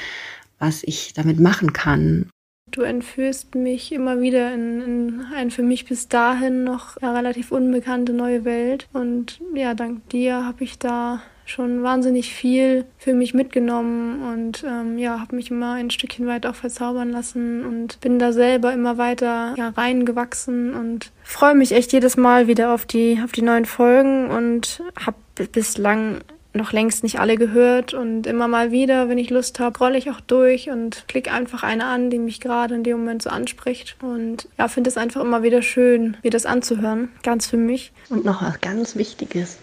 was 0.62 0.84
ich 0.84 1.12
damit 1.12 1.40
machen 1.40 1.72
kann. 1.72 2.30
Du 2.70 2.82
entführst 2.82 3.54
mich 3.54 3.92
immer 3.92 4.22
wieder 4.22 4.54
in, 4.54 4.80
in 4.80 5.26
eine 5.34 5.50
für 5.50 5.62
mich 5.62 5.84
bis 5.84 6.08
dahin 6.08 6.64
noch 6.64 6.96
relativ 7.02 7.52
unbekannte 7.52 8.14
neue 8.14 8.46
Welt. 8.46 8.88
Und 8.94 9.40
ja, 9.54 9.74
dank 9.74 10.08
dir 10.08 10.46
habe 10.46 10.64
ich 10.64 10.78
da 10.78 11.20
schon 11.44 11.82
wahnsinnig 11.82 12.32
viel 12.32 12.84
für 12.96 13.12
mich 13.12 13.34
mitgenommen 13.34 14.22
und 14.22 14.64
ähm, 14.64 14.96
ja, 14.96 15.20
habe 15.20 15.34
mich 15.36 15.50
immer 15.50 15.72
ein 15.72 15.90
Stückchen 15.90 16.26
weit 16.26 16.46
auch 16.46 16.54
verzaubern 16.54 17.10
lassen 17.10 17.66
und 17.66 18.00
bin 18.00 18.20
da 18.20 18.32
selber 18.32 18.72
immer 18.72 18.96
weiter 18.96 19.54
ja, 19.58 19.70
reingewachsen 19.70 20.72
und 20.72 21.10
freue 21.24 21.56
mich 21.56 21.72
echt 21.72 21.92
jedes 21.92 22.16
Mal 22.16 22.46
wieder 22.46 22.72
auf 22.72 22.86
die, 22.86 23.20
auf 23.22 23.32
die 23.32 23.42
neuen 23.42 23.66
Folgen 23.66 24.30
und 24.30 24.82
habe 25.04 25.16
bislang 25.48 26.20
noch 26.54 26.72
längst 26.72 27.02
nicht 27.02 27.18
alle 27.18 27.36
gehört 27.36 27.94
und 27.94 28.26
immer 28.26 28.48
mal 28.48 28.70
wieder, 28.70 29.08
wenn 29.08 29.18
ich 29.18 29.30
Lust 29.30 29.58
habe, 29.58 29.78
rolle 29.78 29.98
ich 29.98 30.10
auch 30.10 30.20
durch 30.20 30.70
und 30.70 31.04
klicke 31.08 31.32
einfach 31.32 31.62
eine 31.62 31.86
an, 31.86 32.10
die 32.10 32.18
mich 32.18 32.40
gerade 32.40 32.74
in 32.74 32.84
dem 32.84 32.98
Moment 32.98 33.22
so 33.22 33.30
anspricht 33.30 33.96
und 34.02 34.48
ja, 34.58 34.68
finde 34.68 34.90
es 34.90 34.96
einfach 34.96 35.20
immer 35.20 35.42
wieder 35.42 35.62
schön, 35.62 36.16
mir 36.22 36.30
das 36.30 36.46
anzuhören, 36.46 37.08
ganz 37.22 37.46
für 37.46 37.56
mich. 37.56 37.92
Und 38.10 38.24
noch 38.24 38.42
was 38.42 38.60
ganz 38.60 38.96
Wichtiges. 38.96 39.58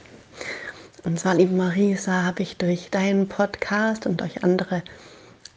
Und 1.04 1.19
zwar, 1.19 1.36
liebe 1.36 1.54
Marisa, 1.54 2.23
habe 2.23 2.41
ich 2.41 2.58
durch 2.58 2.89
deinen 2.89 3.28
Podcast 3.28 4.06
und 4.06 4.19
durch 4.19 4.43
andere 4.43 4.84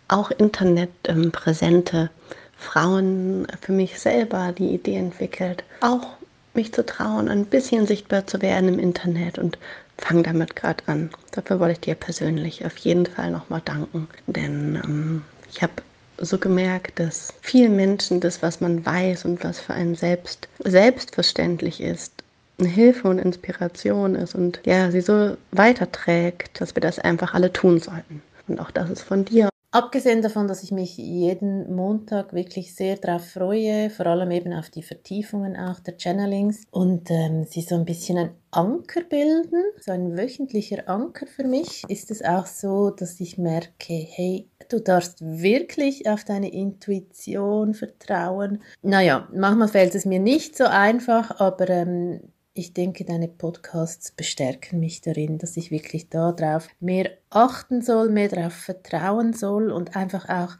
auch 0.08 0.30
internetpräsente 0.30 1.96
ähm, 1.96 2.08
Frauen 2.56 3.46
für 3.60 3.72
mich 3.72 3.98
selber 3.98 4.52
die 4.56 4.68
Idee 4.68 4.96
entwickelt, 4.96 5.64
auch 5.80 6.06
mich 6.54 6.72
zu 6.72 6.86
trauen, 6.86 7.28
ein 7.28 7.46
bisschen 7.46 7.86
sichtbar 7.86 8.26
zu 8.26 8.40
werden 8.42 8.68
im 8.68 8.78
Internet 8.78 9.38
und 9.38 9.58
fang 10.02 10.22
damit 10.22 10.56
gerade 10.56 10.82
an. 10.86 11.10
Dafür 11.30 11.60
wollte 11.60 11.72
ich 11.72 11.80
dir 11.80 11.94
persönlich 11.94 12.64
auf 12.64 12.76
jeden 12.78 13.06
Fall 13.06 13.30
nochmal 13.30 13.62
danken, 13.64 14.08
denn 14.26 14.80
ähm, 14.84 15.22
ich 15.50 15.62
habe 15.62 15.72
so 16.18 16.38
gemerkt, 16.38 16.98
dass 16.98 17.32
vielen 17.40 17.76
Menschen 17.76 18.20
das, 18.20 18.42
was 18.42 18.60
man 18.60 18.84
weiß 18.84 19.24
und 19.24 19.42
was 19.44 19.60
für 19.60 19.74
einen 19.74 19.94
selbst 19.94 20.48
selbstverständlich 20.58 21.80
ist, 21.80 22.12
eine 22.58 22.68
Hilfe 22.68 23.08
und 23.08 23.18
Inspiration 23.18 24.14
ist 24.14 24.34
und 24.34 24.60
ja, 24.64 24.90
sie 24.90 25.00
so 25.00 25.36
weiterträgt, 25.50 26.60
dass 26.60 26.76
wir 26.76 26.80
das 26.80 26.98
einfach 26.98 27.34
alle 27.34 27.52
tun 27.52 27.80
sollten. 27.80 28.22
Und 28.48 28.60
auch 28.60 28.70
das 28.70 28.90
ist 28.90 29.02
von 29.02 29.24
dir 29.24 29.48
Abgesehen 29.74 30.20
davon, 30.20 30.48
dass 30.48 30.62
ich 30.62 30.70
mich 30.70 30.98
jeden 30.98 31.74
Montag 31.74 32.34
wirklich 32.34 32.74
sehr 32.74 32.96
darauf 32.96 33.30
freue, 33.30 33.88
vor 33.88 34.04
allem 34.04 34.30
eben 34.30 34.52
auf 34.52 34.68
die 34.68 34.82
Vertiefungen 34.82 35.56
auch 35.56 35.80
der 35.80 35.96
Channelings 35.96 36.64
und 36.70 37.10
ähm, 37.10 37.44
sie 37.44 37.62
so 37.62 37.76
ein 37.76 37.86
bisschen 37.86 38.18
ein 38.18 38.34
Anker 38.50 39.00
bilden, 39.00 39.64
so 39.80 39.92
ein 39.92 40.14
wöchentlicher 40.18 40.86
Anker 40.90 41.26
für 41.26 41.44
mich, 41.44 41.84
ist 41.88 42.10
es 42.10 42.22
auch 42.22 42.44
so, 42.44 42.90
dass 42.90 43.18
ich 43.18 43.38
merke, 43.38 43.94
hey, 43.94 44.46
du 44.68 44.78
darfst 44.78 45.22
wirklich 45.22 46.06
auf 46.06 46.24
deine 46.24 46.52
Intuition 46.52 47.72
vertrauen. 47.72 48.62
Naja, 48.82 49.26
manchmal 49.34 49.68
fällt 49.68 49.94
es 49.94 50.04
mir 50.04 50.20
nicht 50.20 50.54
so 50.54 50.64
einfach, 50.64 51.40
aber 51.40 51.70
ähm, 51.70 52.20
ich 52.54 52.74
denke, 52.74 53.04
deine 53.04 53.28
Podcasts 53.28 54.10
bestärken 54.10 54.80
mich 54.80 55.00
darin, 55.00 55.38
dass 55.38 55.56
ich 55.56 55.70
wirklich 55.70 56.08
darauf 56.08 56.68
mehr 56.80 57.10
achten 57.30 57.82
soll, 57.82 58.10
mehr 58.10 58.28
darauf 58.28 58.52
vertrauen 58.52 59.32
soll 59.32 59.70
und 59.70 59.96
einfach 59.96 60.28
auch 60.28 60.58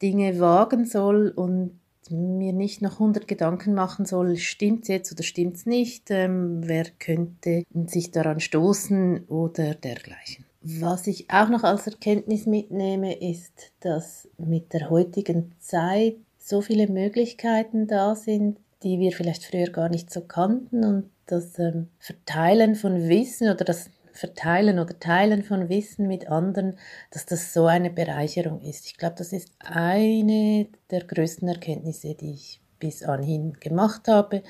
Dinge 0.00 0.40
wagen 0.40 0.86
soll 0.86 1.28
und 1.28 1.78
mir 2.10 2.52
nicht 2.52 2.82
noch 2.82 2.98
hundert 2.98 3.28
Gedanken 3.28 3.74
machen 3.74 4.04
soll, 4.04 4.36
stimmt's 4.36 4.88
jetzt 4.88 5.12
oder 5.12 5.22
stimmt's 5.22 5.64
nicht, 5.64 6.10
ähm, 6.10 6.60
wer 6.64 6.84
könnte 6.98 7.64
sich 7.86 8.10
daran 8.10 8.40
stoßen 8.40 9.24
oder 9.28 9.74
dergleichen. 9.74 10.44
Was 10.60 11.06
ich 11.06 11.30
auch 11.30 11.48
noch 11.48 11.62
als 11.62 11.86
Erkenntnis 11.86 12.46
mitnehme, 12.46 13.14
ist, 13.20 13.72
dass 13.80 14.28
mit 14.38 14.72
der 14.72 14.90
heutigen 14.90 15.52
Zeit 15.60 16.16
so 16.38 16.60
viele 16.60 16.88
Möglichkeiten 16.88 17.86
da 17.86 18.14
sind, 18.14 18.58
die 18.82 18.98
wir 18.98 19.12
vielleicht 19.12 19.44
früher 19.44 19.70
gar 19.70 19.88
nicht 19.88 20.10
so 20.10 20.20
kannten 20.22 20.84
und 20.84 21.10
das 21.26 21.58
ähm, 21.58 21.88
Verteilen 21.98 22.74
von 22.74 23.08
Wissen 23.08 23.50
oder 23.50 23.64
das 23.64 23.90
Verteilen 24.12 24.78
oder 24.78 24.98
Teilen 24.98 25.42
von 25.42 25.68
Wissen 25.68 26.06
mit 26.06 26.28
anderen, 26.28 26.78
dass 27.10 27.26
das 27.26 27.52
so 27.52 27.66
eine 27.66 27.90
Bereicherung 27.90 28.60
ist. 28.60 28.86
Ich 28.86 28.96
glaube, 28.96 29.16
das 29.18 29.32
ist 29.32 29.50
eine 29.58 30.68
der 30.90 31.04
größten 31.04 31.48
Erkenntnisse, 31.48 32.14
die 32.14 32.32
ich 32.32 32.60
bis 32.78 33.02
anhin 33.02 33.54
gemacht 33.54 34.06
habe. 34.06 34.42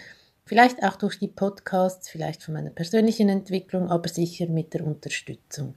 Vielleicht 0.45 0.83
auch 0.83 0.97
durch 0.97 1.19
die 1.19 1.29
Podcasts, 1.29 2.11
vielleicht 2.11 2.43
von 2.43 2.53
meiner 2.53 2.69
persönlichen 2.69 3.31
Entwicklung, 3.31 3.89
aber 3.89 4.09
sicher 4.09 4.47
mit 4.47 4.75
der 4.75 4.85
Unterstützung 4.87 5.77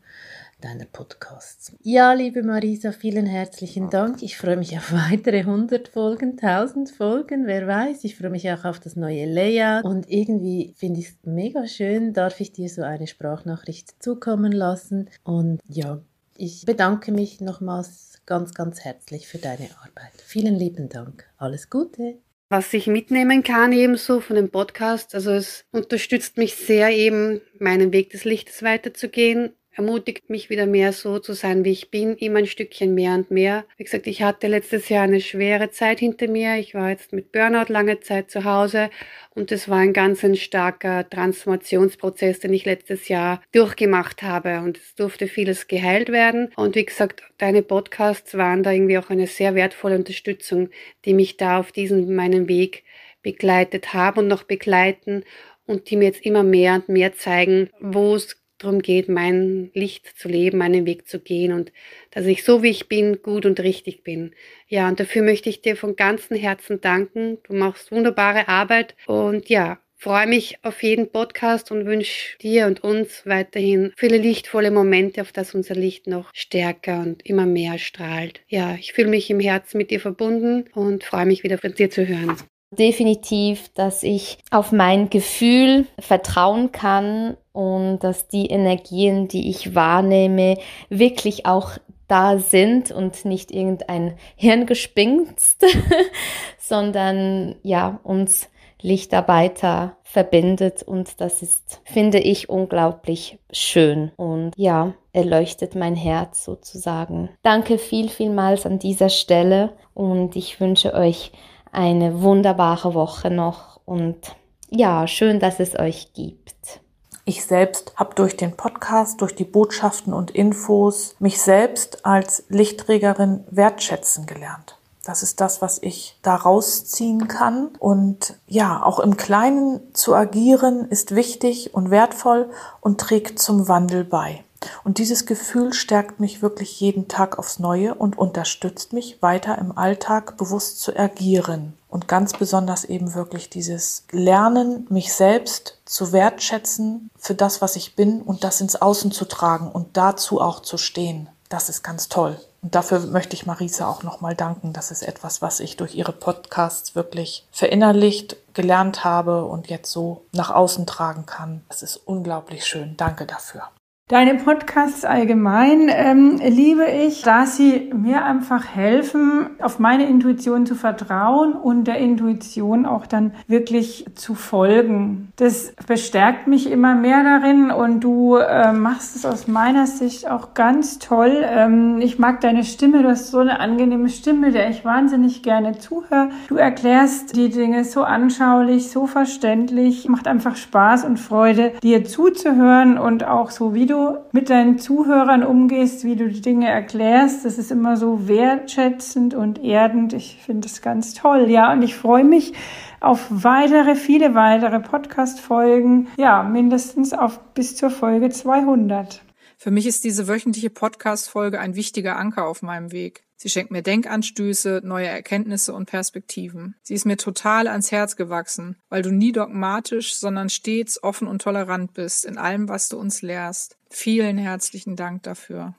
deiner 0.61 0.85
Podcasts. 0.85 1.73
Ja, 1.83 2.13
liebe 2.13 2.43
Marisa, 2.43 2.91
vielen 2.91 3.25
herzlichen 3.25 3.89
Dank. 3.89 4.23
Ich 4.23 4.37
freue 4.37 4.57
mich 4.57 4.75
auf 4.77 4.91
weitere 4.91 5.39
100 5.39 5.87
Folgen, 5.87 6.37
1000 6.39 6.89
Folgen, 6.89 7.45
wer 7.45 7.67
weiß. 7.67 8.03
Ich 8.03 8.17
freue 8.17 8.31
mich 8.31 8.49
auch 8.51 8.65
auf 8.65 8.79
das 8.79 8.95
neue 8.95 9.25
Layout 9.25 9.83
und 9.83 10.09
irgendwie 10.09 10.73
finde 10.75 11.01
ich 11.01 11.09
es 11.09 11.15
mega 11.23 11.67
schön, 11.67 12.13
darf 12.13 12.39
ich 12.39 12.53
dir 12.53 12.69
so 12.69 12.81
eine 12.81 13.07
Sprachnachricht 13.07 14.01
zukommen 14.01 14.51
lassen. 14.51 15.09
Und 15.23 15.59
ja, 15.67 16.01
ich 16.35 16.65
bedanke 16.65 17.11
mich 17.11 17.39
nochmals 17.39 18.21
ganz, 18.25 18.53
ganz 18.53 18.81
herzlich 18.81 19.27
für 19.27 19.37
deine 19.37 19.69
Arbeit. 19.81 20.13
Vielen 20.25 20.55
lieben 20.55 20.89
Dank. 20.89 21.29
Alles 21.37 21.69
Gute. 21.69 22.17
Was 22.49 22.73
ich 22.73 22.87
mitnehmen 22.87 23.43
kann 23.43 23.73
ebenso 23.73 24.21
von 24.21 24.37
dem 24.37 24.49
Podcast, 24.49 25.13
also 25.13 25.31
es 25.31 25.65
unterstützt 25.71 26.37
mich 26.37 26.55
sehr 26.55 26.91
eben, 26.91 27.41
meinen 27.59 27.91
Weg 27.91 28.11
des 28.11 28.23
Lichtes 28.23 28.63
weiterzugehen 28.63 29.51
ermutigt 29.77 30.29
mich 30.29 30.49
wieder 30.49 30.65
mehr 30.65 30.91
so 30.91 31.19
zu 31.19 31.33
sein, 31.33 31.63
wie 31.63 31.71
ich 31.71 31.91
bin, 31.91 32.15
immer 32.15 32.39
ein 32.39 32.47
Stückchen 32.47 32.95
mehr 32.95 33.13
und 33.13 33.29
mehr. 33.29 33.63
Wie 33.77 33.83
gesagt, 33.83 34.07
ich 34.07 34.23
hatte 34.23 34.47
letztes 34.47 34.89
Jahr 34.89 35.03
eine 35.03 35.21
schwere 35.21 35.69
Zeit 35.69 35.99
hinter 35.99 36.27
mir. 36.27 36.55
Ich 36.55 36.73
war 36.73 36.89
jetzt 36.89 37.13
mit 37.13 37.31
Burnout 37.31 37.71
lange 37.71 37.99
Zeit 37.99 38.31
zu 38.31 38.43
Hause 38.43 38.89
und 39.35 39.51
es 39.51 39.69
war 39.69 39.77
ein 39.77 39.93
ganz 39.93 40.23
ein 40.23 40.35
starker 40.35 41.07
Transformationsprozess, 41.07 42.39
den 42.39 42.53
ich 42.53 42.65
letztes 42.65 43.07
Jahr 43.07 43.41
durchgemacht 43.51 44.23
habe 44.23 44.61
und 44.61 44.77
es 44.77 44.95
durfte 44.95 45.27
vieles 45.27 45.67
geheilt 45.67 46.11
werden. 46.11 46.51
Und 46.55 46.75
wie 46.75 46.85
gesagt, 46.85 47.21
deine 47.37 47.61
Podcasts 47.61 48.35
waren 48.35 48.63
da 48.63 48.71
irgendwie 48.71 48.97
auch 48.97 49.11
eine 49.11 49.27
sehr 49.27 49.53
wertvolle 49.53 49.95
Unterstützung, 49.95 50.69
die 51.05 51.13
mich 51.13 51.37
da 51.37 51.59
auf 51.59 51.71
diesen 51.71 52.15
meinen 52.15 52.47
Weg 52.47 52.83
begleitet 53.21 53.93
haben 53.93 54.19
und 54.19 54.27
noch 54.27 54.43
begleiten 54.43 55.23
und 55.67 55.91
die 55.91 55.97
mir 55.97 56.05
jetzt 56.05 56.25
immer 56.25 56.41
mehr 56.41 56.73
und 56.73 56.89
mehr 56.89 57.13
zeigen, 57.13 57.69
wo 57.79 58.15
es 58.15 58.41
darum 58.57 58.81
geht, 58.81 59.09
mein 59.09 59.71
Licht 59.73 60.07
zu 60.17 60.27
leben, 60.27 60.57
meinen 60.57 60.85
Weg 60.85 61.07
zu 61.07 61.19
gehen 61.19 61.53
und 61.53 61.71
dass 62.11 62.25
ich 62.25 62.43
so 62.43 62.63
wie 62.63 62.69
ich 62.69 62.87
bin, 62.87 63.21
gut 63.21 63.45
und 63.45 63.59
richtig 63.59 64.03
bin. 64.03 64.33
Ja, 64.67 64.87
und 64.87 64.99
dafür 64.99 65.21
möchte 65.21 65.49
ich 65.49 65.61
dir 65.61 65.75
von 65.75 65.95
ganzem 65.95 66.37
Herzen 66.37 66.81
danken. 66.81 67.37
Du 67.43 67.53
machst 67.53 67.91
wunderbare 67.91 68.47
Arbeit 68.47 68.95
und 69.05 69.49
ja, 69.49 69.79
freue 69.97 70.27
mich 70.27 70.57
auf 70.63 70.83
jeden 70.83 71.11
Podcast 71.11 71.71
und 71.71 71.85
wünsche 71.85 72.37
dir 72.39 72.67
und 72.67 72.83
uns 72.83 73.25
weiterhin 73.25 73.91
viele 73.97 74.17
lichtvolle 74.17 74.71
Momente, 74.71 75.21
auf 75.21 75.31
dass 75.31 75.55
unser 75.55 75.75
Licht 75.75 76.07
noch 76.07 76.29
stärker 76.33 77.01
und 77.01 77.25
immer 77.25 77.45
mehr 77.45 77.77
strahlt. 77.77 78.41
Ja, 78.47 78.75
ich 78.75 78.93
fühle 78.93 79.09
mich 79.09 79.29
im 79.29 79.39
Herzen 79.39 79.77
mit 79.77 79.91
dir 79.91 79.99
verbunden 79.99 80.65
und 80.73 81.03
freue 81.03 81.25
mich 81.25 81.43
wieder 81.43 81.57
von 81.57 81.73
dir 81.73 81.89
zu 81.89 82.07
hören. 82.07 82.37
Definitiv, 82.71 83.69
dass 83.73 84.03
ich 84.03 84.39
auf 84.51 84.71
mein 84.71 85.09
Gefühl 85.09 85.87
vertrauen 85.99 86.71
kann 86.71 87.37
und 87.53 87.99
dass 87.99 88.27
die 88.27 88.47
Energien, 88.47 89.27
die 89.29 89.49
ich 89.49 89.73
wahrnehme, 89.73 90.57
wirklich 90.89 91.45
auch 91.45 91.77
da 92.07 92.39
sind 92.39 92.91
und 92.91 93.25
nicht 93.25 93.51
irgendein 93.51 94.17
Hirngespinst, 94.35 95.65
sondern 96.59 97.55
ja, 97.63 97.99
uns 98.03 98.49
Lichtarbeiter 98.81 99.97
verbindet. 100.03 100.83
Und 100.83 101.19
das 101.21 101.41
ist, 101.41 101.81
finde 101.85 102.19
ich, 102.19 102.49
unglaublich 102.49 103.39
schön. 103.51 104.11
Und 104.15 104.51
ja, 104.55 104.93
erleuchtet 105.13 105.75
mein 105.75 105.95
Herz 105.95 106.43
sozusagen. 106.45 107.29
Danke 107.43 107.77
viel, 107.77 108.09
vielmals 108.09 108.65
an 108.65 108.79
dieser 108.79 109.09
Stelle. 109.09 109.73
Und 109.93 110.35
ich 110.35 110.59
wünsche 110.59 110.93
euch 110.93 111.31
eine 111.77 112.23
wunderbare 112.23 112.95
Woche 112.95 113.29
noch 113.29 113.79
und 113.85 114.35
ja, 114.69 115.05
schön, 115.05 115.39
dass 115.39 115.59
es 115.59 115.77
euch 115.77 116.11
gibt. 116.13 116.81
Ich 117.23 117.45
selbst 117.45 117.93
habe 117.95 118.15
durch 118.15 118.35
den 118.35 118.57
Podcast, 118.57 119.21
durch 119.21 119.35
die 119.35 119.43
Botschaften 119.43 120.11
und 120.11 120.31
Infos 120.31 121.15
mich 121.19 121.39
selbst 121.39 122.03
als 122.03 122.43
Lichtträgerin 122.49 123.43
wertschätzen 123.51 124.25
gelernt. 124.25 124.79
Das 125.05 125.21
ist 125.21 125.39
das, 125.39 125.61
was 125.61 125.77
ich 125.81 126.17
da 126.23 126.35
rausziehen 126.35 127.27
kann. 127.27 127.69
Und 127.79 128.33
ja, 128.47 128.81
auch 128.81 128.99
im 128.99 129.15
Kleinen 129.15 129.93
zu 129.93 130.15
agieren 130.15 130.89
ist 130.89 131.15
wichtig 131.15 131.75
und 131.75 131.91
wertvoll 131.91 132.49
und 132.81 132.99
trägt 132.99 133.37
zum 133.39 133.67
Wandel 133.67 134.03
bei. 134.03 134.43
Und 134.83 134.97
dieses 134.97 135.25
Gefühl 135.25 135.73
stärkt 135.73 136.19
mich 136.19 136.41
wirklich 136.41 136.79
jeden 136.79 137.07
Tag 137.07 137.37
aufs 137.37 137.59
Neue 137.59 137.93
und 137.93 138.17
unterstützt 138.17 138.93
mich 138.93 139.21
weiter 139.21 139.57
im 139.57 139.77
Alltag 139.77 140.37
bewusst 140.37 140.81
zu 140.81 140.97
agieren. 140.97 141.73
Und 141.89 142.07
ganz 142.07 142.33
besonders 142.33 142.83
eben 142.83 143.13
wirklich 143.13 143.49
dieses 143.49 144.05
Lernen, 144.11 144.87
mich 144.89 145.13
selbst 145.13 145.79
zu 145.85 146.11
wertschätzen 146.11 147.09
für 147.17 147.33
das, 147.35 147.61
was 147.61 147.75
ich 147.75 147.95
bin 147.95 148.21
und 148.21 148.43
das 148.43 148.61
ins 148.61 148.75
Außen 148.75 149.11
zu 149.11 149.25
tragen 149.25 149.71
und 149.71 149.95
dazu 149.95 150.41
auch 150.41 150.61
zu 150.61 150.77
stehen. 150.77 151.29
Das 151.49 151.69
ist 151.69 151.83
ganz 151.83 152.09
toll. 152.09 152.37
Und 152.61 152.75
dafür 152.75 152.99
möchte 152.99 153.33
ich 153.33 153.45
Marisa 153.45 153.87
auch 153.87 154.03
nochmal 154.03 154.35
danken. 154.35 154.73
Das 154.73 154.91
ist 154.91 155.01
etwas, 155.01 155.41
was 155.41 155.61
ich 155.61 155.77
durch 155.77 155.95
ihre 155.95 156.11
Podcasts 156.11 156.95
wirklich 156.95 157.47
verinnerlicht, 157.51 158.35
gelernt 158.53 159.05
habe 159.05 159.45
und 159.45 159.69
jetzt 159.69 159.91
so 159.91 160.25
nach 160.33 160.49
außen 160.49 160.85
tragen 160.85 161.25
kann. 161.25 161.63
Das 161.69 161.83
ist 161.83 161.95
unglaublich 161.95 162.65
schön. 162.65 162.97
Danke 162.97 163.25
dafür. 163.25 163.69
Deine 164.09 164.35
Podcasts 164.35 165.03
allgemein 165.03 165.89
ähm, 165.89 166.39
liebe 166.41 166.85
ich, 166.85 167.23
da 167.23 167.45
sie 167.45 167.91
mir 167.93 168.23
einfach 168.23 168.63
helfen, 168.65 169.49
auf 169.61 169.79
meine 169.79 170.07
Intuition 170.07 170.65
zu 170.65 170.75
vertrauen 170.75 171.51
und 171.51 171.89
der 171.89 171.97
Intuition 171.97 172.85
auch 172.85 173.05
dann 173.05 173.33
wirklich 173.47 174.05
zu 174.15 174.33
folgen. 174.33 175.33
Das 175.35 175.73
bestärkt 175.87 176.47
mich 176.47 176.71
immer 176.71 176.95
mehr 176.95 177.21
darin 177.21 177.69
und 177.69 177.99
du 177.99 178.37
äh, 178.37 178.71
machst 178.71 179.17
es 179.17 179.25
aus 179.25 179.49
meiner 179.49 179.87
Sicht 179.87 180.31
auch 180.31 180.53
ganz 180.53 180.99
toll. 180.99 181.43
Ähm, 181.43 181.99
ich 181.99 182.17
mag 182.17 182.39
deine 182.39 182.63
Stimme, 182.63 183.03
du 183.03 183.09
hast 183.09 183.29
so 183.29 183.39
eine 183.39 183.59
angenehme 183.59 184.07
Stimme, 184.07 184.53
der 184.53 184.69
ich 184.69 184.85
wahnsinnig 184.85 185.43
gerne 185.43 185.79
zuhöre. 185.79 186.29
Du 186.47 186.55
erklärst 186.55 187.35
die 187.35 187.49
Dinge 187.49 187.83
so 187.83 188.03
anschaulich, 188.03 188.89
so 188.89 189.05
verständlich, 189.05 190.07
macht 190.07 190.29
einfach 190.29 190.55
Spaß 190.55 191.03
und 191.03 191.19
Freude, 191.19 191.73
dir 191.83 192.05
zuzuhören 192.05 192.97
und 192.97 193.25
auch 193.27 193.49
so 193.49 193.73
wie 193.73 193.85
du 193.85 193.96
mit 194.31 194.49
deinen 194.49 194.79
Zuhörern 194.79 195.43
umgehst, 195.43 196.03
wie 196.03 196.15
du 196.15 196.27
die 196.29 196.41
Dinge 196.41 196.67
erklärst. 196.69 197.45
Das 197.45 197.57
ist 197.57 197.71
immer 197.71 197.97
so 197.97 198.27
wertschätzend 198.27 199.33
und 199.33 199.63
erdend. 199.63 200.13
Ich 200.13 200.41
finde 200.43 200.67
das 200.67 200.81
ganz 200.81 201.13
toll. 201.13 201.49
Ja, 201.49 201.71
und 201.73 201.81
ich 201.81 201.95
freue 201.95 202.23
mich 202.23 202.53
auf 202.99 203.27
weitere, 203.29 203.95
viele 203.95 204.33
weitere 204.33 204.79
Podcast-Folgen. 204.79 206.07
Ja, 206.17 206.43
mindestens 206.43 207.13
auf 207.13 207.39
bis 207.53 207.75
zur 207.75 207.89
Folge 207.89 208.29
200. 208.29 209.21
Für 209.57 209.71
mich 209.71 209.87
ist 209.87 210.03
diese 210.03 210.27
wöchentliche 210.27 210.69
Podcast-Folge 210.69 211.59
ein 211.59 211.75
wichtiger 211.75 212.17
Anker 212.17 212.47
auf 212.47 212.61
meinem 212.61 212.91
Weg. 212.91 213.26
Sie 213.39 213.49
schenkt 213.49 213.71
mir 213.71 213.83
Denkanstöße, 213.83 214.81
neue 214.83 215.05
Erkenntnisse 215.05 215.71
und 215.73 215.85
Perspektiven. 215.85 216.75
Sie 216.81 216.95
ist 216.95 217.05
mir 217.05 217.17
total 217.17 217.67
ans 217.67 217.91
Herz 217.91 218.15
gewachsen, 218.15 218.77
weil 218.89 219.03
du 219.03 219.11
nie 219.11 219.31
dogmatisch, 219.31 220.15
sondern 220.15 220.49
stets 220.49 221.01
offen 221.03 221.27
und 221.27 221.43
tolerant 221.43 221.93
bist 221.93 222.25
in 222.25 222.39
allem, 222.39 222.67
was 222.67 222.89
du 222.89 222.97
uns 222.97 223.21
lehrst. 223.21 223.77
Vielen 223.91 224.39
herzlichen 224.39 224.95
Dank 224.95 225.21
dafür. 225.21 225.75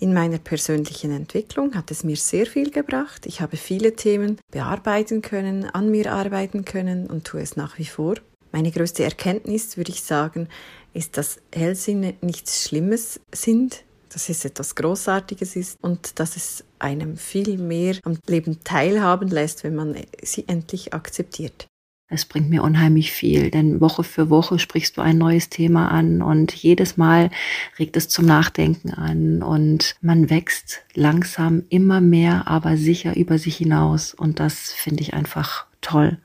In 0.00 0.12
meiner 0.12 0.38
persönlichen 0.38 1.10
Entwicklung 1.10 1.74
hat 1.74 1.90
es 1.90 2.04
mir 2.04 2.16
sehr 2.16 2.44
viel 2.44 2.70
gebracht. 2.70 3.24
Ich 3.24 3.40
habe 3.40 3.56
viele 3.56 3.96
Themen 3.96 4.38
bearbeiten 4.52 5.22
können, 5.22 5.64
an 5.64 5.90
mir 5.90 6.12
arbeiten 6.12 6.66
können 6.66 7.06
und 7.06 7.24
tue 7.24 7.40
es 7.40 7.56
nach 7.56 7.78
wie 7.78 7.86
vor. 7.86 8.16
Meine 8.52 8.70
größte 8.70 9.02
Erkenntnis, 9.02 9.78
würde 9.78 9.90
ich 9.90 10.02
sagen, 10.02 10.48
ist, 10.92 11.16
dass 11.16 11.40
Hellsinne 11.54 12.14
nichts 12.20 12.64
Schlimmes 12.64 13.20
sind, 13.34 13.84
dass 14.08 14.28
es 14.28 14.44
etwas 14.44 14.74
Großartiges 14.74 15.56
ist 15.56 15.78
und 15.82 16.18
dass 16.18 16.36
es 16.36 16.64
einem 16.78 17.16
viel 17.16 17.58
mehr 17.58 17.96
am 18.04 18.18
Leben 18.26 18.60
teilhaben 18.64 19.28
lässt, 19.28 19.64
wenn 19.64 19.74
man 19.74 19.96
sie 20.22 20.46
endlich 20.48 20.94
akzeptiert. 20.94 21.66
Es 22.10 22.24
bringt 22.24 22.48
mir 22.48 22.62
unheimlich 22.62 23.12
viel, 23.12 23.50
denn 23.50 23.82
Woche 23.82 24.02
für 24.02 24.30
Woche 24.30 24.58
sprichst 24.58 24.96
du 24.96 25.02
ein 25.02 25.18
neues 25.18 25.50
Thema 25.50 25.90
an 25.90 26.22
und 26.22 26.54
jedes 26.54 26.96
Mal 26.96 27.30
regt 27.78 27.98
es 27.98 28.08
zum 28.08 28.24
Nachdenken 28.24 28.94
an 28.94 29.42
und 29.42 29.94
man 30.00 30.30
wächst 30.30 30.80
langsam 30.94 31.64
immer 31.68 32.00
mehr, 32.00 32.48
aber 32.48 32.78
sicher 32.78 33.14
über 33.14 33.38
sich 33.38 33.58
hinaus 33.58 34.14
und 34.14 34.40
das 34.40 34.72
finde 34.72 35.02
ich 35.02 35.12
einfach 35.12 35.66
toll. 35.82 36.16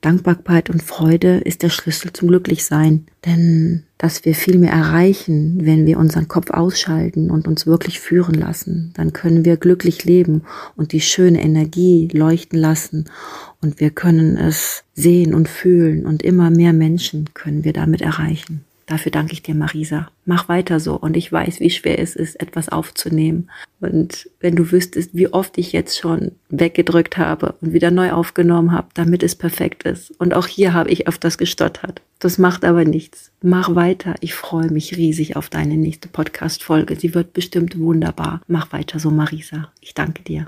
Dankbarkeit 0.00 0.70
und 0.70 0.82
Freude 0.82 1.38
ist 1.38 1.62
der 1.62 1.70
Schlüssel 1.70 2.12
zum 2.12 2.28
Glücklichsein. 2.28 3.06
Denn 3.24 3.84
dass 3.98 4.24
wir 4.24 4.34
viel 4.34 4.58
mehr 4.58 4.72
erreichen, 4.72 5.58
wenn 5.62 5.86
wir 5.86 5.98
unseren 5.98 6.28
Kopf 6.28 6.50
ausschalten 6.50 7.30
und 7.30 7.48
uns 7.48 7.66
wirklich 7.66 7.98
führen 7.98 8.34
lassen, 8.34 8.92
dann 8.94 9.12
können 9.12 9.44
wir 9.44 9.56
glücklich 9.56 10.04
leben 10.04 10.42
und 10.76 10.92
die 10.92 11.00
schöne 11.00 11.42
Energie 11.42 12.08
leuchten 12.12 12.58
lassen 12.58 13.06
und 13.62 13.80
wir 13.80 13.90
können 13.90 14.36
es 14.36 14.84
sehen 14.94 15.34
und 15.34 15.48
fühlen 15.48 16.04
und 16.04 16.22
immer 16.22 16.50
mehr 16.50 16.74
Menschen 16.74 17.32
können 17.32 17.64
wir 17.64 17.72
damit 17.72 18.02
erreichen. 18.02 18.64
Dafür 18.86 19.10
danke 19.10 19.32
ich 19.32 19.42
dir, 19.42 19.56
Marisa. 19.56 20.08
Mach 20.24 20.48
weiter 20.48 20.78
so. 20.78 20.94
Und 20.94 21.16
ich 21.16 21.30
weiß, 21.30 21.58
wie 21.58 21.70
schwer 21.70 21.98
es 21.98 22.14
ist, 22.14 22.40
etwas 22.40 22.68
aufzunehmen. 22.68 23.50
Und 23.80 24.30
wenn 24.38 24.54
du 24.54 24.70
wüsstest, 24.70 25.10
wie 25.12 25.26
oft 25.32 25.58
ich 25.58 25.72
jetzt 25.72 25.98
schon 25.98 26.32
weggedrückt 26.50 27.18
habe 27.18 27.56
und 27.60 27.72
wieder 27.72 27.90
neu 27.90 28.12
aufgenommen 28.12 28.70
habe, 28.70 28.86
damit 28.94 29.24
es 29.24 29.34
perfekt 29.34 29.82
ist. 29.82 30.12
Und 30.20 30.34
auch 30.34 30.46
hier 30.46 30.72
habe 30.72 30.90
ich 30.90 31.08
öfters 31.08 31.36
gestottert. 31.36 32.00
Das 32.20 32.38
macht 32.38 32.64
aber 32.64 32.84
nichts. 32.84 33.32
Mach 33.42 33.74
weiter. 33.74 34.14
Ich 34.20 34.34
freue 34.34 34.70
mich 34.70 34.96
riesig 34.96 35.34
auf 35.34 35.50
deine 35.50 35.76
nächste 35.76 36.08
Podcast-Folge. 36.08 36.94
Sie 36.94 37.12
wird 37.12 37.32
bestimmt 37.32 37.78
wunderbar. 37.78 38.40
Mach 38.46 38.72
weiter 38.72 39.00
so, 39.00 39.10
Marisa. 39.10 39.72
Ich 39.80 39.94
danke 39.94 40.22
dir. 40.22 40.46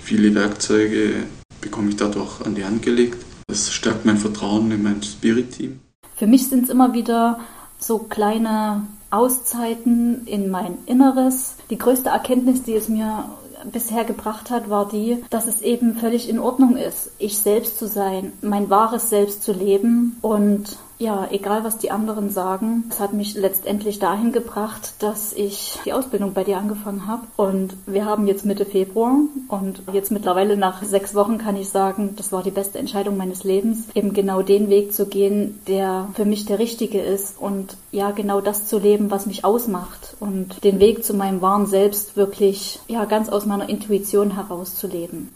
Viele 0.00 0.34
Werkzeuge 0.36 1.24
bekomme 1.60 1.90
ich 1.90 1.96
dadurch 1.96 2.40
an 2.42 2.54
die 2.54 2.64
Hand 2.64 2.82
gelegt. 2.82 3.18
Das 3.48 3.72
stärkt 3.72 4.04
mein 4.04 4.16
Vertrauen 4.16 4.70
in 4.70 4.84
mein 4.84 5.02
Spirit-Team. 5.02 5.80
Für 6.16 6.26
mich 6.28 6.48
sind 6.48 6.64
es 6.64 6.70
immer 6.70 6.94
wieder 6.94 7.40
so 7.82 7.98
kleine 7.98 8.86
Auszeiten 9.10 10.26
in 10.26 10.50
mein 10.50 10.78
Inneres. 10.86 11.56
Die 11.70 11.78
größte 11.78 12.08
Erkenntnis, 12.08 12.62
die 12.62 12.74
es 12.74 12.88
mir 12.88 13.24
bisher 13.70 14.04
gebracht 14.04 14.50
hat, 14.50 14.70
war 14.70 14.88
die, 14.88 15.22
dass 15.30 15.46
es 15.46 15.60
eben 15.60 15.94
völlig 15.96 16.28
in 16.28 16.38
Ordnung 16.38 16.76
ist, 16.76 17.12
ich 17.18 17.38
selbst 17.38 17.78
zu 17.78 17.86
sein, 17.86 18.32
mein 18.40 18.70
wahres 18.70 19.10
Selbst 19.10 19.42
zu 19.42 19.52
leben 19.52 20.16
und 20.20 20.78
ja, 21.02 21.26
egal 21.30 21.64
was 21.64 21.78
die 21.78 21.90
anderen 21.90 22.30
sagen, 22.30 22.84
es 22.88 23.00
hat 23.00 23.12
mich 23.12 23.34
letztendlich 23.34 23.98
dahin 23.98 24.30
gebracht, 24.30 24.94
dass 25.00 25.32
ich 25.32 25.78
die 25.84 25.92
Ausbildung 25.92 26.32
bei 26.32 26.44
dir 26.44 26.58
angefangen 26.58 27.08
habe. 27.08 27.22
Und 27.36 27.74
wir 27.86 28.04
haben 28.04 28.28
jetzt 28.28 28.46
Mitte 28.46 28.64
Februar 28.64 29.16
und 29.48 29.82
jetzt 29.92 30.12
mittlerweile 30.12 30.56
nach 30.56 30.82
sechs 30.84 31.14
Wochen 31.14 31.38
kann 31.38 31.56
ich 31.56 31.68
sagen, 31.68 32.14
das 32.16 32.30
war 32.30 32.44
die 32.44 32.52
beste 32.52 32.78
Entscheidung 32.78 33.16
meines 33.16 33.42
Lebens, 33.42 33.88
eben 33.94 34.14
genau 34.14 34.42
den 34.42 34.70
Weg 34.70 34.94
zu 34.94 35.06
gehen, 35.06 35.60
der 35.66 36.08
für 36.14 36.24
mich 36.24 36.44
der 36.44 36.60
richtige 36.60 37.00
ist 37.00 37.38
und 37.38 37.76
ja, 37.90 38.12
genau 38.12 38.40
das 38.40 38.66
zu 38.66 38.78
leben, 38.78 39.10
was 39.10 39.26
mich 39.26 39.44
ausmacht 39.44 40.16
und 40.20 40.62
den 40.62 40.78
Weg 40.78 41.04
zu 41.04 41.14
meinem 41.14 41.42
wahren 41.42 41.66
Selbst 41.66 42.16
wirklich, 42.16 42.78
ja, 42.86 43.04
ganz 43.06 43.28
aus 43.28 43.44
meiner 43.44 43.68
Intuition 43.68 44.36
herauszuleben. 44.36 45.30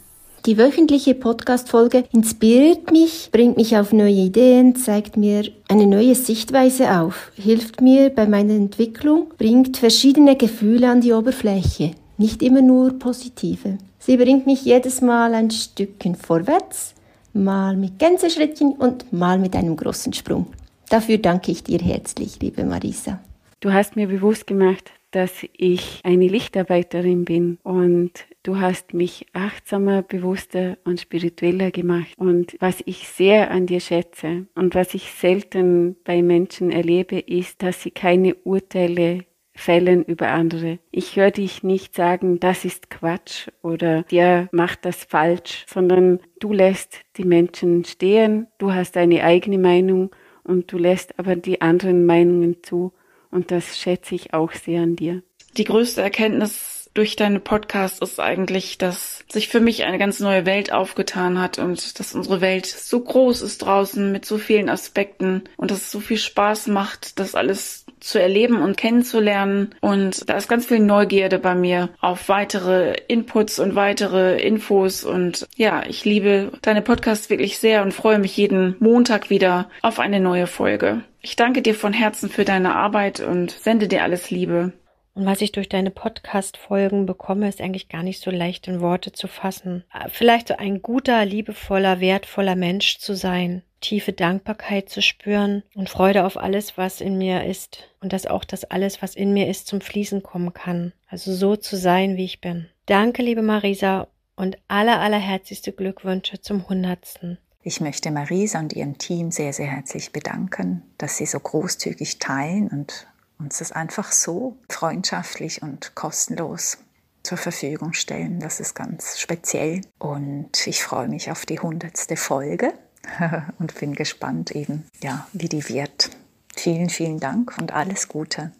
Die 0.47 0.57
wöchentliche 0.57 1.13
Podcast-Folge 1.13 2.05
inspiriert 2.13 2.89
mich, 2.89 3.27
bringt 3.33 3.57
mich 3.57 3.75
auf 3.75 3.91
neue 3.91 4.13
Ideen, 4.13 4.77
zeigt 4.77 5.17
mir 5.17 5.43
eine 5.67 5.85
neue 5.85 6.15
Sichtweise 6.15 7.01
auf, 7.01 7.33
hilft 7.35 7.81
mir 7.81 8.11
bei 8.11 8.27
meiner 8.27 8.53
Entwicklung, 8.53 9.33
bringt 9.37 9.75
verschiedene 9.75 10.37
Gefühle 10.37 10.89
an 10.89 11.01
die 11.01 11.11
Oberfläche, 11.11 11.91
nicht 12.17 12.41
immer 12.41 12.61
nur 12.61 12.97
positive. 12.97 13.77
Sie 13.99 14.15
bringt 14.15 14.45
mich 14.45 14.63
jedes 14.63 15.01
Mal 15.01 15.33
ein 15.33 15.51
Stückchen 15.51 16.15
vorwärts, 16.15 16.93
mal 17.33 17.75
mit 17.75 17.99
Gänseschrittchen 17.99 18.71
und 18.71 19.11
mal 19.11 19.39
mit 19.39 19.53
einem 19.53 19.75
großen 19.75 20.13
Sprung. 20.13 20.47
Dafür 20.89 21.17
danke 21.17 21.51
ich 21.51 21.65
dir 21.65 21.79
herzlich, 21.79 22.39
liebe 22.41 22.63
Marisa. 22.63 23.19
Du 23.59 23.73
hast 23.73 23.97
mir 23.97 24.07
bewusst 24.07 24.47
gemacht, 24.47 24.91
dass 25.11 25.31
ich 25.57 25.99
eine 26.03 26.27
Lichtarbeiterin 26.27 27.25
bin 27.25 27.57
und 27.63 28.11
du 28.47 28.59
hast 28.59 28.93
mich 28.93 29.25
achtsamer, 29.33 30.03
bewusster 30.03 30.77
und 30.85 31.01
spiritueller 31.01 31.69
gemacht. 31.69 32.13
Und 32.17 32.55
was 32.59 32.81
ich 32.85 33.09
sehr 33.09 33.51
an 33.51 33.65
dir 33.65 33.81
schätze 33.81 34.47
und 34.55 34.73
was 34.73 34.93
ich 34.93 35.11
selten 35.11 35.97
bei 36.05 36.21
Menschen 36.21 36.71
erlebe, 36.71 37.19
ist, 37.19 37.61
dass 37.61 37.81
sie 37.81 37.91
keine 37.91 38.35
Urteile 38.35 39.25
fällen 39.53 40.05
über 40.05 40.29
andere. 40.29 40.79
Ich 40.91 41.17
höre 41.17 41.31
dich 41.31 41.63
nicht 41.63 41.93
sagen, 41.93 42.39
das 42.39 42.63
ist 42.63 42.89
Quatsch 42.89 43.49
oder 43.63 44.03
der 44.03 44.47
macht 44.51 44.85
das 44.85 45.03
falsch, 45.03 45.65
sondern 45.67 46.19
du 46.39 46.53
lässt 46.53 47.01
die 47.17 47.25
Menschen 47.25 47.83
stehen, 47.83 48.47
du 48.59 48.71
hast 48.71 48.95
deine 48.95 49.23
eigene 49.23 49.57
Meinung 49.57 50.11
und 50.43 50.71
du 50.71 50.77
lässt 50.77 51.19
aber 51.19 51.35
die 51.35 51.59
anderen 51.59 52.05
Meinungen 52.05 52.63
zu 52.63 52.93
und 53.29 53.51
das 53.51 53.77
schätze 53.77 54.15
ich 54.15 54.33
auch 54.33 54.53
sehr 54.53 54.83
an 54.83 54.95
dir. 54.95 55.23
Die 55.57 55.63
größte 55.63 56.01
Erkenntnis 56.01 56.76
durch 56.97 57.15
deine 57.15 57.39
Podcast 57.39 58.01
ist 58.01 58.19
eigentlich, 58.19 58.79
dass 58.79 59.23
sich 59.29 59.49
für 59.49 59.59
mich 59.59 59.83
eine 59.83 59.99
ganz 59.99 60.19
neue 60.19 60.47
Welt 60.47 60.73
aufgetan 60.73 61.39
hat 61.39 61.59
und 61.59 61.99
dass 61.99 62.15
unsere 62.15 62.41
Welt 62.41 62.65
so 62.65 62.99
groß 62.99 63.43
ist 63.43 63.59
draußen 63.59 64.11
mit 64.11 64.25
so 64.25 64.39
vielen 64.39 64.67
Aspekten 64.67 65.43
und 65.57 65.69
dass 65.69 65.81
es 65.81 65.91
so 65.91 65.99
viel 65.99 66.17
Spaß 66.17 66.67
macht, 66.67 67.19
das 67.19 67.35
alles 67.35 67.85
zu 67.99 68.19
erleben 68.19 68.63
und 68.63 68.77
kennenzulernen. 68.77 69.75
Und 69.79 70.27
da 70.27 70.37
ist 70.37 70.47
ganz 70.47 70.65
viel 70.65 70.79
Neugierde 70.79 71.37
bei 71.37 71.53
mir 71.53 71.89
auf 72.01 72.29
weitere 72.29 72.95
Inputs 73.07 73.59
und 73.59 73.75
weitere 73.75 74.41
Infos. 74.41 75.03
Und 75.03 75.47
ja, 75.55 75.83
ich 75.87 76.03
liebe 76.03 76.51
deine 76.63 76.81
Podcasts 76.81 77.29
wirklich 77.29 77.59
sehr 77.59 77.83
und 77.83 77.93
freue 77.93 78.17
mich 78.17 78.35
jeden 78.35 78.75
Montag 78.79 79.29
wieder 79.29 79.69
auf 79.83 79.99
eine 79.99 80.19
neue 80.19 80.47
Folge. 80.47 81.03
Ich 81.21 81.35
danke 81.35 81.61
dir 81.61 81.75
von 81.75 81.93
Herzen 81.93 82.29
für 82.29 82.43
deine 82.45 82.75
Arbeit 82.75 83.19
und 83.19 83.51
sende 83.51 83.87
dir 83.87 84.01
alles 84.01 84.31
Liebe. 84.31 84.73
Und 85.17 85.25
was 85.25 85.41
ich 85.41 85.51
durch 85.51 85.67
deine 85.67 85.89
Podcast-Folgen 85.89 87.07
bekomme, 87.07 87.49
ist 87.49 87.59
eigentlich 87.59 87.89
gar 87.89 88.03
nicht 88.03 88.21
so 88.21 88.29
leicht 88.29 88.67
in 88.67 88.81
Worte 88.81 89.13
zu 89.13 89.27
fassen. 89.27 89.83
Vielleicht 90.11 90.49
so 90.49 90.57
ein 90.57 90.83
guter, 90.83 91.25
liebevoller, 91.25 91.99
wertvoller 91.99 92.55
Mensch 92.55 92.99
zu 92.99 93.15
sein, 93.15 93.63
tiefe 93.81 94.13
Dankbarkeit 94.13 94.89
zu 94.89 95.01
spüren 95.01 95.63
und 95.73 95.89
Freude 95.89 96.23
auf 96.23 96.37
alles, 96.37 96.77
was 96.77 97.01
in 97.01 97.17
mir 97.17 97.45
ist 97.45 97.89
und 97.99 98.13
dass 98.13 98.27
auch 98.27 98.43
das 98.43 98.63
alles, 98.65 99.01
was 99.01 99.15
in 99.15 99.33
mir 99.33 99.47
ist, 99.47 99.65
zum 99.65 99.81
Fließen 99.81 100.21
kommen 100.21 100.53
kann. 100.53 100.93
Also 101.07 101.33
so 101.33 101.55
zu 101.55 101.77
sein, 101.77 102.15
wie 102.15 102.25
ich 102.25 102.39
bin. 102.39 102.67
Danke, 102.85 103.23
liebe 103.23 103.41
Marisa 103.41 104.09
und 104.35 104.59
aller, 104.67 104.99
allerherzlichste 104.99 105.71
Glückwünsche 105.71 106.41
zum 106.41 106.69
Hundertsten. 106.69 107.39
Ich 107.63 107.81
möchte 107.81 108.11
Marisa 108.11 108.59
und 108.59 108.73
ihrem 108.73 108.99
Team 108.99 109.31
sehr, 109.31 109.51
sehr 109.51 109.65
herzlich 109.65 110.11
bedanken, 110.11 110.83
dass 110.99 111.17
sie 111.17 111.25
so 111.25 111.39
großzügig 111.39 112.19
teilen 112.19 112.67
und 112.67 113.07
uns 113.39 113.59
das 113.59 113.71
einfach 113.71 114.11
so 114.11 114.57
freundschaftlich 114.69 115.61
und 115.61 115.95
kostenlos 115.95 116.77
zur 117.23 117.37
Verfügung 117.37 117.93
stellen. 117.93 118.39
Das 118.39 118.59
ist 118.59 118.73
ganz 118.73 119.19
speziell. 119.19 119.81
Und 119.99 120.65
ich 120.65 120.83
freue 120.83 121.09
mich 121.09 121.29
auf 121.29 121.45
die 121.45 121.59
hundertste 121.59 122.15
Folge 122.15 122.73
und 123.59 123.75
bin 123.79 123.93
gespannt 123.93 124.51
eben, 124.51 124.85
ja, 125.01 125.27
wie 125.33 125.49
die 125.49 125.67
wird. 125.67 126.09
Vielen, 126.55 126.89
vielen 126.89 127.19
Dank 127.19 127.57
und 127.59 127.73
alles 127.73 128.07
Gute. 128.07 128.51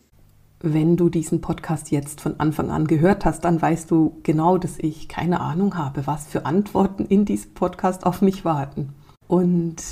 Wenn 0.60 0.98
du 0.98 1.10
diesen 1.10 1.40
Podcast 1.40 1.92
jetzt 1.92 2.20
von 2.20 2.40
Anfang 2.40 2.72
an 2.72 2.88
gehört 2.88 3.26
hast, 3.26 3.42
dann 3.46 3.62
weißt 3.62 3.92
du 3.92 4.20
genau, 4.24 4.58
dass 4.58 4.80
ich 4.80 5.08
keine 5.08 5.40
Ahnung 5.40 5.78
habe, 5.78 6.08
was 6.08 6.26
für 6.26 6.46
Antworten 6.46 7.06
in 7.06 7.26
diesem 7.26 7.54
Podcast 7.54 8.06
auf 8.06 8.22
mich 8.22 8.44
warten. 8.44 8.94
Und 9.28 9.84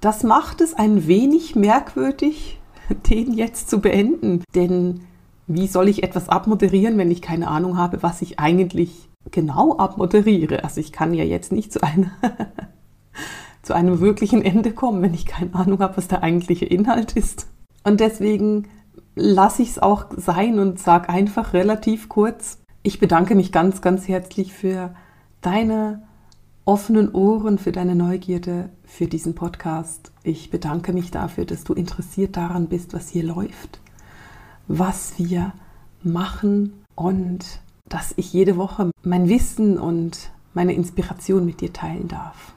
das 0.00 0.22
macht 0.22 0.60
es 0.62 0.74
ein 0.74 1.06
wenig 1.06 1.56
merkwürdig, 1.56 2.59
den 3.10 3.32
jetzt 3.32 3.70
zu 3.70 3.80
beenden. 3.80 4.44
Denn 4.54 5.00
wie 5.46 5.66
soll 5.66 5.88
ich 5.88 6.02
etwas 6.02 6.28
abmoderieren, 6.28 6.96
wenn 6.98 7.10
ich 7.10 7.22
keine 7.22 7.48
Ahnung 7.48 7.76
habe, 7.76 8.02
was 8.02 8.22
ich 8.22 8.38
eigentlich 8.38 9.08
genau 9.30 9.76
abmoderiere? 9.76 10.64
Also 10.64 10.80
ich 10.80 10.92
kann 10.92 11.14
ja 11.14 11.24
jetzt 11.24 11.52
nicht 11.52 11.72
zu, 11.72 11.82
einer 11.82 12.10
zu 13.62 13.74
einem 13.74 14.00
wirklichen 14.00 14.42
Ende 14.42 14.72
kommen, 14.72 15.02
wenn 15.02 15.14
ich 15.14 15.26
keine 15.26 15.54
Ahnung 15.54 15.80
habe, 15.80 15.96
was 15.96 16.08
der 16.08 16.22
eigentliche 16.22 16.66
Inhalt 16.66 17.16
ist. 17.16 17.48
Und 17.84 18.00
deswegen 18.00 18.68
lasse 19.14 19.62
ich 19.62 19.70
es 19.70 19.78
auch 19.78 20.06
sein 20.16 20.58
und 20.58 20.78
sage 20.78 21.08
einfach 21.08 21.52
relativ 21.52 22.08
kurz, 22.08 22.58
ich 22.82 22.98
bedanke 22.98 23.34
mich 23.34 23.52
ganz, 23.52 23.82
ganz 23.82 24.08
herzlich 24.08 24.52
für 24.52 24.94
deine 25.40 26.02
offenen 26.70 27.10
Ohren, 27.10 27.58
für 27.58 27.72
deine 27.72 27.96
Neugierde 27.96 28.70
für 28.84 29.08
diesen 29.08 29.34
Podcast. 29.34 30.12
Ich 30.22 30.50
bedanke 30.50 30.92
mich 30.92 31.10
dafür, 31.10 31.44
dass 31.44 31.64
du 31.64 31.74
interessiert 31.74 32.36
daran 32.36 32.68
bist, 32.68 32.94
was 32.94 33.08
hier 33.08 33.24
läuft, 33.24 33.80
was 34.68 35.14
wir 35.18 35.52
machen 36.04 36.84
und 36.94 37.44
dass 37.88 38.14
ich 38.14 38.32
jede 38.32 38.56
Woche 38.56 38.92
mein 39.02 39.28
Wissen 39.28 39.80
und 39.80 40.30
meine 40.54 40.72
Inspiration 40.72 41.44
mit 41.44 41.60
dir 41.60 41.72
teilen 41.72 42.06
darf. 42.06 42.54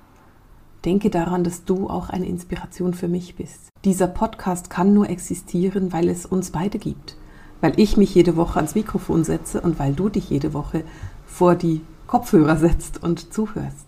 Denke 0.85 1.09
daran, 1.09 1.43
dass 1.43 1.65
du 1.65 1.89
auch 1.89 2.11
eine 2.11 2.27
Inspiration 2.27 2.93
für 2.93 3.07
mich 3.07 3.33
bist. 3.33 3.69
Dieser 3.83 4.05
Podcast 4.05 4.69
kann 4.69 4.93
nur 4.93 5.09
existieren, 5.09 5.91
weil 5.91 6.07
es 6.07 6.27
uns 6.27 6.51
beide 6.51 6.77
gibt. 6.77 7.17
Weil 7.61 7.79
ich 7.79 7.97
mich 7.97 8.13
jede 8.13 8.35
Woche 8.35 8.57
ans 8.57 8.75
Mikrofon 8.75 9.23
setze 9.23 9.59
und 9.59 9.79
weil 9.79 9.95
du 9.95 10.09
dich 10.09 10.29
jede 10.29 10.53
Woche 10.53 10.83
vor 11.25 11.55
die 11.55 11.81
Kopfhörer 12.05 12.57
setzt 12.57 13.01
und 13.01 13.33
zuhörst. 13.33 13.87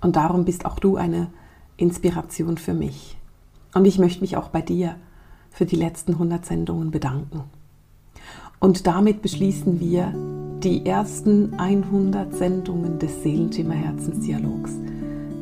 Und 0.00 0.16
darum 0.16 0.44
bist 0.44 0.66
auch 0.66 0.78
du 0.78 0.96
eine 0.96 1.28
Inspiration 1.76 2.58
für 2.58 2.74
mich. 2.74 3.16
Und 3.74 3.84
ich 3.84 3.98
möchte 3.98 4.20
mich 4.20 4.36
auch 4.36 4.48
bei 4.48 4.62
dir 4.62 4.96
für 5.50 5.66
die 5.66 5.76
letzten 5.76 6.12
100 6.12 6.44
Sendungen 6.44 6.90
bedanken. 6.90 7.44
Und 8.58 8.86
damit 8.86 9.22
beschließen 9.22 9.80
wir 9.80 10.12
die 10.62 10.86
ersten 10.86 11.54
100 11.54 12.34
Sendungen 12.34 12.98
des 12.98 13.22
Seelenthema 13.22 13.74
Herzensdialogs, 13.74 14.72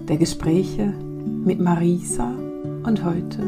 der 0.09 0.17
Gespräche 0.17 0.93
mit 1.45 1.61
Marisa 1.61 2.33
und 2.85 3.05
heute 3.05 3.43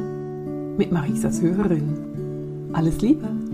mit 0.77 0.93
Marisas 0.93 1.41
Hörerin. 1.41 2.71
Alles 2.73 3.01
Liebe! 3.01 3.46